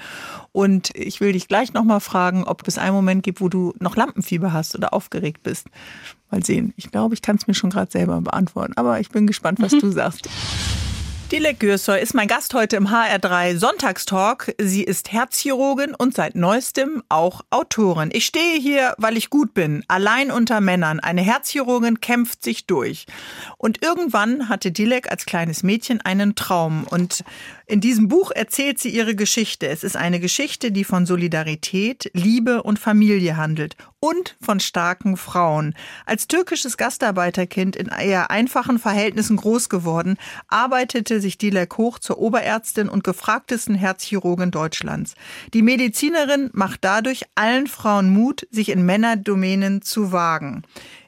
Und 0.53 0.91
ich 0.95 1.21
will 1.21 1.33
dich 1.33 1.49
gleich 1.49 1.73
nochmal 1.73 2.01
fragen, 2.01 2.45
ob 2.45 2.67
es 2.69 2.79
einen 2.79 2.95
Moment 2.95 3.25
gibt, 3.25 3.41
wo 3.41 3.49
du 3.49 3.75
noch 3.81 3.97
Lampenfieber 3.97 4.53
hast 4.53 4.77
oder 4.77 4.95
aufgeregt 4.95 5.43
bist. 5.43 5.67
Mal 6.31 6.45
sehen. 6.45 6.73
Ich 6.77 6.93
glaube, 6.93 7.15
ich 7.15 7.23
kann 7.23 7.35
es 7.35 7.49
mir 7.49 7.55
schon 7.55 7.71
gerade 7.71 7.91
selber 7.91 8.21
beantworten, 8.21 8.75
aber 8.77 9.01
ich 9.01 9.11
bin 9.11 9.27
gespannt, 9.27 9.61
was 9.61 9.73
du 9.73 9.91
sagst. 9.91 10.29
Dilek 11.33 11.59
Gürsoy 11.59 12.01
ist 12.01 12.15
mein 12.15 12.29
Gast 12.29 12.53
heute 12.53 12.77
im 12.77 12.89
HR3 12.89 13.57
Sonntagstalk. 13.57 14.55
Sie 14.61 14.85
ist 14.85 15.11
Herzchirurgin 15.11 15.95
und 15.95 16.15
seit 16.15 16.37
neuestem 16.37 17.03
auch 17.09 17.41
Autorin. 17.49 18.11
Ich 18.13 18.27
stehe 18.27 18.61
hier, 18.61 18.95
weil 18.99 19.17
ich 19.17 19.31
gut 19.31 19.55
bin, 19.55 19.83
allein 19.89 20.31
unter 20.31 20.61
Männern. 20.61 21.01
Eine 21.01 21.23
Herzchirurgin 21.23 22.01
kämpft 22.01 22.45
sich 22.45 22.67
durch. 22.67 23.07
Und 23.57 23.83
irgendwann 23.83 24.51
hatte 24.51 24.71
Dilek 24.71 25.11
als 25.11 25.25
kleines 25.25 25.63
Mädchen 25.63 26.03
einen 26.03 26.35
Traum 26.35 26.85
und 26.91 27.25
in 27.67 27.81
diesem 27.81 28.09
Buch 28.09 28.31
erzählt 28.31 28.79
sie 28.79 28.91
ihre 28.91 29.15
Geschichte. 29.15 29.67
Es 29.67 29.83
ist 29.83 29.97
eine 29.97 30.21
Geschichte, 30.21 30.71
die 30.71 30.85
von 30.85 31.07
Solidarität, 31.07 32.11
Liebe 32.13 32.63
und 32.63 32.79
Familie 32.79 33.39
handelt 33.39 33.77
und 34.05 34.37
von 34.39 34.61
starken 34.61 35.17
Frauen. 35.17 35.75
Als 36.05 36.29
türkisches 36.29 36.77
Gastarbeiterkind 36.77 37.75
in 37.75 37.89
eher 37.89 38.31
einfachen 38.31 38.79
Verhältnissen 38.79 39.39
groß 39.39 39.71
geworden, 39.71 40.19
arbeitete 40.49 41.23
sich 41.23 41.39
Dilek 41.39 41.79
hoch 41.79 41.99
zur 41.99 42.19
Oberärztin 42.19 42.91
und 42.91 43.03
gefragtesten 43.03 43.75
Herzchirurgin 43.75 44.51
Deutschlands. 44.51 45.15
Die 45.55 45.63
Medizinerin 45.63 46.51
macht 46.53 46.85
dadurch 46.85 47.23
allen 47.35 47.67
Frauen 47.67 48.11
Mut, 48.11 48.47
sich 48.51 48.69
in 48.69 48.85
Männerdomänen 48.85 49.81
zu 49.81 50.13
wagen. 50.13 50.65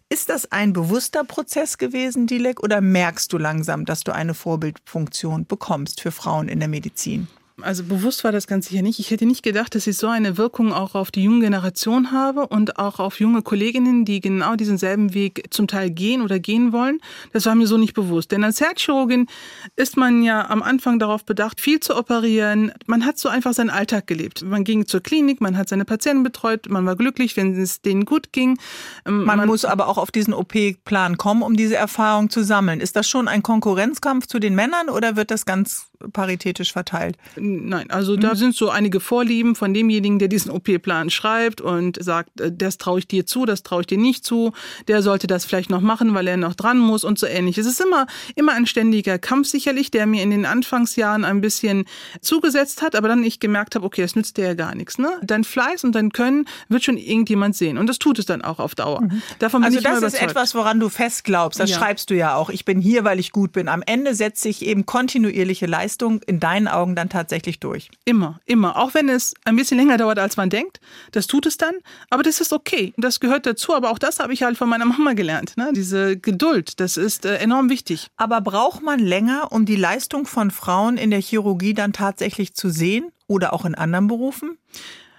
Ist 0.08 0.30
das 0.30 0.50
ein 0.50 0.72
bewusster 0.72 1.24
Prozess 1.24 1.76
gewesen, 1.76 2.26
Dilek, 2.26 2.62
oder 2.62 2.80
merkst 2.80 3.30
du 3.30 3.36
langsam, 3.36 3.84
dass 3.84 4.04
du 4.04 4.14
eine 4.14 4.32
Vorbildfunktion 4.32 5.44
bekommst 5.44 6.00
für 6.00 6.12
Frauen 6.12 6.48
in 6.48 6.60
der 6.60 6.68
Medizin? 6.68 7.28
Also 7.62 7.84
bewusst 7.84 8.22
war 8.22 8.32
das 8.32 8.46
ganz 8.46 8.68
sicher 8.68 8.82
nicht. 8.82 8.98
Ich 8.98 9.10
hätte 9.10 9.24
nicht 9.24 9.42
gedacht, 9.42 9.74
dass 9.74 9.86
ich 9.86 9.96
so 9.96 10.08
eine 10.08 10.36
Wirkung 10.36 10.74
auch 10.74 10.94
auf 10.94 11.10
die 11.10 11.22
junge 11.22 11.40
Generation 11.40 12.12
habe 12.12 12.46
und 12.46 12.78
auch 12.78 12.98
auf 12.98 13.18
junge 13.18 13.40
Kolleginnen, 13.40 14.04
die 14.04 14.20
genau 14.20 14.56
diesen 14.56 14.76
selben 14.76 15.14
Weg 15.14 15.46
zum 15.48 15.66
Teil 15.66 15.90
gehen 15.90 16.20
oder 16.20 16.38
gehen 16.38 16.72
wollen. 16.72 17.00
Das 17.32 17.46
war 17.46 17.54
mir 17.54 17.66
so 17.66 17.78
nicht 17.78 17.94
bewusst. 17.94 18.30
Denn 18.30 18.44
als 18.44 18.60
Herzchirurgin 18.60 19.26
ist 19.74 19.96
man 19.96 20.22
ja 20.22 20.50
am 20.50 20.62
Anfang 20.62 20.98
darauf 20.98 21.24
bedacht, 21.24 21.62
viel 21.62 21.80
zu 21.80 21.96
operieren. 21.96 22.72
Man 22.84 23.06
hat 23.06 23.18
so 23.18 23.30
einfach 23.30 23.54
seinen 23.54 23.70
Alltag 23.70 24.06
gelebt. 24.06 24.42
Man 24.42 24.62
ging 24.62 24.86
zur 24.86 25.00
Klinik, 25.00 25.40
man 25.40 25.56
hat 25.56 25.70
seine 25.70 25.86
Patienten 25.86 26.24
betreut, 26.24 26.68
man 26.68 26.84
war 26.84 26.96
glücklich, 26.96 27.38
wenn 27.38 27.58
es 27.58 27.80
denen 27.80 28.04
gut 28.04 28.34
ging. 28.34 28.58
Ähm, 29.06 29.24
man, 29.24 29.38
man 29.38 29.48
muss 29.48 29.64
aber 29.64 29.88
auch 29.88 29.96
auf 29.96 30.10
diesen 30.10 30.34
OP-Plan 30.34 31.16
kommen, 31.16 31.40
um 31.40 31.56
diese 31.56 31.76
Erfahrung 31.76 32.28
zu 32.28 32.44
sammeln. 32.44 32.80
Ist 32.80 32.96
das 32.96 33.08
schon 33.08 33.28
ein 33.28 33.42
Konkurrenzkampf 33.42 34.26
zu 34.26 34.40
den 34.40 34.54
Männern 34.54 34.90
oder 34.90 35.16
wird 35.16 35.30
das 35.30 35.46
ganz 35.46 35.86
paritätisch 36.12 36.72
verteilt? 36.72 37.16
Nein, 37.36 37.90
also 37.90 38.16
da 38.16 38.34
sind 38.34 38.54
so 38.54 38.70
einige 38.70 39.00
Vorlieben 39.00 39.54
von 39.54 39.74
demjenigen, 39.74 40.18
der 40.18 40.28
diesen 40.28 40.50
OP-Plan 40.50 41.10
schreibt 41.10 41.60
und 41.60 42.02
sagt, 42.02 42.40
äh, 42.40 42.52
das 42.52 42.78
traue 42.78 43.00
ich 43.00 43.08
dir 43.08 43.26
zu, 43.26 43.46
das 43.46 43.62
traue 43.62 43.82
ich 43.82 43.86
dir 43.86 43.98
nicht 43.98 44.24
zu, 44.24 44.52
der 44.88 45.02
sollte 45.02 45.26
das 45.26 45.44
vielleicht 45.44 45.70
noch 45.70 45.80
machen, 45.80 46.14
weil 46.14 46.28
er 46.28 46.36
noch 46.36 46.54
dran 46.54 46.78
muss 46.78 47.04
und 47.04 47.18
so 47.18 47.26
ähnlich. 47.26 47.58
Es 47.58 47.66
ist 47.66 47.80
immer, 47.80 48.06
immer 48.34 48.52
ein 48.52 48.66
ständiger 48.66 49.18
Kampf 49.18 49.48
sicherlich, 49.48 49.90
der 49.90 50.06
mir 50.06 50.22
in 50.22 50.30
den 50.30 50.46
Anfangsjahren 50.46 51.24
ein 51.24 51.40
bisschen 51.40 51.84
zugesetzt 52.20 52.82
hat, 52.82 52.94
aber 52.94 53.08
dann 53.08 53.24
ich 53.24 53.40
gemerkt 53.40 53.74
habe, 53.74 53.84
okay, 53.84 54.02
es 54.02 54.16
nützt 54.16 54.36
dir 54.36 54.46
ja 54.46 54.54
gar 54.54 54.74
nichts. 54.74 54.98
Ne? 54.98 55.10
Dein 55.22 55.44
Fleiß 55.44 55.84
und 55.84 55.94
dein 55.94 56.12
Können 56.12 56.46
wird 56.68 56.84
schon 56.84 56.96
irgendjemand 56.96 57.56
sehen 57.56 57.78
und 57.78 57.86
das 57.86 57.98
tut 57.98 58.18
es 58.18 58.26
dann 58.26 58.42
auch 58.42 58.58
auf 58.58 58.74
Dauer. 58.74 59.02
Mhm. 59.02 59.22
Davon 59.38 59.60
bin 59.60 59.66
also 59.66 59.78
ich 59.78 59.84
das 59.84 60.02
ist 60.02 60.22
etwas, 60.22 60.54
woran 60.54 60.80
du 60.80 60.88
fest 60.88 61.24
glaubst. 61.24 61.60
Das 61.60 61.70
ja. 61.70 61.78
schreibst 61.78 62.10
du 62.10 62.14
ja 62.14 62.34
auch. 62.34 62.50
Ich 62.50 62.64
bin 62.64 62.80
hier, 62.80 63.04
weil 63.04 63.18
ich 63.18 63.32
gut 63.32 63.52
bin. 63.52 63.68
Am 63.68 63.82
Ende 63.84 64.14
setzt 64.14 64.42
sich 64.42 64.64
eben 64.64 64.86
kontinuierliche 64.86 65.66
Leistung 65.66 65.85
in 66.26 66.40
deinen 66.40 66.68
Augen 66.68 66.94
dann 66.94 67.08
tatsächlich 67.08 67.60
durch. 67.60 67.90
Immer, 68.04 68.40
immer. 68.44 68.76
Auch 68.76 68.94
wenn 68.94 69.08
es 69.08 69.34
ein 69.44 69.56
bisschen 69.56 69.78
länger 69.78 69.96
dauert, 69.96 70.18
als 70.18 70.36
man 70.36 70.50
denkt. 70.50 70.80
Das 71.12 71.26
tut 71.26 71.46
es 71.46 71.56
dann. 71.56 71.74
Aber 72.10 72.22
das 72.22 72.40
ist 72.40 72.52
okay. 72.52 72.92
Das 72.96 73.20
gehört 73.20 73.46
dazu. 73.46 73.74
Aber 73.74 73.90
auch 73.90 73.98
das 73.98 74.18
habe 74.20 74.32
ich 74.32 74.42
halt 74.42 74.56
von 74.56 74.68
meiner 74.68 74.84
Mama 74.84 75.12
gelernt. 75.12 75.56
Ne? 75.56 75.70
Diese 75.74 76.16
Geduld, 76.16 76.80
das 76.80 76.96
ist 76.96 77.24
äh, 77.24 77.36
enorm 77.36 77.70
wichtig. 77.70 78.08
Aber 78.16 78.40
braucht 78.40 78.82
man 78.82 79.00
länger, 79.00 79.52
um 79.52 79.64
die 79.64 79.76
Leistung 79.76 80.26
von 80.26 80.50
Frauen 80.50 80.96
in 80.96 81.10
der 81.10 81.20
Chirurgie 81.20 81.74
dann 81.74 81.92
tatsächlich 81.92 82.54
zu 82.54 82.70
sehen? 82.70 83.12
Oder 83.28 83.52
auch 83.52 83.64
in 83.64 83.74
anderen 83.74 84.06
Berufen? 84.06 84.56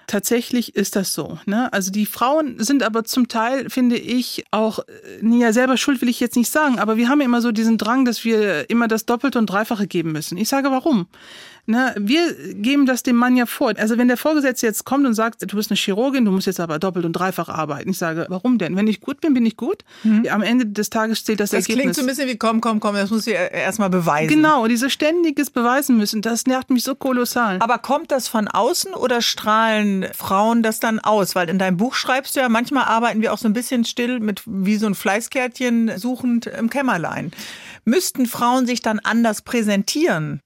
Tatsächlich 0.08 0.74
ist 0.74 0.96
das 0.96 1.14
so. 1.14 1.38
Ne? 1.46 1.72
Also 1.74 1.92
die 1.92 2.06
Frauen 2.06 2.64
sind 2.64 2.82
aber 2.82 3.04
zum 3.04 3.28
Teil, 3.28 3.70
finde 3.70 3.98
ich, 3.98 4.46
auch, 4.52 4.80
äh, 4.80 5.38
ja, 5.38 5.52
selber 5.52 5.76
schuld 5.76 6.02
will 6.02 6.08
ich 6.08 6.22
jetzt 6.22 6.38
nicht 6.38 6.50
sagen, 6.50 6.80
aber 6.80 6.96
wir 6.96 7.10
haben 7.10 7.20
ja 7.20 7.26
immer 7.26 7.42
so 7.42 7.52
diesen 7.52 7.78
Drang, 7.78 8.06
dass 8.06 8.24
wir 8.24 8.70
immer 8.70 8.88
das 8.88 9.06
Doppelte 9.06 9.38
und 9.38 9.48
Dreifache 9.48 9.86
geben 9.86 10.14
müssen. 10.14 10.38
Ich 10.38 10.48
sage 10.48 10.72
warum. 10.72 11.08
Ne, 11.70 11.94
wir 12.00 12.34
geben 12.54 12.86
das 12.86 13.04
dem 13.04 13.18
Mann 13.18 13.36
ja 13.36 13.46
vor. 13.46 13.74
Also 13.76 13.98
wenn 13.98 14.08
der 14.08 14.16
Vorgesetzte 14.16 14.66
jetzt 14.66 14.86
kommt 14.86 15.06
und 15.06 15.14
sagt, 15.14 15.42
du 15.52 15.58
bist 15.58 15.70
eine 15.70 15.76
Chirurgin, 15.76 16.24
du 16.24 16.32
musst 16.32 16.48
jetzt 16.48 16.62
aber 16.62 16.80
doppelt 16.80 17.06
und 17.06 17.12
dreifach 17.12 17.50
arbeiten. 17.50 17.90
Ich 17.90 17.98
sage, 17.98 18.26
warum 18.30 18.58
denn? 18.58 18.78
Wenn 18.78 18.88
ich 18.88 19.02
gut 19.02 19.20
bin, 19.20 19.34
bin 19.34 19.46
ich 19.46 19.58
gut. 19.58 19.84
Mhm. 20.04 20.26
Am 20.32 20.44
Ende 20.44 20.66
des 20.66 20.90
Tages 20.90 21.26
zählt 21.26 21.42
das, 21.42 21.50
das 21.50 21.68
Ergebnis. 21.68 21.76
Das 21.76 21.82
klingt 21.84 21.96
so 21.96 22.02
ein 22.04 22.08
bisschen 22.08 22.30
wie, 22.30 22.38
komm, 22.38 22.62
komm, 22.62 22.80
komm, 22.80 22.96
das 22.96 23.10
muss 23.10 23.28
ich 23.28 23.34
erstmal 23.34 23.90
beweisen. 23.90 24.30
Genau, 24.30 24.66
dieses 24.68 24.94
ständiges 24.94 25.50
Beweisen 25.50 25.98
müssen, 25.98 26.22
das 26.22 26.46
nervt 26.46 26.70
mich 26.70 26.86
so 26.86 26.96
kolossal. 26.96 27.58
Aber 27.60 27.80
kommt 27.80 28.14
das 28.14 28.30
von 28.30 28.48
außen 28.48 28.94
oder 28.94 29.22
strahlen 29.22 30.06
Frauen 30.14 30.64
das 30.64 30.80
dann 30.80 31.00
aus? 31.00 31.36
Weil 31.36 31.50
in 31.50 31.60
deinem 31.60 31.76
Buch 31.76 31.96
schreibst 31.96 32.38
du 32.38 32.40
ja, 32.40 32.48
manchmal 32.48 32.86
arbeiten 32.86 33.22
wir 33.22 33.34
auch 33.34 33.38
so 33.38 33.50
ein 33.50 33.54
bisschen 33.54 33.84
still 33.84 34.22
mit 34.22 34.42
wie 34.46 34.78
so 34.78 34.88
ein 34.88 34.96
Fleißkärtchen 34.96 35.98
suchend 35.98 36.46
im 36.46 36.70
Kämmerlein. 36.70 37.34
Müssten 37.88 38.26
Frauen 38.26 38.68
sich 38.68 38.82
dann 38.82 39.00
anders 39.00 39.44
präsentieren? 39.44 40.42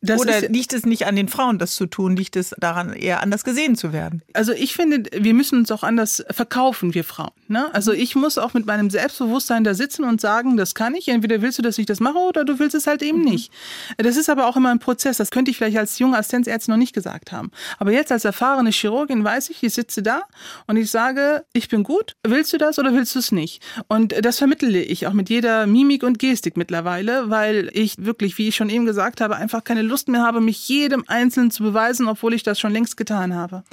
Das 0.00 0.18
Oder 0.18 0.38
ist, 0.38 0.48
liegt 0.48 0.72
es 0.72 0.86
nicht 0.86 1.06
an 1.06 1.14
den 1.14 1.28
Frauen, 1.28 1.58
das 1.58 1.74
zu 1.74 1.84
tun? 1.84 2.16
Liegt 2.16 2.36
es 2.36 2.54
daran, 2.58 2.94
eher 2.94 3.22
anders 3.22 3.44
gesehen 3.44 3.76
zu 3.76 3.92
werden? 3.92 4.22
Also 4.32 4.52
ich 4.52 4.72
finde, 4.72 5.02
wir 5.12 5.34
müssen 5.34 5.58
uns 5.58 5.70
auch 5.70 5.82
anders 5.82 6.24
verkaufen, 6.30 6.94
wir 6.94 7.04
Frauen. 7.04 7.32
Ne? 7.48 7.68
Also 7.74 7.92
ich 7.92 8.16
muss 8.16 8.38
auch 8.38 8.54
mit 8.54 8.64
meinem 8.64 8.88
Selbstbewusstsein 8.88 9.62
da 9.62 9.74
sitzen 9.74 10.04
und 10.04 10.22
sagen, 10.22 10.56
das 10.56 10.74
kann 10.74 10.94
ich. 10.94 11.08
Entweder 11.08 11.42
willst 11.42 11.58
du, 11.58 11.62
dass 11.62 11.76
ich 11.76 11.84
das 11.84 12.00
mache 12.00 12.16
oder 12.16 12.46
du 12.46 12.58
willst 12.58 12.74
es 12.74 12.86
halt 12.86 13.02
eben 13.02 13.18
mhm. 13.18 13.24
nicht. 13.26 13.52
Das 13.98 14.16
ist 14.16 14.30
aber 14.30 14.46
auch 14.46 14.56
immer 14.56 14.70
ein 14.70 14.78
Prozess. 14.78 15.18
Das 15.18 15.30
könnte 15.30 15.50
ich 15.50 15.58
vielleicht 15.58 15.76
als 15.76 15.98
junge 15.98 16.16
Assistenzärztin 16.16 16.72
noch 16.72 16.78
nicht 16.78 16.94
gesagt 16.94 17.30
haben. 17.30 17.50
Aber 17.76 17.92
jetzt 17.92 18.10
als 18.10 18.24
erfahrene 18.24 18.70
Chirurgin 18.70 19.22
weiß 19.22 19.50
ich, 19.50 19.62
ich 19.62 19.74
sitze 19.74 20.02
da 20.02 20.22
und 20.66 20.78
ich 20.78 20.90
sage, 20.90 21.44
ich 21.52 21.68
bin 21.68 21.82
gut. 21.82 22.16
Willst 22.26 22.54
du 22.54 22.56
das 22.56 22.78
oder 22.78 22.94
willst 22.94 23.14
du 23.14 23.18
es 23.18 23.32
nicht? 23.32 23.62
Und 23.88 24.14
das 24.24 24.38
vermittle 24.38 24.80
ich 24.80 25.06
auch 25.06 25.12
mit 25.12 25.28
jeder 25.28 25.66
Mimik 25.66 26.02
und 26.02 26.18
Gestik 26.18 26.56
mittlerweile, 26.56 26.85
weil 26.86 27.70
ich 27.72 28.04
wirklich, 28.04 28.38
wie 28.38 28.48
ich 28.48 28.56
schon 28.56 28.70
eben 28.70 28.86
gesagt 28.86 29.20
habe, 29.20 29.36
einfach 29.36 29.64
keine 29.64 29.82
Lust 29.82 30.08
mehr 30.08 30.22
habe, 30.22 30.40
mich 30.40 30.68
jedem 30.68 31.04
Einzelnen 31.06 31.50
zu 31.50 31.62
beweisen, 31.62 32.08
obwohl 32.08 32.32
ich 32.32 32.42
das 32.42 32.58
schon 32.58 32.72
längst 32.72 32.96
getan 32.96 33.34
habe. 33.34 33.64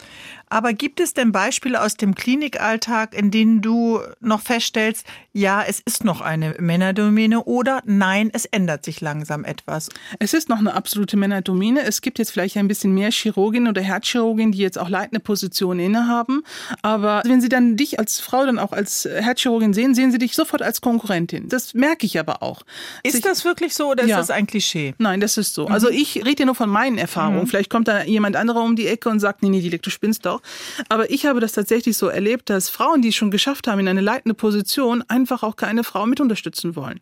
Aber 0.54 0.74
gibt 0.74 1.00
es 1.00 1.16
denn 1.16 1.32
Beispiele 1.32 1.82
aus 1.82 1.98
dem 1.98 2.14
Klinikalltag, 2.14 3.16
in 3.16 3.32
denen 3.32 3.64
du 3.64 4.02
noch 4.20 4.40
feststellst, 4.40 5.04
ja, 5.32 5.64
es 5.68 5.80
ist 5.80 6.04
noch 6.04 6.22
eine 6.22 6.54
Männerdomäne 6.60 7.46
oder 7.46 7.82
nein, 7.86 8.30
es 8.32 8.46
ändert 8.46 8.86
sich 8.86 9.02
langsam 9.02 9.46
etwas? 9.46 9.90
Es 10.20 10.36
ist 10.36 10.50
noch 10.50 10.60
eine 10.60 10.76
absolute 10.76 11.18
Männerdomäne. 11.18 11.82
Es 11.82 12.02
gibt 12.02 12.20
jetzt 12.20 12.30
vielleicht 12.30 12.56
ein 12.56 12.68
bisschen 12.68 12.94
mehr 12.94 13.10
Chirurginnen 13.10 13.68
oder 13.68 13.82
Herzchirurginnen, 13.82 14.52
die 14.52 14.60
jetzt 14.60 14.78
auch 14.78 14.90
leitende 14.90 15.20
Positionen 15.20 15.80
innehaben. 15.80 16.44
Aber 16.84 17.24
wenn 17.26 17.42
sie 17.42 17.50
dann 17.50 17.76
dich 17.76 17.98
als 17.98 18.20
Frau 18.20 18.46
dann 18.46 18.60
auch 18.60 18.74
als 18.74 19.10
Herzchirurgin 19.12 19.74
sehen, 19.74 19.96
sehen 19.96 20.12
sie 20.12 20.20
dich 20.20 20.36
sofort 20.36 20.62
als 20.62 20.82
Konkurrentin. 20.82 21.50
Das 21.50 21.74
merke 21.74 22.06
ich 22.06 22.20
aber 22.20 22.44
auch. 22.44 22.62
Ist 23.02 23.16
ich, 23.16 23.22
das 23.22 23.44
wirklich 23.44 23.74
so 23.74 23.90
oder 23.90 24.06
ja. 24.06 24.20
ist 24.20 24.30
das 24.30 24.36
ein 24.36 24.46
Klischee? 24.46 24.94
Nein, 25.00 25.20
das 25.20 25.38
ist 25.38 25.56
so. 25.56 25.66
Also 25.66 25.90
ich 25.90 26.24
rede 26.24 26.44
ja 26.44 26.46
nur 26.46 26.54
von 26.54 26.70
meinen 26.70 27.00
Erfahrungen. 27.00 27.42
Mhm. 27.42 27.48
Vielleicht 27.48 27.72
kommt 27.72 27.88
da 27.88 28.04
jemand 28.04 28.36
anderer 28.36 28.62
um 28.62 28.76
die 28.76 28.86
Ecke 28.86 29.10
und 29.10 29.20
sagt, 29.20 29.42
nee, 29.42 29.50
nee, 29.50 29.62
die 29.62 29.80
du 29.80 29.90
spinnst 29.90 30.28
doch. 30.28 30.43
Aber 30.90 31.10
ich 31.10 31.26
habe 31.26 31.40
das 31.40 31.54
tatsächlich 31.54 31.98
so 31.98 32.08
erlebt, 32.08 32.50
dass 32.50 32.70
Frauen, 32.70 33.02
die 33.02 33.10
es 33.10 33.16
schon 33.16 33.32
geschafft 33.32 33.68
haben 33.68 33.80
in 33.80 33.88
eine 33.88 34.02
leitende 34.02 34.34
Position, 34.34 35.04
einfach 35.08 35.44
auch 35.44 35.56
keine 35.56 35.84
Frau 35.84 36.06
mit 36.06 36.20
unterstützen 36.20 36.76
wollen. 36.76 37.00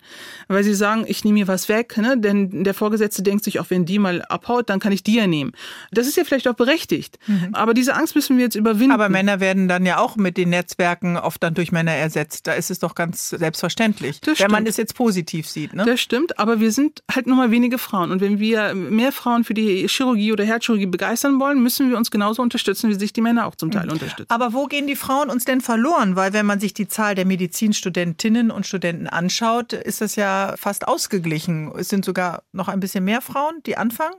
Weil 0.47 0.63
sie 0.63 0.73
sagen, 0.73 1.05
ich 1.07 1.23
nehme 1.23 1.39
mir 1.39 1.47
was 1.47 1.69
weg, 1.69 1.97
ne? 1.97 2.17
denn 2.17 2.63
der 2.63 2.73
Vorgesetzte 2.73 3.23
denkt 3.23 3.43
sich, 3.43 3.59
auch 3.59 3.69
wenn 3.69 3.85
die 3.85 3.99
mal 3.99 4.21
abhaut, 4.23 4.69
dann 4.69 4.79
kann 4.79 4.91
ich 4.91 5.03
die 5.03 5.15
ja 5.15 5.27
nehmen. 5.27 5.51
Das 5.91 6.07
ist 6.07 6.17
ja 6.17 6.23
vielleicht 6.23 6.47
auch 6.47 6.55
berechtigt. 6.55 7.19
Mhm. 7.27 7.49
Aber 7.53 7.73
diese 7.73 7.95
Angst 7.95 8.15
müssen 8.15 8.37
wir 8.37 8.45
jetzt 8.45 8.55
überwinden. 8.55 8.91
Aber 8.91 9.09
Männer 9.09 9.39
werden 9.39 9.67
dann 9.67 9.85
ja 9.85 9.99
auch 9.99 10.15
mit 10.15 10.37
den 10.37 10.49
Netzwerken 10.49 11.17
oft 11.17 11.41
dann 11.43 11.53
durch 11.53 11.71
Männer 11.71 11.93
ersetzt. 11.93 12.47
Da 12.47 12.53
ist 12.53 12.71
es 12.71 12.79
doch 12.79 12.95
ganz 12.95 13.29
selbstverständlich, 13.29 14.19
das 14.19 14.27
wenn 14.27 14.35
stimmt. 14.35 14.51
man 14.51 14.65
es 14.67 14.77
jetzt 14.77 14.95
positiv 14.95 15.47
sieht. 15.47 15.73
Ne? 15.73 15.85
Das 15.85 15.99
stimmt, 15.99 16.37
aber 16.39 16.59
wir 16.59 16.71
sind 16.71 17.03
halt 17.11 17.27
nur 17.27 17.37
mal 17.37 17.51
wenige 17.51 17.77
Frauen. 17.77 18.11
Und 18.11 18.21
wenn 18.21 18.39
wir 18.39 18.73
mehr 18.73 19.11
Frauen 19.11 19.43
für 19.43 19.53
die 19.53 19.87
Chirurgie 19.87 20.31
oder 20.31 20.43
Herzchirurgie 20.43 20.85
begeistern 20.85 21.39
wollen, 21.39 21.61
müssen 21.61 21.89
wir 21.89 21.97
uns 21.97 22.11
genauso 22.11 22.41
unterstützen, 22.41 22.89
wie 22.89 22.95
sich 22.95 23.13
die 23.13 23.21
Männer 23.21 23.30
auch 23.39 23.55
zum 23.55 23.71
Teil 23.71 23.89
unterstützen. 23.91 24.29
Aber 24.29 24.53
wo 24.53 24.65
gehen 24.65 24.87
die 24.87 24.95
Frauen 24.95 25.29
uns 25.29 25.45
denn 25.45 25.61
verloren? 25.61 26.15
Weil 26.15 26.33
wenn 26.33 26.45
man 26.45 26.59
sich 26.59 26.73
die 26.73 26.87
Zahl 26.87 27.15
der 27.15 27.25
Medizinstudentinnen 27.25 28.51
und 28.51 28.65
Studenten 28.65 29.07
anschaut, 29.07 29.73
ist 29.73 30.01
das 30.01 30.15
ja 30.15 30.55
fast 30.57 30.87
ausgeglichen. 30.87 31.71
Es 31.77 31.89
sind 31.89 32.05
sogar 32.05 32.43
noch 32.51 32.67
ein 32.67 32.79
bisschen 32.79 33.03
mehr 33.03 33.21
Frauen, 33.21 33.61
die 33.65 33.77
anfangen. 33.77 34.15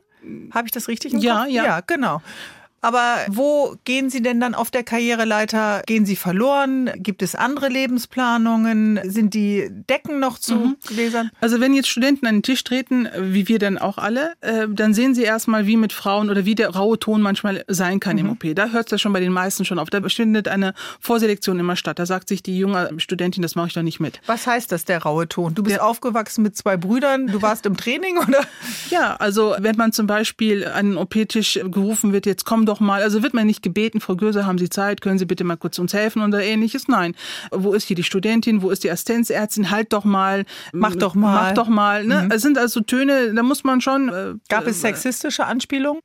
Habe 0.53 0.67
ich 0.67 0.73
das 0.73 0.89
richtig 0.89 1.15
im 1.15 1.21
ja, 1.21 1.43
Kopf? 1.43 1.51
Ja, 1.51 1.65
ja. 1.65 1.81
genau. 1.81 2.23
Aber 2.83 3.19
wo 3.29 3.77
gehen 3.85 4.11
Sie 4.11 4.23
denn 4.23 4.41
dann 4.41 4.55
auf 4.55 4.71
der 4.71 4.83
Karriereleiter? 4.83 5.83
Gehen 5.87 6.05
Sie 6.05 6.17
verloren? 6.17 6.91
Gibt 6.97 7.23
es 7.23 7.37
andere 7.37 7.69
Lebensplanungen? 7.69 9.01
Sind 9.05 9.35
die 9.35 9.69
Decken 9.89 10.19
noch 10.19 10.39
zu 10.39 10.55
mhm. 10.55 10.77
Gläsern? 10.87 11.31
Also 11.41 11.61
wenn 11.61 11.75
jetzt 11.75 11.89
Studenten 11.89 12.27
an 12.27 12.37
den 12.37 12.43
Tisch 12.43 12.65
treten, 12.65 13.09
wie 13.17 13.47
wir 13.47 13.61
dann 13.61 13.79
auch 13.79 13.99
alle, 13.99 14.33
äh, 14.41 14.67
dann 14.69 14.95
sehen 14.95 15.15
sie 15.15 15.23
erstmal, 15.23 15.67
wie 15.67 15.77
mit 15.77 15.93
Frauen 15.93 16.29
oder 16.29 16.45
wie 16.45 16.57
der 16.57 16.71
raue 16.71 16.99
Ton 16.99 17.23
manchmal 17.23 17.65
sein 17.69 18.01
kann 18.01 18.17
mhm. 18.17 18.23
im 18.23 18.31
OP. 18.33 18.55
Da 18.57 18.71
hört 18.71 18.87
es 18.87 18.91
ja 18.91 18.99
schon 18.99 19.13
bei 19.13 19.21
den 19.21 19.33
meisten 19.33 19.65
schon 19.65 19.79
auf. 19.79 19.89
Da 19.89 20.01
findet 20.09 20.49
eine 20.49 20.75
Vorselektion 21.01 21.61
immer 21.61 21.77
statt. 21.77 22.01
Da 22.01 22.07
sagt 22.07 22.29
sich 22.29 22.43
die 22.43 22.59
junge 22.59 22.91
Studentin, 22.97 23.43
das 23.43 23.55
mache 23.55 23.69
ich 23.69 23.75
doch 23.75 23.83
nicht 23.83 24.01
mit. 24.01 24.21
Was 24.27 24.47
heißt 24.49 24.73
das, 24.73 24.85
der 24.85 25.03
raue 25.03 25.29
Ton? 25.29 25.55
Du 25.55 25.63
bist 25.63 25.77
der, 25.77 25.87
aufgewachsen 25.87 26.43
mit 26.43 26.57
zwei 26.57 26.77
Brüdern, 26.77 27.29
du 27.29 27.43
warst 27.43 27.65
im 27.65 27.77
Training 27.77 28.19
oder? 28.29 28.41
Ja, 28.91 29.15
also 29.17 29.55
wenn 29.59 29.77
man 29.77 29.93
zum 29.93 30.09
Beispiel 30.09 30.67
an 30.67 30.91
den 30.91 30.97
OP-Tisch 30.97 31.61
gerufen 31.71 32.13
wird, 32.13 32.27
jetzt 32.27 32.45
komm 32.45 32.67
doch 32.67 32.72
doch 32.73 32.81
mal, 32.81 33.03
also 33.03 33.23
wird 33.23 33.35
man 33.35 33.47
nicht 33.47 33.63
gebeten, 33.63 34.01
Frau 34.01 34.17
Göse, 34.17 34.47
haben 34.47 34.59
Sie 34.59 34.71
Zeit, 34.71 35.03
können 35.03 35.19
Sie 35.19 35.27
bitte 35.27 35.45
mal 35.45 35.57
kurz 35.57 35.79
uns 35.79 35.93
helfen 35.93 36.23
oder 36.23 36.43
ähnliches? 36.43 36.89
Nein. 36.89 37.15
Wo 37.51 37.75
ist 37.75 37.87
hier 37.87 37.97
die 37.97 38.03
Studentin, 38.03 38.63
wo 38.63 38.71
ist 38.71 38.83
die 38.83 38.91
Assistenzärztin? 38.91 39.71
Halt 39.71 39.93
doch 39.93 40.05
mal. 40.05 40.45
Mach 40.73 40.97
doch 40.97 41.15
mal. 41.15 41.49
Mach 41.49 41.53
doch 41.53 41.69
mal. 41.69 42.05
Ne? 42.05 42.23
Mhm. 42.23 42.31
Es 42.31 42.41
sind 42.41 42.57
also 42.57 42.81
Töne, 42.81 43.35
da 43.35 43.43
muss 43.43 43.63
man 43.63 43.81
schon. 43.81 44.09
Äh, 44.09 44.35
Gab 44.49 44.67
es 44.67 44.81
sexistische 44.81 45.45
Anspielungen? 45.45 46.01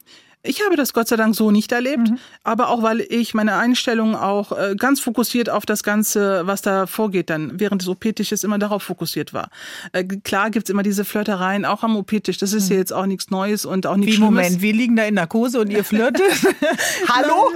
Ich 0.48 0.64
habe 0.66 0.76
das 0.76 0.94
Gott 0.94 1.08
sei 1.08 1.16
Dank 1.16 1.36
so 1.36 1.52
nicht 1.52 1.72
erlebt, 1.72 2.10
mhm. 2.10 2.18
aber 2.44 2.70
auch 2.70 2.82
weil 2.82 3.02
ich 3.02 3.34
meine 3.34 3.56
Einstellung 3.56 4.16
auch 4.16 4.52
äh, 4.52 4.76
ganz 4.78 5.00
fokussiert 5.00 5.50
auf 5.50 5.66
das 5.66 5.84
Ganze, 5.84 6.48
was 6.48 6.62
da 6.62 6.88
vorgeht, 6.88 7.30
dann 7.30 7.60
während 7.60 7.82
des 7.82 7.90
OP-Tisches 7.90 8.44
immer 8.44 8.58
darauf 8.58 8.84
fokussiert 8.84 9.34
war. 9.34 9.50
Äh, 9.92 10.04
klar 10.04 10.50
gibt's 10.50 10.70
immer 10.70 10.84
diese 10.84 11.06
Flirtereien, 11.06 11.66
auch 11.66 11.84
am 11.84 11.96
OP-Tisch. 11.96 12.38
Das 12.38 12.54
ist 12.54 12.66
mhm. 12.66 12.74
ja 12.74 12.78
jetzt 12.80 12.94
auch 12.94 13.06
nichts 13.06 13.30
Neues 13.30 13.66
und 13.66 13.86
auch 13.86 13.98
nichts 13.98 14.14
Wie, 14.14 14.18
Schlimmes. 14.18 14.46
Moment, 14.46 14.62
wir 14.62 14.74
liegen 14.74 14.96
da 14.96 15.04
in 15.04 15.16
Narkose 15.16 15.60
und 15.60 15.70
ihr 15.70 15.84
flirtet? 15.84 16.24
Hallo? 17.10 17.52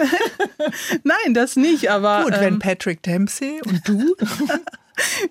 Nein, 1.04 1.34
das 1.34 1.56
nicht, 1.56 1.90
aber. 1.90 2.24
Gut, 2.24 2.34
ähm, 2.34 2.42
wenn 2.42 2.60
Patrick 2.60 3.04
Dempsey 3.04 3.62
und 3.66 3.88
du. 3.88 4.16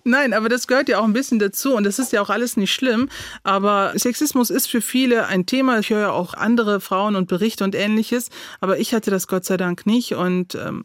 Nein, 0.05 0.33
aber 0.33 0.49
das 0.49 0.67
gehört 0.67 0.89
ja 0.89 0.99
auch 0.99 1.05
ein 1.05 1.13
bisschen 1.13 1.39
dazu 1.39 1.75
und 1.75 1.85
das 1.85 1.99
ist 1.99 2.13
ja 2.13 2.23
auch 2.23 2.31
alles 2.31 2.57
nicht 2.57 2.73
schlimm. 2.73 3.09
Aber 3.43 3.93
Sexismus 3.97 4.51
ist 4.51 4.69
für 4.69 4.81
viele 4.81 5.27
ein 5.27 5.47
Thema. 5.47 5.79
Ich 5.79 5.91
höre 5.91 6.01
ja 6.01 6.11
auch 6.11 6.35
andere 6.35 6.81
Frauen 6.81 7.17
und 7.17 7.29
Berichte 7.29 7.65
und 7.65 7.75
ähnliches, 7.75 8.31
aber 8.61 8.79
ich 8.79 8.95
hatte 8.95 9.11
das 9.11 9.27
Gott 9.27 9.45
sei 9.45 9.57
Dank 9.57 9.87
nicht. 9.87 10.15
Und 10.15 10.55
ähm 10.55 10.85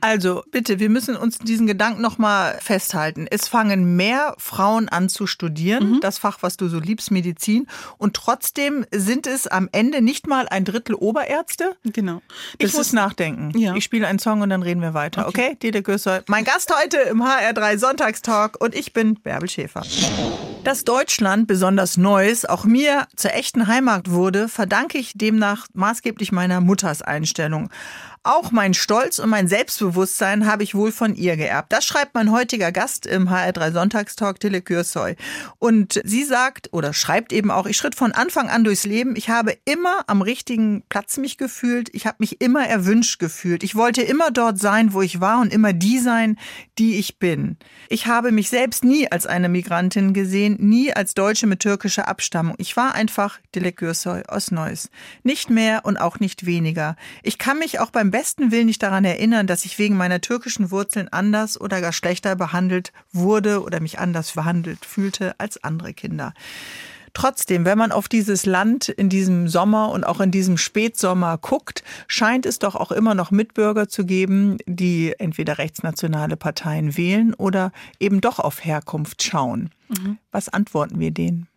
also 0.00 0.42
bitte, 0.50 0.78
wir 0.78 0.88
müssen 0.88 1.16
uns 1.16 1.38
diesen 1.38 1.66
Gedanken 1.66 2.00
nochmal 2.00 2.58
festhalten. 2.60 3.26
Es 3.30 3.48
fangen 3.48 3.96
mehr 3.96 4.34
Frauen 4.38 4.88
an 4.88 5.08
zu 5.08 5.26
studieren, 5.26 5.92
mhm. 5.92 6.00
das 6.00 6.18
Fach, 6.18 6.38
was 6.40 6.56
du 6.56 6.68
so 6.68 6.78
liebst, 6.78 7.10
Medizin, 7.10 7.66
und 7.98 8.14
trotzdem 8.14 8.86
sind 8.90 9.26
es 9.26 9.46
am 9.46 9.68
Ende 9.72 10.00
nicht 10.00 10.26
mal 10.26 10.48
ein 10.48 10.64
Drittel 10.64 10.94
Oberärzte. 10.94 11.76
Genau. 11.84 12.22
Das 12.58 12.70
ich 12.70 12.76
muss 12.76 12.92
nachdenken. 12.92 13.56
Ja. 13.58 13.74
Ich 13.74 13.84
spiele 13.84 14.06
einen 14.06 14.18
Song 14.18 14.40
und 14.40 14.50
dann 14.50 14.62
reden 14.62 14.80
wir 14.80 14.94
weiter. 14.94 15.28
Okay, 15.28 15.48
okay? 15.48 15.56
Dede 15.62 15.82
Gösser, 15.82 16.22
mein 16.26 16.44
Gast 16.44 16.72
heute 16.74 16.98
im 16.98 17.22
HR3 17.22 17.78
Sonntag 17.78 17.89
Sonntagstalk 17.90 18.56
und 18.60 18.76
ich 18.76 18.92
bin 18.92 19.14
Bärbel 19.14 19.50
Schäfer. 19.50 19.82
Dass 20.62 20.84
Deutschland, 20.84 21.48
besonders 21.48 21.96
Neuss, 21.96 22.44
auch 22.44 22.64
mir 22.64 23.08
zur 23.16 23.34
echten 23.34 23.66
Heimat 23.66 24.12
wurde, 24.12 24.46
verdanke 24.46 24.96
ich 24.96 25.14
demnach 25.16 25.66
maßgeblich 25.72 26.30
meiner 26.30 26.60
Mutters 26.60 27.02
Einstellung. 27.02 27.68
Auch 28.22 28.50
mein 28.50 28.74
Stolz 28.74 29.18
und 29.18 29.30
mein 29.30 29.48
Selbstbewusstsein 29.48 30.44
habe 30.44 30.62
ich 30.62 30.74
wohl 30.74 30.92
von 30.92 31.14
ihr 31.14 31.38
geerbt. 31.38 31.72
Das 31.72 31.86
schreibt 31.86 32.14
mein 32.14 32.30
heutiger 32.30 32.70
Gast 32.70 33.06
im 33.06 33.30
HR3 33.30 33.72
Sonntagstalk, 33.72 34.38
Tille 34.38 34.60
Kürsoy. 34.60 35.16
Und 35.58 36.02
sie 36.04 36.24
sagt 36.24 36.68
oder 36.72 36.92
schreibt 36.92 37.32
eben 37.32 37.50
auch, 37.50 37.64
ich 37.64 37.78
schritt 37.78 37.94
von 37.94 38.12
Anfang 38.12 38.50
an 38.50 38.62
durchs 38.62 38.84
Leben. 38.84 39.16
Ich 39.16 39.30
habe 39.30 39.56
immer 39.64 40.04
am 40.06 40.20
richtigen 40.20 40.82
Platz 40.90 41.16
mich 41.16 41.38
gefühlt. 41.38 41.88
Ich 41.94 42.04
habe 42.04 42.16
mich 42.18 42.42
immer 42.42 42.66
erwünscht 42.66 43.20
gefühlt. 43.20 43.62
Ich 43.62 43.74
wollte 43.74 44.02
immer 44.02 44.30
dort 44.30 44.58
sein, 44.58 44.92
wo 44.92 45.00
ich 45.00 45.22
war 45.22 45.40
und 45.40 45.50
immer 45.50 45.72
die 45.72 45.98
sein, 45.98 46.36
die 46.78 46.98
ich 46.98 47.18
bin. 47.18 47.56
Ich 47.88 48.06
habe 48.06 48.32
mich 48.32 48.50
selbst 48.50 48.84
nie 48.84 49.10
als 49.10 49.26
eine 49.26 49.48
Migrantin 49.48 50.12
gesehen, 50.12 50.58
nie 50.60 50.92
als 50.92 51.14
Deutsche 51.14 51.46
mit 51.46 51.60
türkischer 51.60 52.06
Abstammung. 52.06 52.54
Ich 52.58 52.76
war 52.76 52.94
einfach 52.94 53.38
Dile 53.54 53.72
Kürsoy 53.72 54.24
aus 54.28 54.50
Neuss. 54.50 54.90
Nicht 55.22 55.48
mehr 55.48 55.86
und 55.86 55.96
auch 55.96 56.20
nicht 56.20 56.44
weniger. 56.44 56.96
Ich 57.22 57.38
kann 57.38 57.58
mich 57.58 57.80
auch 57.80 57.88
beim 57.90 58.09
besten 58.10 58.50
Willen 58.50 58.66
nicht 58.66 58.82
daran 58.82 59.04
erinnern, 59.04 59.46
dass 59.46 59.64
ich 59.64 59.78
wegen 59.78 59.96
meiner 59.96 60.20
türkischen 60.20 60.70
Wurzeln 60.70 61.08
anders 61.08 61.60
oder 61.60 61.80
gar 61.80 61.92
schlechter 61.92 62.36
behandelt 62.36 62.92
wurde 63.12 63.62
oder 63.62 63.80
mich 63.80 63.98
anders 63.98 64.32
behandelt 64.32 64.84
fühlte 64.84 65.34
als 65.38 65.62
andere 65.62 65.94
Kinder. 65.94 66.32
Trotzdem, 67.12 67.64
wenn 67.64 67.78
man 67.78 67.92
auf 67.92 68.08
dieses 68.08 68.46
Land 68.46 68.88
in 68.88 69.08
diesem 69.08 69.48
Sommer 69.48 69.90
und 69.90 70.04
auch 70.04 70.20
in 70.20 70.30
diesem 70.30 70.56
Spätsommer 70.56 71.38
guckt, 71.38 71.82
scheint 72.06 72.46
es 72.46 72.58
doch 72.58 72.76
auch 72.76 72.92
immer 72.92 73.14
noch 73.14 73.30
Mitbürger 73.30 73.88
zu 73.88 74.04
geben, 74.04 74.58
die 74.66 75.14
entweder 75.18 75.58
rechtsnationale 75.58 76.36
Parteien 76.36 76.96
wählen 76.96 77.34
oder 77.34 77.72
eben 77.98 78.20
doch 78.20 78.38
auf 78.38 78.64
Herkunft 78.64 79.22
schauen. 79.22 79.70
Mhm. 79.88 80.18
Was 80.30 80.48
antworten 80.48 81.00
wir 81.00 81.10
denen? 81.10 81.48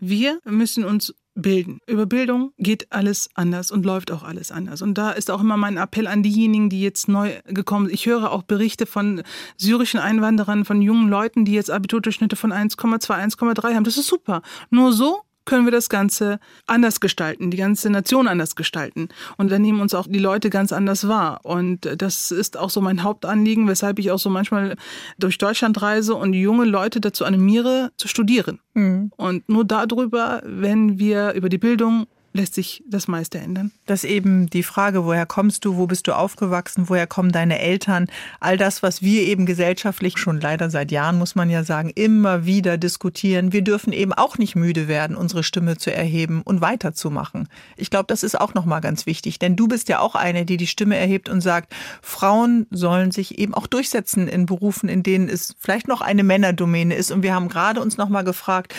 Wir 0.00 0.38
müssen 0.44 0.84
uns 0.84 1.14
bilden. 1.40 1.78
Über 1.86 2.06
Bildung 2.06 2.52
geht 2.58 2.90
alles 2.90 3.30
anders 3.34 3.70
und 3.70 3.84
läuft 3.84 4.10
auch 4.10 4.22
alles 4.22 4.52
anders. 4.52 4.82
Und 4.82 4.98
da 4.98 5.10
ist 5.10 5.30
auch 5.30 5.40
immer 5.40 5.56
mein 5.56 5.76
Appell 5.76 6.06
an 6.06 6.22
diejenigen, 6.22 6.68
die 6.68 6.82
jetzt 6.82 7.08
neu 7.08 7.40
gekommen 7.46 7.86
sind. 7.86 7.94
Ich 7.94 8.06
höre 8.06 8.30
auch 8.30 8.42
Berichte 8.42 8.86
von 8.86 9.22
syrischen 9.56 10.00
Einwanderern, 10.00 10.64
von 10.64 10.82
jungen 10.82 11.08
Leuten, 11.08 11.44
die 11.44 11.52
jetzt 11.52 11.70
Abiturdurchschnitte 11.70 12.36
von 12.36 12.52
1,2, 12.52 13.36
1,3 13.36 13.74
haben. 13.74 13.84
Das 13.84 13.96
ist 13.96 14.08
super. 14.08 14.42
Nur 14.70 14.92
so 14.92 15.22
können 15.48 15.64
wir 15.64 15.72
das 15.72 15.88
Ganze 15.88 16.40
anders 16.66 17.00
gestalten, 17.00 17.50
die 17.50 17.56
ganze 17.56 17.88
Nation 17.88 18.28
anders 18.28 18.54
gestalten. 18.54 19.08
Und 19.38 19.50
dann 19.50 19.62
nehmen 19.62 19.80
uns 19.80 19.94
auch 19.94 20.06
die 20.06 20.18
Leute 20.18 20.50
ganz 20.50 20.74
anders 20.74 21.08
wahr. 21.08 21.40
Und 21.42 21.88
das 21.96 22.30
ist 22.30 22.58
auch 22.58 22.68
so 22.68 22.82
mein 22.82 23.02
Hauptanliegen, 23.02 23.66
weshalb 23.66 23.98
ich 23.98 24.10
auch 24.10 24.18
so 24.18 24.28
manchmal 24.28 24.76
durch 25.18 25.38
Deutschland 25.38 25.80
reise 25.80 26.14
und 26.14 26.34
junge 26.34 26.66
Leute 26.66 27.00
dazu 27.00 27.24
animiere, 27.24 27.92
zu 27.96 28.08
studieren. 28.08 28.60
Mhm. 28.74 29.10
Und 29.16 29.48
nur 29.48 29.64
darüber, 29.64 30.42
wenn 30.44 30.98
wir 30.98 31.32
über 31.32 31.48
die 31.48 31.56
Bildung 31.56 32.06
lässt 32.32 32.54
sich 32.54 32.82
das 32.88 33.08
meiste 33.08 33.38
ändern. 33.38 33.72
Dass 33.86 34.04
eben 34.04 34.48
die 34.50 34.62
Frage, 34.62 35.04
woher 35.04 35.26
kommst 35.26 35.64
du, 35.64 35.76
wo 35.76 35.86
bist 35.86 36.06
du 36.06 36.12
aufgewachsen, 36.16 36.88
woher 36.88 37.06
kommen 37.06 37.32
deine 37.32 37.58
Eltern, 37.58 38.06
all 38.40 38.56
das, 38.56 38.82
was 38.82 39.02
wir 39.02 39.22
eben 39.22 39.46
gesellschaftlich 39.46 40.18
schon 40.18 40.40
leider 40.40 40.70
seit 40.70 40.92
Jahren, 40.92 41.18
muss 41.18 41.34
man 41.34 41.50
ja 41.50 41.64
sagen, 41.64 41.90
immer 41.94 42.44
wieder 42.44 42.76
diskutieren. 42.76 43.52
Wir 43.52 43.62
dürfen 43.62 43.92
eben 43.92 44.12
auch 44.12 44.38
nicht 44.38 44.56
müde 44.56 44.88
werden, 44.88 45.16
unsere 45.16 45.42
Stimme 45.42 45.78
zu 45.78 45.92
erheben 45.92 46.42
und 46.42 46.60
weiterzumachen. 46.60 47.48
Ich 47.76 47.90
glaube, 47.90 48.06
das 48.08 48.22
ist 48.22 48.38
auch 48.38 48.54
nochmal 48.54 48.80
ganz 48.80 49.06
wichtig, 49.06 49.38
denn 49.38 49.56
du 49.56 49.66
bist 49.68 49.88
ja 49.88 50.00
auch 50.00 50.14
eine, 50.14 50.44
die 50.44 50.56
die 50.56 50.66
Stimme 50.66 50.96
erhebt 50.96 51.28
und 51.28 51.40
sagt, 51.40 51.74
Frauen 52.02 52.66
sollen 52.70 53.10
sich 53.10 53.38
eben 53.38 53.54
auch 53.54 53.66
durchsetzen 53.66 54.28
in 54.28 54.46
Berufen, 54.46 54.88
in 54.88 55.02
denen 55.02 55.28
es 55.28 55.56
vielleicht 55.58 55.88
noch 55.88 56.00
eine 56.00 56.24
Männerdomäne 56.24 56.94
ist. 56.94 57.10
Und 57.10 57.22
wir 57.22 57.34
haben 57.34 57.48
gerade 57.48 57.80
uns 57.80 57.96
nochmal 57.96 58.24
gefragt, 58.24 58.74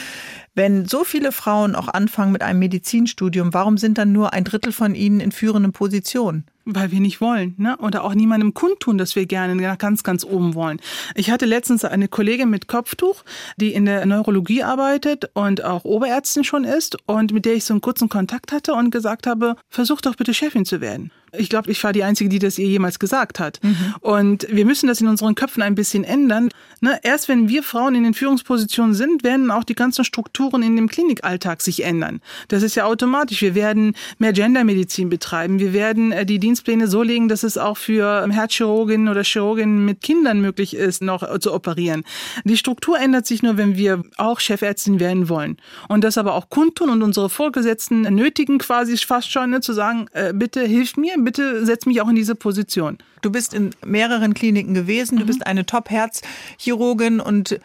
wenn 0.55 0.85
so 0.85 1.03
viele 1.03 1.31
Frauen 1.31 1.75
auch 1.75 1.87
anfangen 1.87 2.31
mit 2.31 2.41
einem 2.41 2.59
Medizinstudium, 2.59 3.53
warum 3.53 3.77
sind 3.77 3.97
dann 3.97 4.11
nur 4.11 4.33
ein 4.33 4.43
Drittel 4.43 4.71
von 4.71 4.95
ihnen 4.95 5.19
in 5.19 5.31
führenden 5.31 5.71
Positionen? 5.71 6.45
Weil 6.65 6.91
wir 6.91 6.99
nicht 6.99 7.19
wollen, 7.19 7.55
ne? 7.57 7.77
Oder 7.77 8.03
auch 8.03 8.13
niemandem 8.13 8.53
kundtun, 8.53 8.97
dass 8.97 9.15
wir 9.15 9.25
gerne 9.25 9.77
ganz, 9.77 10.03
ganz 10.03 10.23
oben 10.23 10.53
wollen. 10.53 10.79
Ich 11.15 11.31
hatte 11.31 11.45
letztens 11.45 11.83
eine 11.83 12.07
Kollegin 12.07 12.49
mit 12.49 12.67
Kopftuch, 12.67 13.23
die 13.57 13.73
in 13.73 13.85
der 13.85 14.05
Neurologie 14.05 14.63
arbeitet 14.63 15.31
und 15.33 15.63
auch 15.63 15.83
Oberärztin 15.83 16.43
schon 16.43 16.65
ist 16.65 16.97
und 17.07 17.33
mit 17.33 17.45
der 17.45 17.55
ich 17.55 17.63
so 17.63 17.73
einen 17.73 17.81
kurzen 17.81 18.09
Kontakt 18.09 18.51
hatte 18.51 18.73
und 18.73 18.91
gesagt 18.91 19.25
habe, 19.25 19.55
versuch 19.69 20.01
doch 20.01 20.15
bitte 20.15 20.33
Chefin 20.33 20.65
zu 20.65 20.79
werden. 20.79 21.11
Ich 21.37 21.49
glaube, 21.49 21.71
ich 21.71 21.83
war 21.83 21.93
die 21.93 22.03
Einzige, 22.03 22.29
die 22.29 22.39
das 22.39 22.57
ihr 22.57 22.67
jemals 22.67 22.99
gesagt 22.99 23.39
hat. 23.39 23.59
Mhm. 23.63 23.95
Und 24.01 24.47
wir 24.49 24.65
müssen 24.65 24.87
das 24.87 25.01
in 25.01 25.07
unseren 25.07 25.35
Köpfen 25.35 25.63
ein 25.63 25.75
bisschen 25.75 26.03
ändern. 26.03 26.49
Ne? 26.81 26.99
Erst 27.03 27.27
wenn 27.27 27.49
wir 27.49 27.63
Frauen 27.63 27.95
in 27.95 28.03
den 28.03 28.13
Führungspositionen 28.13 28.93
sind, 28.93 29.23
werden 29.23 29.51
auch 29.51 29.63
die 29.63 29.75
ganzen 29.75 30.03
Strukturen 30.03 30.63
in 30.63 30.75
dem 30.75 30.87
Klinikalltag 30.87 31.61
sich 31.61 31.83
ändern. 31.83 32.21
Das 32.47 32.63
ist 32.63 32.75
ja 32.75 32.85
automatisch. 32.85 33.41
Wir 33.41 33.55
werden 33.55 33.95
mehr 34.17 34.33
Gendermedizin 34.33 35.09
betreiben. 35.09 35.59
Wir 35.59 35.73
werden 35.73 36.11
äh, 36.11 36.25
die 36.25 36.39
Dienstpläne 36.39 36.87
so 36.87 37.03
legen, 37.03 37.27
dass 37.27 37.43
es 37.43 37.57
auch 37.57 37.77
für 37.77 38.27
Herzchirurginnen 38.29 39.07
oder 39.07 39.23
Chirurginnen 39.23 39.85
mit 39.85 40.01
Kindern 40.01 40.41
möglich 40.41 40.75
ist, 40.75 41.01
noch 41.01 41.39
zu 41.39 41.53
operieren. 41.53 42.03
Die 42.43 42.57
Struktur 42.57 42.99
ändert 42.99 43.25
sich 43.25 43.43
nur, 43.43 43.57
wenn 43.57 43.77
wir 43.77 44.03
auch 44.17 44.39
Chefärztin 44.39 44.99
werden 44.99 45.29
wollen. 45.29 45.57
Und 45.87 46.03
das 46.03 46.17
aber 46.17 46.35
auch 46.35 46.49
kundtun 46.49 46.89
und 46.89 47.03
unsere 47.03 47.29
Vorgesetzten 47.29 48.01
nötigen 48.01 48.57
quasi 48.57 48.97
fast 48.97 49.31
schon 49.31 49.51
ne, 49.51 49.61
zu 49.61 49.73
sagen, 49.73 50.07
äh, 50.13 50.33
bitte 50.33 50.61
hilf 50.61 50.97
mir, 50.97 51.17
bitte 51.23 51.65
setz 51.65 51.85
mich 51.85 52.01
auch 52.01 52.09
in 52.09 52.15
diese 52.15 52.35
Position. 52.35 52.97
Du 53.21 53.31
bist 53.31 53.53
in 53.53 53.71
mehreren 53.85 54.33
Kliniken 54.33 54.73
gewesen, 54.73 55.17
du 55.17 55.23
mhm. 55.23 55.27
bist 55.27 55.45
eine 55.45 55.65
Top-Herzchirurgin 55.65 57.19
und 57.19 57.59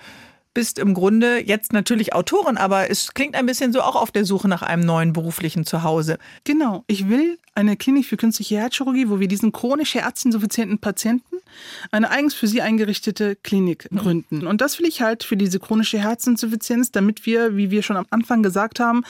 bist 0.54 0.78
im 0.78 0.94
Grunde 0.94 1.44
jetzt 1.44 1.72
natürlich 1.72 2.14
Autorin, 2.14 2.56
aber 2.56 2.90
es 2.90 3.12
klingt 3.12 3.34
ein 3.34 3.46
bisschen 3.46 3.72
so 3.72 3.82
auch 3.82 3.96
auf 3.96 4.10
der 4.10 4.24
Suche 4.24 4.48
nach 4.48 4.62
einem 4.62 4.84
neuen 4.84 5.12
beruflichen 5.12 5.66
Zuhause. 5.66 6.18
Genau, 6.44 6.84
ich 6.86 7.08
will 7.08 7.38
eine 7.54 7.76
Klinik 7.76 8.06
für 8.06 8.16
künstliche 8.16 8.56
Herzchirurgie, 8.56 9.08
wo 9.08 9.20
wir 9.20 9.28
diesen 9.28 9.52
chronisch 9.52 9.94
herzinsuffizienten 9.94 10.78
Patienten 10.78 11.36
eine 11.90 12.10
eigens 12.10 12.34
für 12.34 12.46
sie 12.46 12.62
eingerichtete 12.62 13.36
Klinik 13.36 13.88
gründen. 13.94 14.46
Und 14.46 14.60
das 14.60 14.78
will 14.78 14.86
ich 14.86 15.02
halt 15.02 15.24
für 15.24 15.36
diese 15.36 15.60
chronische 15.60 15.98
Herzinsuffizienz, 15.98 16.90
damit 16.90 17.26
wir, 17.26 17.56
wie 17.56 17.70
wir 17.70 17.82
schon 17.82 17.96
am 17.96 18.06
Anfang 18.10 18.42
gesagt 18.42 18.80
haben, 18.80 19.04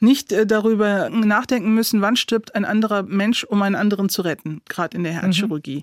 nicht 0.00 0.32
äh, 0.32 0.46
darüber 0.46 1.10
nachdenken 1.10 1.74
müssen, 1.74 2.00
wann 2.00 2.16
stirbt 2.16 2.54
ein 2.54 2.64
anderer 2.64 3.02
Mensch, 3.02 3.44
um 3.44 3.62
einen 3.62 3.74
anderen 3.74 4.08
zu 4.08 4.22
retten, 4.22 4.60
gerade 4.68 4.96
in 4.96 5.04
der 5.04 5.14
mhm. 5.14 5.20
Herzchirurgie. 5.20 5.78
Mhm. 5.78 5.82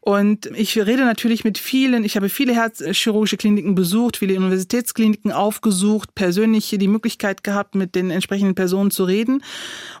Und 0.00 0.46
ich 0.56 0.78
rede 0.78 1.04
natürlich 1.04 1.44
mit 1.44 1.58
vielen, 1.58 2.04
ich 2.04 2.16
habe 2.16 2.30
viele 2.30 2.54
herzchirurgische 2.54 3.36
Kliniken 3.36 3.74
besucht, 3.74 4.16
viele 4.16 4.32
Universitätskliniken 4.50 5.30
aufgesucht, 5.30 6.14
persönlich 6.14 6.74
die 6.76 6.88
Möglichkeit 6.88 7.44
gehabt, 7.44 7.76
mit 7.76 7.94
den 7.94 8.10
entsprechenden 8.10 8.56
Personen 8.56 8.90
zu 8.90 9.04
reden. 9.04 9.42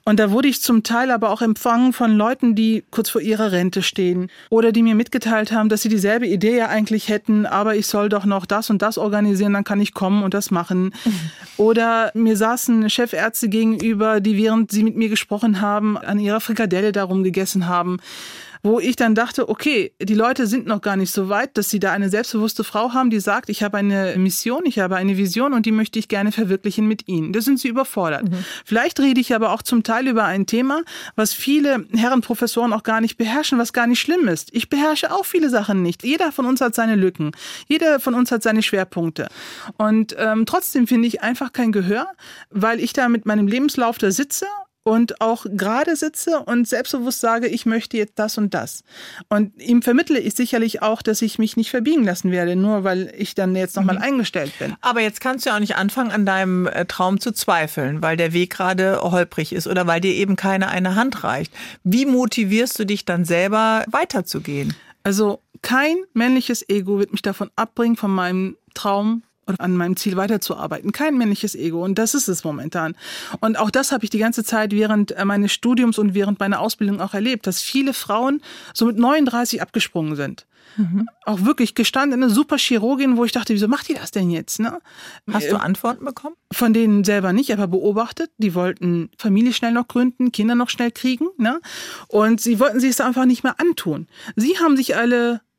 Und 0.04 0.18
da 0.18 0.32
wurde 0.32 0.48
ich 0.48 0.60
zum 0.60 0.82
Teil 0.82 1.12
aber 1.12 1.30
auch 1.30 1.40
empfangen 1.40 1.92
von 1.92 2.16
Leuten, 2.16 2.56
die 2.56 2.84
kurz 2.90 3.10
vor 3.10 3.20
ihrer 3.20 3.52
Rente 3.52 3.82
stehen 3.82 4.28
oder 4.50 4.72
die 4.72 4.82
mir 4.82 4.96
mitgeteilt 4.96 5.52
haben, 5.52 5.68
dass 5.68 5.82
sie 5.82 5.88
dieselbe 5.88 6.26
Idee 6.26 6.56
ja 6.56 6.68
eigentlich 6.68 7.08
hätten, 7.08 7.46
aber 7.46 7.76
ich 7.76 7.86
soll 7.86 8.08
doch 8.08 8.24
noch 8.24 8.44
das 8.44 8.70
und 8.70 8.82
das 8.82 8.98
organisieren, 8.98 9.52
dann 9.52 9.64
kann 9.64 9.80
ich 9.80 9.94
kommen 9.94 10.24
und 10.24 10.34
das 10.34 10.50
machen. 10.50 10.92
Mhm. 11.04 11.12
Oder 11.56 12.10
mir 12.14 12.36
saßen 12.36 12.90
Chefärzte 12.90 13.48
gegenüber, 13.48 14.20
die 14.20 14.36
während 14.36 14.72
sie 14.72 14.82
mit 14.82 14.96
mir 14.96 15.08
gesprochen 15.08 15.60
haben, 15.60 15.96
an 15.96 16.18
ihrer 16.18 16.40
Frikadelle 16.40 16.90
darum 16.90 17.22
gegessen 17.22 17.68
haben 17.68 17.98
wo 18.62 18.78
ich 18.80 18.96
dann 18.96 19.14
dachte, 19.14 19.48
okay, 19.48 19.92
die 20.00 20.14
Leute 20.14 20.46
sind 20.46 20.66
noch 20.66 20.80
gar 20.80 20.96
nicht 20.96 21.12
so 21.12 21.28
weit, 21.28 21.56
dass 21.56 21.70
sie 21.70 21.78
da 21.78 21.92
eine 21.92 22.08
selbstbewusste 22.08 22.64
Frau 22.64 22.92
haben, 22.92 23.10
die 23.10 23.20
sagt, 23.20 23.48
ich 23.48 23.62
habe 23.62 23.78
eine 23.78 24.14
Mission, 24.16 24.66
ich 24.66 24.78
habe 24.78 24.96
eine 24.96 25.16
Vision 25.16 25.52
und 25.52 25.66
die 25.66 25.72
möchte 25.72 25.98
ich 25.98 26.08
gerne 26.08 26.32
verwirklichen 26.32 26.86
mit 26.86 27.08
ihnen. 27.08 27.32
Da 27.32 27.40
sind 27.40 27.58
sie 27.58 27.68
überfordert. 27.68 28.24
Mhm. 28.24 28.44
Vielleicht 28.64 29.00
rede 29.00 29.20
ich 29.20 29.34
aber 29.34 29.52
auch 29.52 29.62
zum 29.62 29.82
Teil 29.82 30.08
über 30.08 30.24
ein 30.24 30.46
Thema, 30.46 30.82
was 31.16 31.32
viele 31.32 31.86
Herrenprofessoren 31.94 32.72
auch 32.72 32.82
gar 32.82 33.00
nicht 33.00 33.16
beherrschen, 33.16 33.58
was 33.58 33.72
gar 33.72 33.86
nicht 33.86 34.00
schlimm 34.00 34.28
ist. 34.28 34.50
Ich 34.52 34.68
beherrsche 34.68 35.12
auch 35.12 35.24
viele 35.24 35.48
Sachen 35.48 35.82
nicht. 35.82 36.02
Jeder 36.02 36.32
von 36.32 36.46
uns 36.46 36.60
hat 36.60 36.74
seine 36.74 36.96
Lücken. 36.96 37.32
Jeder 37.66 38.00
von 38.00 38.14
uns 38.14 38.30
hat 38.30 38.42
seine 38.42 38.62
Schwerpunkte. 38.62 39.28
Und 39.78 40.14
ähm, 40.18 40.46
trotzdem 40.46 40.86
finde 40.86 41.08
ich 41.08 41.22
einfach 41.22 41.52
kein 41.52 41.72
Gehör, 41.72 42.08
weil 42.50 42.80
ich 42.80 42.92
da 42.92 43.08
mit 43.08 43.26
meinem 43.26 43.46
Lebenslauf 43.46 43.98
da 43.98 44.10
sitze 44.10 44.46
und 44.82 45.20
auch 45.20 45.44
gerade 45.48 45.94
sitze 45.94 46.40
und 46.40 46.66
selbstbewusst 46.66 47.20
sage, 47.20 47.48
ich 47.48 47.66
möchte 47.66 47.96
jetzt 47.96 48.18
das 48.18 48.38
und 48.38 48.54
das. 48.54 48.82
Und 49.28 49.60
ihm 49.60 49.82
vermittle 49.82 50.18
ich 50.18 50.34
sicherlich 50.34 50.82
auch, 50.82 51.02
dass 51.02 51.20
ich 51.22 51.38
mich 51.38 51.56
nicht 51.56 51.70
verbiegen 51.70 52.04
lassen 52.04 52.30
werde, 52.30 52.56
nur 52.56 52.82
weil 52.84 53.12
ich 53.16 53.34
dann 53.34 53.54
jetzt 53.54 53.76
nochmal 53.76 53.96
mhm. 53.96 54.02
eingestellt 54.02 54.52
bin. 54.58 54.74
Aber 54.80 55.00
jetzt 55.00 55.20
kannst 55.20 55.44
du 55.44 55.50
ja 55.50 55.56
auch 55.56 55.60
nicht 55.60 55.76
anfangen, 55.76 56.10
an 56.10 56.24
deinem 56.24 56.66
äh, 56.66 56.86
Traum 56.86 57.20
zu 57.20 57.32
zweifeln, 57.32 58.02
weil 58.02 58.16
der 58.16 58.32
Weg 58.32 58.50
gerade 58.50 59.00
holprig 59.02 59.52
ist 59.52 59.66
oder 59.66 59.86
weil 59.86 60.00
dir 60.00 60.14
eben 60.14 60.36
keine 60.36 60.68
eine 60.68 60.94
Hand 60.94 61.24
reicht. 61.24 61.52
Wie 61.84 62.06
motivierst 62.06 62.78
du 62.78 62.86
dich 62.86 63.04
dann 63.04 63.24
selber 63.24 63.84
weiterzugehen? 63.90 64.74
Also 65.02 65.40
kein 65.62 65.96
männliches 66.14 66.66
Ego 66.68 66.98
wird 66.98 67.12
mich 67.12 67.22
davon 67.22 67.50
abbringen, 67.56 67.96
von 67.96 68.10
meinem 68.10 68.56
Traum 68.74 69.22
und 69.50 69.60
an 69.60 69.76
meinem 69.76 69.96
Ziel 69.96 70.16
weiterzuarbeiten. 70.16 70.92
Kein 70.92 71.18
männliches 71.18 71.54
Ego. 71.54 71.84
Und 71.84 71.98
das 71.98 72.14
ist 72.14 72.28
es 72.28 72.44
momentan. 72.44 72.96
Und 73.40 73.58
auch 73.58 73.70
das 73.70 73.92
habe 73.92 74.04
ich 74.04 74.10
die 74.10 74.18
ganze 74.18 74.44
Zeit 74.44 74.72
während 74.72 75.12
äh, 75.12 75.24
meines 75.24 75.52
Studiums 75.52 75.98
und 75.98 76.14
während 76.14 76.40
meiner 76.40 76.60
Ausbildung 76.60 77.00
auch 77.00 77.14
erlebt, 77.14 77.46
dass 77.46 77.60
viele 77.60 77.92
Frauen 77.92 78.40
so 78.74 78.86
mit 78.86 78.98
39 78.98 79.62
abgesprungen 79.62 80.16
sind. 80.16 80.46
Mhm. 80.76 81.08
Auch 81.24 81.44
wirklich 81.44 81.74
gestandene 81.74 82.30
super 82.30 82.56
Chirurgin, 82.56 83.16
wo 83.16 83.24
ich 83.24 83.32
dachte, 83.32 83.52
wieso 83.52 83.68
macht 83.68 83.88
die 83.88 83.94
das 83.94 84.10
denn 84.10 84.30
jetzt? 84.30 84.60
Ne? 84.60 84.80
Hast 85.30 85.50
du 85.50 85.56
Antworten 85.56 86.04
bekommen? 86.04 86.36
Von 86.52 86.72
denen 86.72 87.04
selber 87.04 87.32
nicht, 87.32 87.52
aber 87.52 87.66
beobachtet. 87.66 88.30
Die 88.38 88.54
wollten 88.54 89.10
Familie 89.18 89.52
schnell 89.52 89.72
noch 89.72 89.88
gründen, 89.88 90.32
Kinder 90.32 90.54
noch 90.54 90.70
schnell 90.70 90.90
kriegen. 90.90 91.28
Ne? 91.38 91.60
Und 92.08 92.40
sie 92.40 92.60
wollten 92.60 92.80
sich 92.80 92.90
es 92.90 93.00
einfach 93.00 93.24
nicht 93.24 93.42
mehr 93.42 93.58
antun. 93.58 94.06
Sie 94.36 94.58
haben 94.58 94.76
sich 94.76 94.96
alle 94.96 95.34
äh, 95.34 95.49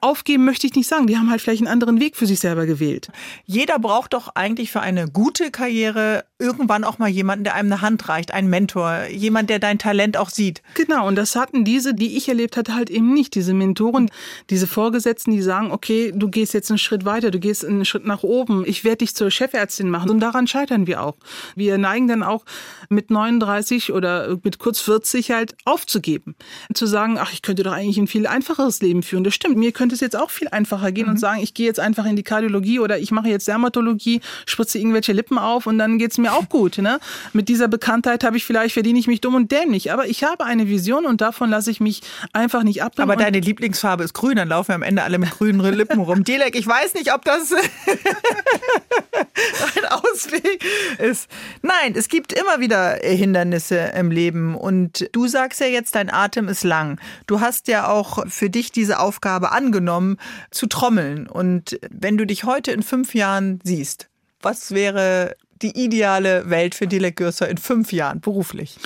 aufgeben 0.00 0.44
möchte 0.44 0.66
ich 0.66 0.74
nicht 0.74 0.88
sagen. 0.88 1.06
Die 1.06 1.16
haben 1.16 1.30
halt 1.30 1.40
vielleicht 1.40 1.62
einen 1.62 1.72
anderen 1.72 2.00
Weg 2.00 2.16
für 2.16 2.26
sich 2.26 2.40
selber 2.40 2.66
gewählt. 2.66 3.08
Jeder 3.44 3.78
braucht 3.78 4.14
doch 4.14 4.34
eigentlich 4.34 4.70
für 4.70 4.80
eine 4.80 5.08
gute 5.08 5.50
Karriere 5.50 6.24
irgendwann 6.38 6.84
auch 6.84 6.98
mal 6.98 7.08
jemanden, 7.08 7.44
der 7.44 7.54
einem 7.54 7.72
eine 7.72 7.80
Hand 7.80 8.08
reicht, 8.10 8.32
einen 8.32 8.50
Mentor, 8.50 9.06
jemand, 9.10 9.48
der 9.48 9.58
dein 9.58 9.78
Talent 9.78 10.18
auch 10.18 10.28
sieht. 10.28 10.62
Genau, 10.74 11.08
und 11.08 11.16
das 11.16 11.34
hatten 11.34 11.64
diese, 11.64 11.94
die 11.94 12.16
ich 12.16 12.28
erlebt 12.28 12.58
hatte, 12.58 12.74
halt 12.74 12.90
eben 12.90 13.14
nicht. 13.14 13.34
Diese 13.34 13.54
Mentoren, 13.54 14.10
diese 14.50 14.66
Vorgesetzten, 14.66 15.30
die 15.30 15.40
sagen, 15.40 15.72
okay, 15.72 16.12
du 16.14 16.28
gehst 16.28 16.52
jetzt 16.52 16.70
einen 16.70 16.78
Schritt 16.78 17.06
weiter, 17.06 17.30
du 17.30 17.38
gehst 17.38 17.64
einen 17.64 17.86
Schritt 17.86 18.06
nach 18.06 18.22
oben, 18.22 18.64
ich 18.66 18.84
werde 18.84 18.98
dich 18.98 19.14
zur 19.14 19.30
Chefärztin 19.30 19.88
machen. 19.88 20.10
Und 20.10 20.20
daran 20.20 20.46
scheitern 20.46 20.86
wir 20.86 21.02
auch. 21.02 21.16
Wir 21.54 21.78
neigen 21.78 22.06
dann 22.06 22.22
auch 22.22 22.44
mit 22.90 23.10
39 23.10 23.92
oder 23.92 24.36
mit 24.42 24.58
kurz 24.58 24.80
40 24.80 25.30
halt 25.30 25.56
aufzugeben. 25.64 26.36
Zu 26.74 26.84
sagen, 26.84 27.16
ach, 27.18 27.32
ich 27.32 27.40
könnte 27.40 27.62
doch 27.62 27.72
eigentlich 27.72 27.96
ein 27.96 28.08
viel 28.08 28.26
einfacheres 28.26 28.82
Leben 28.82 29.02
führen. 29.02 29.24
Das 29.24 29.34
stimmt, 29.34 29.56
mir 29.56 29.72
könnte 29.72 29.94
es 29.94 30.02
jetzt 30.02 30.16
auch 30.16 30.30
viel 30.30 30.48
einfacher 30.48 30.92
gehen 30.92 31.06
mhm. 31.06 31.12
und 31.12 31.16
sagen, 31.18 31.40
ich 31.40 31.54
gehe 31.54 31.66
jetzt 31.66 31.80
einfach 31.80 32.04
in 32.04 32.16
die 32.16 32.22
Kardiologie 32.22 32.78
oder 32.78 32.98
ich 32.98 33.10
mache 33.10 33.28
jetzt 33.28 33.48
Dermatologie, 33.48 34.20
spritze 34.44 34.78
irgendwelche 34.78 35.14
Lippen 35.14 35.38
auf 35.38 35.66
und 35.66 35.78
dann 35.78 35.96
geht 35.96 36.10
es 36.10 36.18
mir 36.26 36.32
auch 36.34 36.48
gut. 36.48 36.78
Ne? 36.78 36.98
Mit 37.32 37.48
dieser 37.48 37.68
Bekanntheit 37.68 38.24
habe 38.24 38.36
ich 38.36 38.44
vielleicht, 38.44 38.74
verdiene 38.74 38.98
ich 38.98 39.06
mich 39.06 39.20
dumm 39.20 39.34
und 39.34 39.52
dämlich. 39.52 39.92
Aber 39.92 40.06
ich 40.06 40.24
habe 40.24 40.44
eine 40.44 40.68
Vision 40.68 41.06
und 41.06 41.20
davon 41.20 41.50
lasse 41.50 41.70
ich 41.70 41.80
mich 41.80 42.02
einfach 42.32 42.62
nicht 42.62 42.82
ab. 42.82 42.94
Aber 42.98 43.16
deine 43.16 43.40
Lieblingsfarbe 43.40 44.04
ist 44.04 44.14
grün, 44.14 44.36
dann 44.36 44.48
laufen 44.48 44.68
wir 44.68 44.74
am 44.74 44.82
Ende 44.82 45.02
alle 45.02 45.18
mit 45.18 45.30
grünen 45.30 45.60
Lippen 45.74 46.00
rum. 46.00 46.24
Dilek, 46.24 46.56
ich 46.56 46.66
weiß 46.66 46.94
nicht, 46.94 47.12
ob 47.14 47.24
das 47.24 47.52
ein 49.76 49.84
Ausweg 49.90 50.64
ist. 50.98 51.28
Nein, 51.62 51.94
es 51.94 52.08
gibt 52.08 52.32
immer 52.32 52.60
wieder 52.60 52.96
Hindernisse 53.02 53.92
im 53.96 54.10
Leben 54.10 54.54
und 54.54 55.08
du 55.12 55.28
sagst 55.28 55.60
ja 55.60 55.66
jetzt, 55.66 55.94
dein 55.94 56.10
Atem 56.12 56.48
ist 56.48 56.64
lang. 56.64 57.00
Du 57.26 57.40
hast 57.40 57.68
ja 57.68 57.88
auch 57.88 58.26
für 58.28 58.50
dich 58.50 58.72
diese 58.72 58.98
Aufgabe 58.98 59.52
angenommen, 59.52 60.16
zu 60.50 60.66
trommeln. 60.66 61.28
Und 61.28 61.78
wenn 61.90 62.16
du 62.16 62.26
dich 62.26 62.44
heute 62.44 62.72
in 62.72 62.82
fünf 62.82 63.14
Jahren 63.14 63.60
siehst, 63.62 64.08
was 64.42 64.72
wäre 64.72 65.36
die 65.62 65.78
ideale 65.78 66.48
Welt 66.50 66.74
für 66.74 66.86
Dilek 66.86 67.16
Gürsser 67.16 67.48
in 67.48 67.58
fünf 67.58 67.92
Jahren 67.92 68.20
beruflich? 68.20 68.76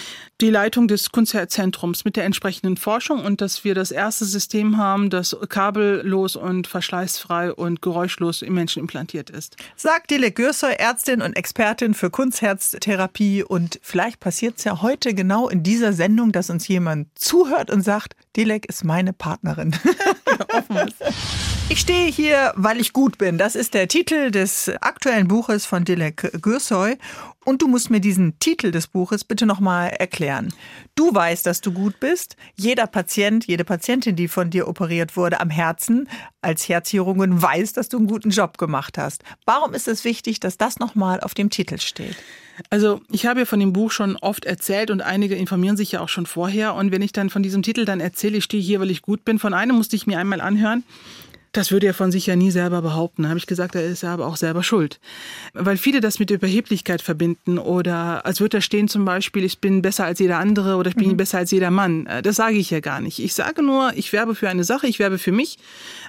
Die 0.40 0.48
Leitung 0.48 0.88
des 0.88 1.12
Kunstzentrums 1.12 2.06
mit 2.06 2.16
der 2.16 2.24
entsprechenden 2.24 2.78
Forschung 2.78 3.22
und 3.22 3.42
dass 3.42 3.62
wir 3.62 3.74
das 3.74 3.90
erste 3.90 4.24
System 4.24 4.78
haben, 4.78 5.10
das 5.10 5.36
kabellos 5.50 6.34
und 6.34 6.66
verschleißfrei 6.66 7.52
und 7.52 7.82
geräuschlos 7.82 8.40
im 8.40 8.54
Menschen 8.54 8.80
implantiert 8.80 9.28
ist. 9.28 9.56
Sagt 9.76 10.10
Dilek 10.10 10.36
Gürsser, 10.36 10.80
Ärztin 10.80 11.20
und 11.20 11.34
Expertin 11.34 11.92
für 11.92 12.08
Kunstherztherapie. 12.08 13.44
Und 13.44 13.80
vielleicht 13.82 14.18
passiert 14.18 14.56
es 14.56 14.64
ja 14.64 14.80
heute 14.80 15.12
genau 15.12 15.50
in 15.50 15.62
dieser 15.62 15.92
Sendung, 15.92 16.32
dass 16.32 16.48
uns 16.48 16.66
jemand 16.68 17.08
zuhört 17.18 17.70
und 17.70 17.82
sagt, 17.82 18.16
Dilek 18.34 18.66
ist 18.66 18.82
meine 18.82 19.12
Partnerin. 19.12 19.76
ich 21.68 21.80
stehe 21.80 22.10
hier, 22.10 22.54
weil 22.56 22.80
ich 22.80 22.94
gut 22.94 23.18
bin. 23.18 23.36
Das 23.36 23.54
ist 23.54 23.74
der 23.74 23.88
Titel 23.88 24.30
des 24.30 24.70
aktuellen 24.80 25.28
Buches 25.28 25.66
von 25.66 25.84
Dilek 25.84 26.30
Gürsoy. 26.40 26.96
Und 27.50 27.62
du 27.62 27.66
musst 27.66 27.90
mir 27.90 27.98
diesen 27.98 28.38
Titel 28.38 28.70
des 28.70 28.86
Buches 28.86 29.24
bitte 29.24 29.44
nochmal 29.44 29.88
erklären. 29.88 30.54
Du 30.94 31.12
weißt, 31.12 31.44
dass 31.44 31.60
du 31.60 31.72
gut 31.72 31.98
bist. 31.98 32.36
Jeder 32.54 32.86
Patient, 32.86 33.44
jede 33.44 33.64
Patientin, 33.64 34.14
die 34.14 34.28
von 34.28 34.50
dir 34.50 34.68
operiert 34.68 35.16
wurde 35.16 35.40
am 35.40 35.50
Herzen, 35.50 36.08
als 36.42 36.68
Herzchirurgin, 36.68 37.42
weiß, 37.42 37.72
dass 37.72 37.88
du 37.88 37.96
einen 37.96 38.06
guten 38.06 38.30
Job 38.30 38.56
gemacht 38.56 38.98
hast. 38.98 39.24
Warum 39.46 39.74
ist 39.74 39.88
es 39.88 40.04
wichtig, 40.04 40.38
dass 40.38 40.58
das 40.58 40.78
nochmal 40.78 41.18
auf 41.18 41.34
dem 41.34 41.50
Titel 41.50 41.80
steht? 41.80 42.14
Also 42.68 43.00
ich 43.10 43.26
habe 43.26 43.40
ja 43.40 43.46
von 43.46 43.58
dem 43.58 43.72
Buch 43.72 43.90
schon 43.90 44.14
oft 44.18 44.44
erzählt 44.44 44.92
und 44.92 45.00
einige 45.00 45.34
informieren 45.34 45.76
sich 45.76 45.90
ja 45.90 46.02
auch 46.02 46.08
schon 46.08 46.26
vorher. 46.26 46.76
Und 46.76 46.92
wenn 46.92 47.02
ich 47.02 47.10
dann 47.10 47.30
von 47.30 47.42
diesem 47.42 47.64
Titel 47.64 47.84
dann 47.84 47.98
erzähle, 47.98 48.38
ich 48.38 48.44
stehe 48.44 48.62
hier, 48.62 48.78
weil 48.78 48.92
ich 48.92 49.02
gut 49.02 49.24
bin, 49.24 49.40
von 49.40 49.54
einem 49.54 49.74
musste 49.74 49.96
ich 49.96 50.06
mir 50.06 50.20
einmal 50.20 50.40
anhören. 50.40 50.84
Das 51.52 51.72
würde 51.72 51.86
er 51.86 51.94
von 51.94 52.12
sich 52.12 52.26
ja 52.26 52.36
nie 52.36 52.50
selber 52.50 52.82
behaupten. 52.82 53.22
Da 53.24 53.30
habe 53.30 53.38
ich 53.38 53.46
gesagt, 53.46 53.74
er 53.74 53.84
ist 53.84 54.04
aber 54.04 54.26
auch 54.26 54.36
selber 54.36 54.62
schuld. 54.62 55.00
Weil 55.52 55.76
viele 55.76 56.00
das 56.00 56.18
mit 56.18 56.30
Überheblichkeit 56.30 57.02
verbinden 57.02 57.58
oder 57.58 58.24
als 58.24 58.40
würde 58.40 58.58
da 58.58 58.60
stehen 58.60 58.88
zum 58.88 59.04
Beispiel, 59.04 59.44
ich 59.44 59.60
bin 59.60 59.82
besser 59.82 60.04
als 60.04 60.18
jeder 60.18 60.38
andere 60.38 60.76
oder 60.76 60.90
ich 60.90 60.96
bin 60.96 61.08
mhm. 61.08 61.16
besser 61.16 61.38
als 61.38 61.50
jeder 61.50 61.70
Mann. 61.70 62.08
Das 62.22 62.36
sage 62.36 62.56
ich 62.56 62.70
ja 62.70 62.80
gar 62.80 63.00
nicht. 63.00 63.18
Ich 63.18 63.34
sage 63.34 63.62
nur, 63.62 63.92
ich 63.94 64.12
werbe 64.12 64.34
für 64.34 64.48
eine 64.48 64.64
Sache, 64.64 64.86
ich 64.86 64.98
werbe 64.98 65.18
für 65.18 65.32
mich, 65.32 65.58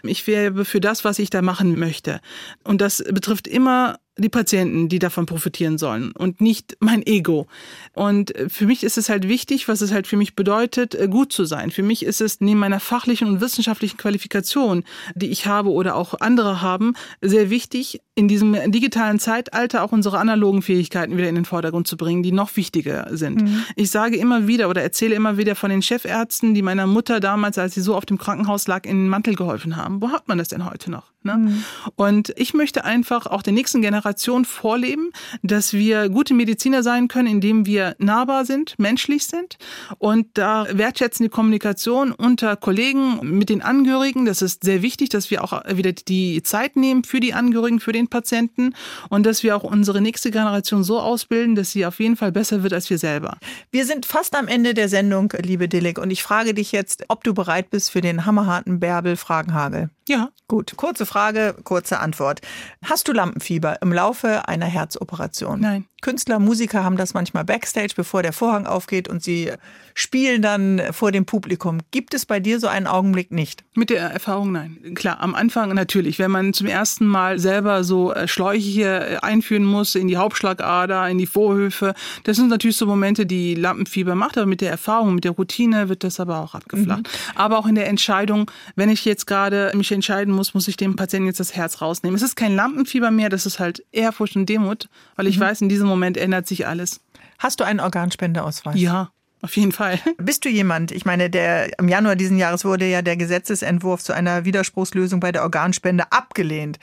ich 0.03 0.25
werbe 0.27 0.65
für 0.65 0.79
das, 0.79 1.03
was 1.05 1.19
ich 1.19 1.29
da 1.29 1.41
machen 1.41 1.77
möchte. 1.79 2.21
Und 2.63 2.81
das 2.81 3.03
betrifft 3.11 3.47
immer 3.47 3.97
die 4.17 4.29
Patienten, 4.29 4.89
die 4.89 4.99
davon 4.99 5.25
profitieren 5.25 5.77
sollen 5.77 6.11
und 6.11 6.41
nicht 6.41 6.77
mein 6.79 7.05
Ego. 7.05 7.47
Und 7.93 8.33
für 8.47 8.65
mich 8.65 8.83
ist 8.83 8.97
es 8.97 9.09
halt 9.09 9.27
wichtig, 9.27 9.67
was 9.67 9.81
es 9.81 9.91
halt 9.91 10.05
für 10.05 10.17
mich 10.17 10.35
bedeutet, 10.35 10.95
äh, 10.95 11.07
gut 11.07 11.31
zu 11.31 11.45
sein. 11.45 11.71
Für 11.71 11.83
mich 11.83 12.03
ist 12.03 12.21
es 12.21 12.41
neben 12.41 12.59
meiner 12.59 12.79
fachlichen 12.79 13.27
und 13.27 13.41
wissenschaftlichen 13.41 13.97
Qualifikation, 13.97 14.83
die 15.15 15.29
ich 15.29 15.45
habe 15.45 15.69
oder 15.69 15.95
auch 15.95 16.19
andere 16.19 16.61
haben, 16.61 16.93
sehr 17.21 17.49
wichtig, 17.49 18.01
in 18.21 18.27
diesem 18.27 18.55
digitalen 18.71 19.17
Zeitalter 19.17 19.81
auch 19.83 19.91
unsere 19.91 20.19
analogen 20.19 20.61
Fähigkeiten 20.61 21.17
wieder 21.17 21.27
in 21.27 21.33
den 21.33 21.45
Vordergrund 21.45 21.87
zu 21.87 21.97
bringen, 21.97 22.21
die 22.21 22.31
noch 22.31 22.55
wichtiger 22.55 23.07
sind. 23.17 23.41
Mhm. 23.41 23.63
Ich 23.75 23.89
sage 23.89 24.15
immer 24.15 24.45
wieder 24.45 24.69
oder 24.69 24.83
erzähle 24.83 25.15
immer 25.15 25.37
wieder 25.37 25.55
von 25.55 25.71
den 25.71 25.81
Chefärzten, 25.81 26.53
die 26.53 26.61
meiner 26.61 26.85
Mutter 26.85 27.19
damals, 27.19 27.57
als 27.57 27.73
sie 27.73 27.81
so 27.81 27.95
auf 27.95 28.05
dem 28.05 28.19
Krankenhaus 28.19 28.67
lag, 28.67 28.85
in 28.85 28.97
den 28.97 29.09
Mantel 29.09 29.33
geholfen 29.33 29.75
haben. 29.75 30.03
Wo 30.03 30.11
hat 30.11 30.27
man 30.27 30.37
das 30.37 30.49
denn 30.49 30.69
heute 30.69 30.91
noch? 30.91 31.11
Ne? 31.23 31.37
Mhm. 31.37 31.63
Und 31.95 32.33
ich 32.35 32.53
möchte 32.53 32.83
einfach 32.83 33.27
auch 33.27 33.43
der 33.43 33.53
nächsten 33.53 33.81
Generation 33.81 34.45
vorleben, 34.45 35.11
dass 35.43 35.73
wir 35.73 36.09
gute 36.09 36.33
Mediziner 36.33 36.81
sein 36.83 37.07
können, 37.07 37.27
indem 37.27 37.65
wir 37.65 37.95
nahbar 37.99 38.45
sind, 38.45 38.77
menschlich 38.79 39.25
sind 39.25 39.57
und 39.99 40.27
da 40.33 40.65
wertschätzen 40.71 41.23
die 41.23 41.29
Kommunikation 41.29 42.11
unter 42.11 42.55
Kollegen 42.55 43.19
mit 43.21 43.49
den 43.49 43.61
Angehörigen. 43.61 44.25
Das 44.25 44.41
ist 44.41 44.63
sehr 44.63 44.81
wichtig, 44.81 45.09
dass 45.09 45.29
wir 45.29 45.43
auch 45.43 45.63
wieder 45.73 45.91
die 45.91 46.41
Zeit 46.43 46.75
nehmen 46.75 47.03
für 47.03 47.19
die 47.19 47.33
Angehörigen, 47.33 47.79
für 47.79 47.91
den 47.91 48.07
Patienten 48.11 48.75
und 49.09 49.25
dass 49.25 49.41
wir 49.41 49.55
auch 49.55 49.63
unsere 49.63 50.01
nächste 50.01 50.29
Generation 50.29 50.83
so 50.83 50.99
ausbilden, 50.99 51.55
dass 51.55 51.71
sie 51.71 51.87
auf 51.87 51.99
jeden 51.99 52.15
Fall 52.15 52.31
besser 52.31 52.61
wird 52.61 52.73
als 52.73 52.91
wir 52.91 52.99
selber. 52.99 53.37
Wir 53.71 53.87
sind 53.87 54.05
fast 54.05 54.35
am 54.35 54.47
Ende 54.47 54.75
der 54.75 54.87
Sendung, 54.87 55.33
liebe 55.41 55.67
Dilek, 55.67 55.97
und 55.97 56.11
ich 56.11 56.21
frage 56.21 56.53
dich 56.53 56.71
jetzt, 56.71 57.05
ob 57.07 57.23
du 57.23 57.33
bereit 57.33 57.71
bist 57.71 57.89
für 57.89 58.01
den 58.01 58.27
hammerharten 58.27 58.79
Bärbel 58.79 59.17
Fragenhagel. 59.17 59.89
Ja. 60.07 60.29
Gut, 60.47 60.75
kurze 60.75 61.05
Frage, 61.05 61.55
kurze 61.63 61.99
Antwort. 61.99 62.41
Hast 62.83 63.07
du 63.07 63.13
Lampenfieber 63.13 63.81
im 63.81 63.93
Laufe 63.93 64.47
einer 64.47 64.65
Herzoperation? 64.65 65.61
Nein. 65.61 65.85
Künstler, 66.01 66.39
Musiker 66.39 66.83
haben 66.83 66.97
das 66.97 67.13
manchmal 67.13 67.45
backstage, 67.45 67.93
bevor 67.95 68.23
der 68.23 68.33
Vorhang 68.33 68.65
aufgeht 68.65 69.07
und 69.07 69.23
sie 69.23 69.51
spielen 69.93 70.41
dann 70.41 70.81
vor 70.91 71.11
dem 71.11 71.25
Publikum. 71.25 71.79
Gibt 71.91 72.13
es 72.13 72.25
bei 72.25 72.39
dir 72.39 72.59
so 72.59 72.67
einen 72.67 72.87
Augenblick 72.87 73.31
nicht? 73.31 73.63
Mit 73.75 73.89
der 73.89 74.09
Erfahrung 74.09 74.51
nein. 74.51 74.77
Klar, 74.95 75.19
am 75.19 75.35
Anfang 75.35 75.73
natürlich. 75.73 76.19
Wenn 76.19 76.31
man 76.31 76.53
zum 76.53 76.67
ersten 76.67 77.05
Mal 77.05 77.39
selber 77.39 77.83
so 77.83 78.13
äh, 78.13 78.27
Schläuche 78.27 78.81
äh, 78.83 79.17
einführen 79.17 79.63
muss 79.63 79.95
in 79.95 80.07
die 80.07 80.17
Hauptschlagader, 80.17 81.07
in 81.09 81.17
die 81.17 81.27
Vorhöfe, 81.27 81.93
das 82.23 82.37
sind 82.37 82.49
natürlich 82.49 82.77
so 82.77 82.85
Momente, 82.85 83.25
die 83.25 83.55
Lampenfieber 83.55 84.15
macht. 84.15 84.37
Aber 84.37 84.47
mit 84.47 84.61
der 84.61 84.71
Erfahrung, 84.71 85.15
mit 85.15 85.23
der 85.23 85.31
Routine 85.31 85.89
wird 85.89 86.03
das 86.03 86.19
aber 86.19 86.39
auch 86.39 86.55
abgeflacht. 86.55 87.03
Mhm. 87.03 87.35
Aber 87.35 87.59
auch 87.59 87.67
in 87.67 87.75
der 87.75 87.87
Entscheidung, 87.87 88.49
wenn 88.75 88.89
ich 88.89 89.05
jetzt 89.05 89.27
gerade 89.27 89.71
mich 89.75 89.91
entscheiden 89.91 90.33
muss, 90.33 90.53
muss 90.53 90.67
ich 90.67 90.77
dem 90.77 90.95
Patienten 90.95 91.27
jetzt 91.27 91.39
das 91.39 91.55
Herz 91.55 91.81
rausnehmen. 91.81 92.15
Es 92.15 92.21
ist 92.21 92.35
kein 92.35 92.55
Lampenfieber 92.55 93.11
mehr, 93.11 93.29
das 93.29 93.45
ist 93.45 93.59
halt 93.59 93.83
Ehrfurcht 93.91 94.35
und 94.35 94.47
Demut, 94.47 94.89
weil 95.15 95.27
ich 95.27 95.37
mhm. 95.37 95.41
weiß, 95.41 95.61
in 95.61 95.69
diesem 95.69 95.90
Moment 95.91 96.17
ändert 96.17 96.47
sich 96.47 96.67
alles. 96.67 97.01
Hast 97.39 97.59
du 97.59 97.63
einen 97.63 97.79
Organspendeausweis? 97.79 98.79
Ja. 98.79 99.11
Auf 99.43 99.57
jeden 99.57 99.71
Fall. 99.71 99.99
Bist 100.17 100.45
du 100.45 100.49
jemand? 100.49 100.91
Ich 100.91 101.05
meine, 101.05 101.29
der 101.29 101.77
im 101.79 101.87
Januar 101.87 102.15
diesen 102.15 102.37
Jahres 102.37 102.63
wurde 102.63 102.85
ja 102.85 103.01
der 103.01 103.17
Gesetzesentwurf 103.17 104.03
zu 104.03 104.13
einer 104.13 104.45
Widerspruchslösung 104.45 105.19
bei 105.19 105.31
der 105.31 105.41
Organspende 105.41 106.11
abgelehnt. 106.11 106.77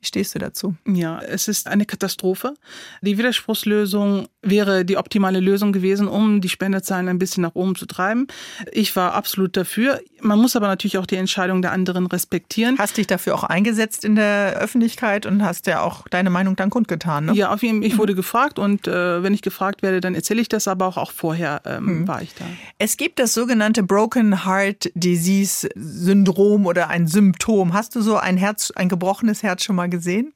Wie 0.00 0.06
stehst 0.06 0.34
du 0.34 0.38
dazu? 0.38 0.74
Ja, 0.86 1.20
es 1.20 1.46
ist 1.46 1.66
eine 1.66 1.84
Katastrophe. 1.84 2.54
Die 3.02 3.18
Widerspruchslösung 3.18 4.28
wäre 4.40 4.86
die 4.86 4.96
optimale 4.96 5.40
Lösung 5.40 5.72
gewesen, 5.72 6.08
um 6.08 6.40
die 6.40 6.48
Spenderzahlen 6.48 7.06
ein 7.08 7.18
bisschen 7.18 7.42
nach 7.42 7.54
oben 7.54 7.74
zu 7.74 7.84
treiben. 7.84 8.26
Ich 8.72 8.96
war 8.96 9.12
absolut 9.12 9.58
dafür. 9.58 10.00
Man 10.22 10.38
muss 10.38 10.56
aber 10.56 10.68
natürlich 10.68 10.96
auch 10.96 11.04
die 11.04 11.16
Entscheidung 11.16 11.60
der 11.60 11.72
anderen 11.72 12.06
respektieren. 12.06 12.78
Hast 12.78 12.96
dich 12.96 13.08
dafür 13.08 13.34
auch 13.34 13.44
eingesetzt 13.44 14.06
in 14.06 14.14
der 14.14 14.54
Öffentlichkeit 14.54 15.26
und 15.26 15.44
hast 15.44 15.66
ja 15.66 15.82
auch 15.82 16.08
deine 16.08 16.30
Meinung 16.30 16.56
dann 16.56 16.70
kundgetan, 16.70 17.26
ne? 17.26 17.32
Ja, 17.34 17.52
auf 17.52 17.62
jeden 17.62 17.82
Fall. 17.82 17.90
Ich 17.90 17.98
wurde 17.98 18.14
gefragt 18.14 18.58
und 18.58 18.88
äh, 18.88 19.22
wenn 19.22 19.34
ich 19.34 19.42
gefragt 19.42 19.82
werde, 19.82 20.00
dann 20.00 20.14
erzähle 20.14 20.40
ich 20.40 20.48
das, 20.48 20.66
aber 20.66 20.86
auch, 20.86 20.96
auch 20.96 21.12
vorher 21.12 21.60
ähm, 21.66 21.84
mhm. 21.84 22.08
war 22.08 22.22
ich 22.22 22.34
da. 22.34 22.46
Es 22.78 22.96
gibt 22.96 23.18
das 23.18 23.34
sogenannte 23.34 23.82
Broken 23.82 24.46
Heart 24.46 24.90
Disease 24.94 25.68
Syndrom 25.74 26.64
oder 26.64 26.88
ein 26.88 27.06
Symptom. 27.06 27.74
Hast 27.74 27.94
du 27.96 28.00
so 28.00 28.16
ein 28.16 28.38
Herz, 28.38 28.70
ein 28.70 28.88
gebrochenes 28.88 29.42
Herz 29.42 29.64
schon 29.64 29.76
mal 29.76 29.89
gesehen? 29.90 30.32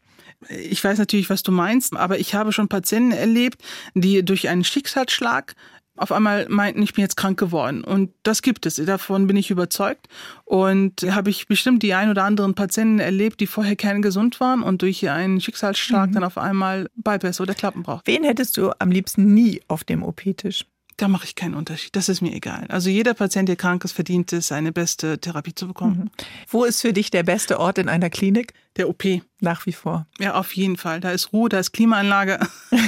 Ich 0.49 0.83
weiß 0.83 0.99
natürlich, 0.99 1.31
was 1.31 1.43
du 1.43 1.53
meinst, 1.53 1.97
aber 1.97 2.19
ich 2.19 2.35
habe 2.35 2.53
schon 2.53 2.69
Patienten 2.69 3.13
erlebt, 3.13 3.63
die 3.95 4.25
durch 4.25 4.49
einen 4.49 4.65
Schicksalsschlag 4.65 5.55
auf 5.97 6.11
einmal 6.11 6.49
meinten, 6.49 6.83
ich 6.83 6.95
bin 6.95 7.03
jetzt 7.03 7.17
krank 7.17 7.39
geworden. 7.39 7.85
Und 7.85 8.11
das 8.25 8.43
gibt 8.43 8.67
es. 8.67 8.77
Davon 8.77 9.27
bin 9.27 9.37
ich 9.37 9.51
überzeugt. 9.51 10.09
Und 10.45 11.03
habe 11.09 11.31
ich 11.31 11.47
bestimmt 11.47 11.83
die 11.83 11.95
ein 11.95 12.11
oder 12.11 12.25
anderen 12.25 12.55
Patienten 12.55 12.99
erlebt, 12.99 13.41
die 13.41 13.47
vorher 13.47 13.77
kerngesund 13.77 14.41
waren 14.41 14.63
und 14.63 14.83
durch 14.83 15.09
einen 15.09 15.41
Schicksalsschlag 15.41 16.11
mhm. 16.11 16.15
dann 16.15 16.25
auf 16.25 16.37
einmal 16.37 16.89
Bypass 16.97 17.41
oder 17.41 17.55
Klappen 17.55 17.85
brauchen. 17.85 18.03
Wen 18.07 18.25
hättest 18.25 18.57
du 18.57 18.73
am 18.79 18.91
liebsten 18.91 19.35
nie 19.35 19.63
auf 19.69 19.85
dem 19.85 20.03
OP-Tisch? 20.03 20.67
Da 20.97 21.09
mache 21.09 21.25
ich 21.25 21.35
keinen 21.35 21.55
Unterschied. 21.55 21.97
Das 21.97 22.09
ist 22.09 22.21
mir 22.21 22.33
egal. 22.33 22.67
Also 22.69 22.89
jeder 22.89 23.15
Patient, 23.15 23.49
der 23.49 23.57
krank 23.57 23.85
ist, 23.85 23.93
verdient 23.93 24.33
es, 24.33 24.53
eine 24.53 24.71
beste 24.71 25.19
Therapie 25.19 25.55
zu 25.55 25.67
bekommen. 25.67 25.97
Mhm. 25.97 26.11
Wo 26.49 26.65
ist 26.65 26.81
für 26.81 26.93
dich 26.93 27.11
der 27.11 27.25
beste 27.25 27.59
Ort 27.59 27.79
in 27.79 27.89
einer 27.89 28.11
Klinik? 28.11 28.53
Der 28.77 28.89
OP. 28.89 29.05
Nach 29.41 29.67
wie 29.67 29.73
vor. 29.73 30.07
Ja, 30.19 30.35
auf 30.35 30.55
jeden 30.55 30.77
Fall. 30.77 31.01
Da 31.01 31.11
ist 31.11 31.33
Ruhe, 31.33 31.49
da 31.49 31.59
ist 31.59 31.73
Klimaanlage. 31.73 32.39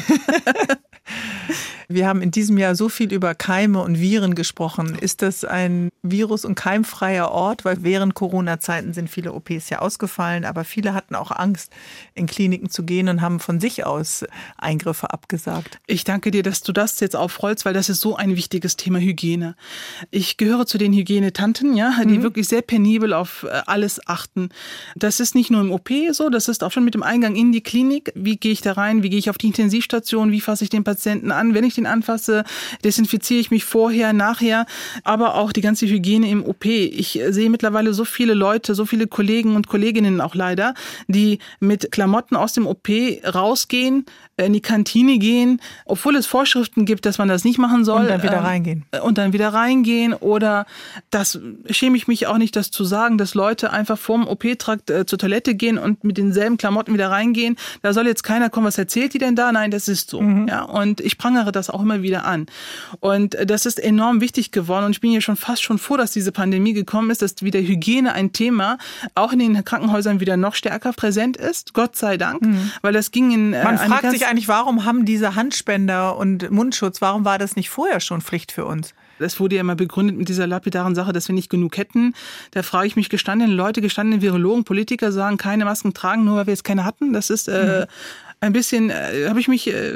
Wir 1.89 2.09
haben 2.09 2.21
in 2.23 2.31
diesem 2.31 2.59
Jahr 2.59 2.75
so 2.75 2.89
viel 2.89 3.13
über 3.13 3.35
Keime 3.35 3.83
und 3.83 4.01
Viren 4.01 4.35
gesprochen. 4.35 4.97
Ist 5.01 5.23
das 5.23 5.45
ein 5.45 5.91
virus- 6.03 6.45
und 6.45 6.57
keimfreier 6.57 7.31
Ort? 7.31 7.65
Weil 7.65 7.83
während 7.83 8.15
Corona-Zeiten 8.15 8.93
sind 8.93 9.09
viele 9.09 9.33
OPs 9.33 9.71
ja 9.71 9.79
ausgefallen, 9.79 10.45
aber 10.45 10.65
viele 10.65 10.95
hatten 10.95 11.15
auch 11.15 11.31
Angst, 11.31 11.73
in 12.15 12.27
Kliniken 12.27 12.71
zu 12.71 12.83
gehen 12.83 13.09
und 13.09 13.21
haben 13.21 13.39
von 13.39 13.61
sich 13.61 13.87
aus 13.87 14.25
Eingriffe 14.59 15.13
abgesagt. 15.13 15.79
Ich 15.87 16.05
danke 16.05 16.31
dir, 16.31 16.43
dass 16.43 16.63
du 16.63 16.73
das 16.73 16.99
jetzt 17.01 17.15
aufrollst, 17.15 17.65
weil 17.65 17.75
das 17.75 17.89
ist 17.89 18.01
so 18.01 18.17
ein 18.17 18.35
wichtiges 18.35 18.77
Thema 18.77 18.99
Hygiene. 18.99 19.55
Ich 20.11 20.37
gehöre 20.37 20.67
zu 20.67 20.79
den 20.79 20.93
Hygienetanten, 20.93 21.77
ja, 21.77 21.95
die 22.05 22.19
mhm. 22.19 22.23
wirklich 22.23 22.49
sehr 22.49 22.63
penibel 22.63 23.13
auf 23.13 23.45
äh, 23.45 23.63
alles 23.67 24.01
achten. 24.09 24.49
Das 24.97 25.21
ist 25.21 25.35
nicht 25.35 25.51
nur 25.51 25.61
im 25.61 25.71
OP 25.71 25.91
so, 26.11 26.31
das 26.31 26.49
ist 26.49 26.65
auch 26.65 26.73
schon 26.73 26.85
mit 26.85 26.95
dem 26.95 27.05
Eingang 27.05 27.37
in 27.37 27.53
die 27.53 27.63
Klinik. 27.63 28.13
Wie 28.17 28.37
gehe 28.37 28.53
ich 28.53 28.61
da 28.61 28.73
rein? 28.73 29.03
Wie 29.05 29.11
gehe 29.11 29.19
ich 29.19 29.31
auf 29.31 29.39
die 29.39 29.47
Intensivstation? 29.47 30.33
Wie 30.33 30.41
fasse 30.41 30.65
ich 30.65 30.71
den 30.71 30.83
Patienten 30.83 31.31
an? 31.31 31.55
Wenn 31.55 31.65
ich 31.65 31.76
den 31.77 31.87
anfasse, 31.87 32.45
desinfiziere 32.85 33.41
ich 33.41 33.51
mich 33.51 33.65
vorher, 33.65 34.13
nachher, 34.13 34.67
aber 35.05 35.37
auch 35.37 35.53
die 35.53 35.61
ganze 35.61 35.87
Hygiene 35.87 36.29
im 36.29 36.45
OP. 36.45 36.65
Ich 36.65 37.21
sehe 37.29 37.51
mittlerweile 37.51 37.95
so 37.95 38.05
viele 38.05 38.35
Leute, 38.35 38.75
so 38.75 38.87
viele 38.87 39.07
Kollegen 39.07 39.57
und 39.57 39.69
Kolleginnen 39.69 40.21
auch 40.21 40.35
leider, 40.35 40.75
die 41.09 41.39
mit 41.61 41.93
Klamotten 41.93 42.37
aus 42.37 42.53
dem 42.53 42.67
OP 42.67 42.89
rausgehen, 43.25 44.05
in 44.45 44.53
die 44.53 44.61
Kantine 44.61 45.19
gehen, 45.19 45.61
obwohl 45.87 46.15
es 46.17 46.27
Vorschriften 46.27 46.85
gibt, 46.85 47.07
dass 47.07 47.17
man 47.17 47.29
das 47.29 47.45
nicht 47.45 47.59
machen 47.59 47.85
soll. 47.85 48.03
Und 48.03 48.09
dann 48.09 48.23
wieder 48.23 48.39
ähm, 48.39 48.45
reingehen. 48.45 48.85
Und 49.03 49.17
dann 49.17 49.33
wieder 49.33 49.49
reingehen. 49.49 50.13
Oder 50.13 50.67
das 51.11 51.41
schäme 51.71 51.97
ich 51.97 52.07
mich 52.07 52.27
auch 52.27 52.37
nicht, 52.37 52.55
das 52.55 52.71
zu 52.71 52.85
sagen, 52.85 53.17
dass 53.17 53.35
Leute 53.35 53.73
einfach 53.73 53.99
vorm 53.99 54.29
OP-Trakt 54.29 54.91
äh, 54.91 55.07
zur 55.07 55.19
Toilette 55.19 55.55
gehen 55.55 55.79
und 55.79 56.05
mit 56.05 56.19
denselben 56.19 56.59
Klamotten 56.59 56.93
wieder 56.93 57.11
reingehen. 57.11 57.57
Da 57.81 57.95
soll 57.95 58.07
jetzt 58.07 58.25
keiner 58.25 58.51
kommen, 58.51 58.67
was 58.67 58.77
erzählt 58.77 59.15
die 59.15 59.19
denn 59.19 59.37
da? 59.37 59.53
Nein, 59.53 59.71
das 59.71 59.89
ist 59.89 60.11
so. 60.11 60.21
Mhm. 60.21 60.49
Ja, 60.49 60.65
und 60.65 61.01
ich 61.01 61.17
prangere 61.17 61.51
das 61.51 61.71
auch 61.71 61.81
immer 61.81 62.03
wieder 62.03 62.27
an. 62.27 62.47
Und 63.01 63.37
das 63.47 63.65
ist 63.65 63.79
enorm 63.83 64.21
wichtig 64.21 64.51
geworden. 64.51 64.85
Und 64.85 64.91
ich 64.91 65.01
bin 65.01 65.11
hier 65.13 65.23
schon 65.23 65.37
fast 65.37 65.63
schon 65.63 65.79
froh, 65.79 65.97
dass 65.97 66.11
diese 66.11 66.31
Pandemie 66.31 66.75
gekommen 66.75 67.09
ist, 67.11 67.23
dass 67.23 67.37
wieder 67.41 67.61
Hygiene 67.61 68.13
ein 68.13 68.33
Thema 68.33 68.77
auch 69.15 69.33
in 69.33 69.39
den 69.39 69.65
Krankenhäusern 69.65 70.21
wieder 70.21 70.37
noch 70.37 70.55
stärker 70.55 70.93
präsent 70.93 71.39
ist. 71.39 71.73
Gott 71.73 71.97
sei 71.97 72.19
Dank. 72.19 72.43
Mhm. 72.43 72.71
Weil 72.83 72.93
das 72.93 73.11
ging 73.13 73.31
in. 73.31 73.55
Äh, 73.55 73.65
Man 73.65 73.79
fragt 73.79 74.11
sich 74.11 74.26
eigentlich, 74.27 74.49
warum 74.49 74.85
haben 74.85 75.05
diese 75.05 75.35
Handspender 75.35 76.17
und 76.17 76.51
Mundschutz, 76.51 77.01
warum 77.01 77.25
war 77.25 77.39
das 77.39 77.57
nicht 77.57 77.71
vorher 77.71 78.01
schon 78.01 78.21
Pflicht 78.21 78.53
für 78.53 78.65
uns? 78.67 78.95
Das 79.19 79.41
wurde 79.41 79.55
ja 79.55 79.63
immer 79.63 79.77
begründet 79.77 80.17
mit 80.17 80.29
dieser 80.29 80.47
lapidaren 80.47 80.95
Sache, 80.95 81.13
dass 81.13 81.29
wir 81.29 81.35
nicht 81.35 81.49
genug 81.49 81.79
hätten. 81.79 82.15
Da 82.51 82.63
frage 82.63 82.87
ich 82.87 82.97
mich, 82.97 83.09
gestandene 83.09 83.53
Leute, 83.53 83.81
gestandene 83.81 84.21
Virologen, 84.21 84.65
Politiker 84.65 85.11
sagen, 85.11 85.39
keine 85.39 85.65
Masken 85.65 85.95
tragen, 85.95 86.25
nur 86.25 86.37
weil 86.37 86.47
wir 86.47 86.53
jetzt 86.53 86.65
keine 86.65 86.85
hatten. 86.85 87.13
Das 87.15 87.31
ist 87.31 87.49
äh, 87.49 87.81
mhm 87.81 87.87
ein 88.41 88.53
bisschen, 88.53 88.91
äh, 88.91 89.27
habe 89.29 89.41
ich 89.41 89.49
mich, 89.49 89.67
äh, 89.69 89.95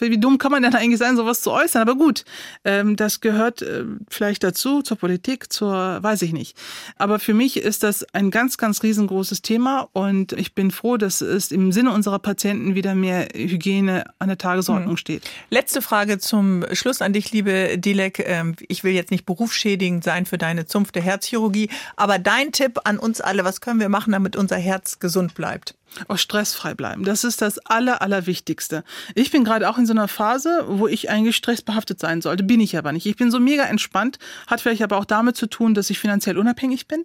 wie 0.00 0.18
dumm 0.18 0.38
kann 0.38 0.52
man 0.52 0.62
denn 0.62 0.74
eigentlich 0.74 0.98
sein, 0.98 1.16
sowas 1.16 1.40
zu 1.40 1.50
äußern? 1.50 1.80
Aber 1.80 1.96
gut, 1.96 2.24
ähm, 2.64 2.96
das 2.96 3.20
gehört 3.20 3.62
äh, 3.62 3.84
vielleicht 4.10 4.44
dazu, 4.44 4.82
zur 4.82 4.98
Politik, 4.98 5.50
zur, 5.52 6.02
weiß 6.02 6.22
ich 6.22 6.32
nicht. 6.32 6.56
Aber 6.96 7.18
für 7.18 7.32
mich 7.32 7.56
ist 7.56 7.82
das 7.82 8.04
ein 8.12 8.30
ganz, 8.30 8.58
ganz 8.58 8.82
riesengroßes 8.82 9.40
Thema 9.40 9.88
und 9.92 10.32
ich 10.32 10.54
bin 10.54 10.70
froh, 10.70 10.98
dass 10.98 11.22
es 11.22 11.50
im 11.50 11.72
Sinne 11.72 11.92
unserer 11.92 12.18
Patienten 12.18 12.74
wieder 12.74 12.94
mehr 12.94 13.28
Hygiene 13.34 14.04
an 14.18 14.28
der 14.28 14.38
Tagesordnung 14.38 14.92
mhm. 14.92 14.98
steht. 14.98 15.22
Letzte 15.48 15.80
Frage 15.80 16.18
zum 16.18 16.64
Schluss 16.72 17.00
an 17.00 17.14
dich, 17.14 17.32
liebe 17.32 17.78
Dilek. 17.78 18.22
Ähm, 18.26 18.54
ich 18.68 18.84
will 18.84 18.92
jetzt 18.92 19.10
nicht 19.10 19.24
berufsschädigend 19.24 20.04
sein 20.04 20.26
für 20.26 20.36
deine 20.36 20.66
zunfte 20.66 21.00
Herzchirurgie, 21.00 21.70
aber 21.96 22.18
dein 22.18 22.52
Tipp 22.52 22.80
an 22.84 22.98
uns 22.98 23.22
alle, 23.22 23.44
was 23.44 23.62
können 23.62 23.80
wir 23.80 23.88
machen, 23.88 24.12
damit 24.12 24.36
unser 24.36 24.56
Herz 24.56 24.98
gesund 24.98 25.34
bleibt? 25.34 25.77
Auch 26.06 26.18
stressfrei 26.18 26.74
bleiben. 26.74 27.04
Das 27.04 27.24
ist 27.24 27.42
das 27.42 27.58
Aller, 27.58 28.02
Allerwichtigste. 28.02 28.84
Ich 29.14 29.30
bin 29.30 29.44
gerade 29.44 29.68
auch 29.68 29.78
in 29.78 29.86
so 29.86 29.92
einer 29.92 30.06
Phase, 30.06 30.64
wo 30.68 30.86
ich 30.86 31.10
eigentlich 31.10 31.36
stressbehaftet 31.36 31.98
sein 31.98 32.22
sollte. 32.22 32.44
Bin 32.44 32.60
ich 32.60 32.76
aber 32.76 32.92
nicht. 32.92 33.06
Ich 33.06 33.16
bin 33.16 33.30
so 33.30 33.40
mega 33.40 33.64
entspannt. 33.64 34.18
Hat 34.46 34.60
vielleicht 34.60 34.82
aber 34.82 34.98
auch 34.98 35.04
damit 35.04 35.36
zu 35.36 35.46
tun, 35.46 35.74
dass 35.74 35.90
ich 35.90 35.98
finanziell 35.98 36.38
unabhängig 36.38 36.86
bin, 36.86 37.04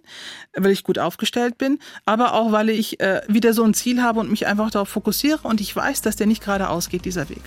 weil 0.54 0.70
ich 0.70 0.84
gut 0.84 0.98
aufgestellt 0.98 1.58
bin, 1.58 1.78
aber 2.04 2.34
auch, 2.34 2.52
weil 2.52 2.68
ich 2.70 3.00
äh, 3.00 3.22
wieder 3.26 3.52
so 3.52 3.64
ein 3.64 3.74
Ziel 3.74 4.02
habe 4.02 4.20
und 4.20 4.30
mich 4.30 4.46
einfach 4.46 4.70
darauf 4.70 4.88
fokussiere 4.88 5.40
und 5.42 5.60
ich 5.60 5.74
weiß, 5.74 6.02
dass 6.02 6.16
der 6.16 6.26
nicht 6.26 6.42
gerade 6.42 6.68
ausgeht, 6.68 7.04
dieser 7.04 7.28
Weg. 7.28 7.42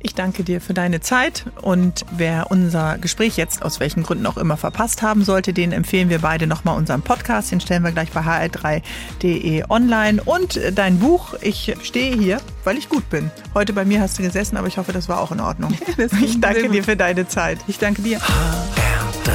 Ich 0.00 0.14
danke 0.14 0.44
dir 0.44 0.60
für 0.60 0.74
deine 0.74 1.00
Zeit 1.00 1.46
und 1.60 2.04
wer 2.12 2.50
unser 2.50 2.98
Gespräch 2.98 3.36
jetzt 3.36 3.62
aus 3.62 3.80
welchen 3.80 4.04
Gründen 4.04 4.26
auch 4.26 4.36
immer 4.36 4.56
verpasst 4.56 5.02
haben 5.02 5.24
sollte, 5.24 5.52
den 5.52 5.72
empfehlen 5.72 6.08
wir 6.08 6.20
beide 6.20 6.46
nochmal 6.46 6.76
unseren 6.76 7.02
Podcast. 7.02 7.50
Den 7.50 7.60
stellen 7.60 7.82
wir 7.82 7.90
gleich 7.90 8.10
bei 8.12 8.20
hr3.de 8.20 9.64
online 9.68 10.22
und 10.22 10.60
dein 10.74 11.00
Buch. 11.00 11.34
Ich 11.40 11.74
stehe 11.82 12.16
hier, 12.16 12.40
weil 12.62 12.78
ich 12.78 12.88
gut 12.88 13.10
bin. 13.10 13.32
Heute 13.54 13.72
bei 13.72 13.84
mir 13.84 14.00
hast 14.00 14.18
du 14.18 14.22
gesessen, 14.22 14.56
aber 14.56 14.68
ich 14.68 14.78
hoffe, 14.78 14.92
das 14.92 15.08
war 15.08 15.20
auch 15.20 15.32
in 15.32 15.40
Ordnung. 15.40 15.76
ich 16.22 16.40
danke 16.40 16.68
dir 16.68 16.84
für 16.84 16.96
deine 16.96 17.26
Zeit. 17.26 17.58
Ich 17.66 17.78
danke 17.78 18.02
dir. 18.02 18.18
HR3. 18.18 19.32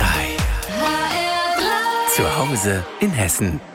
HR3. 0.80 2.16
Zu 2.16 2.38
Hause 2.38 2.86
in 3.02 3.12
Hessen. 3.12 3.73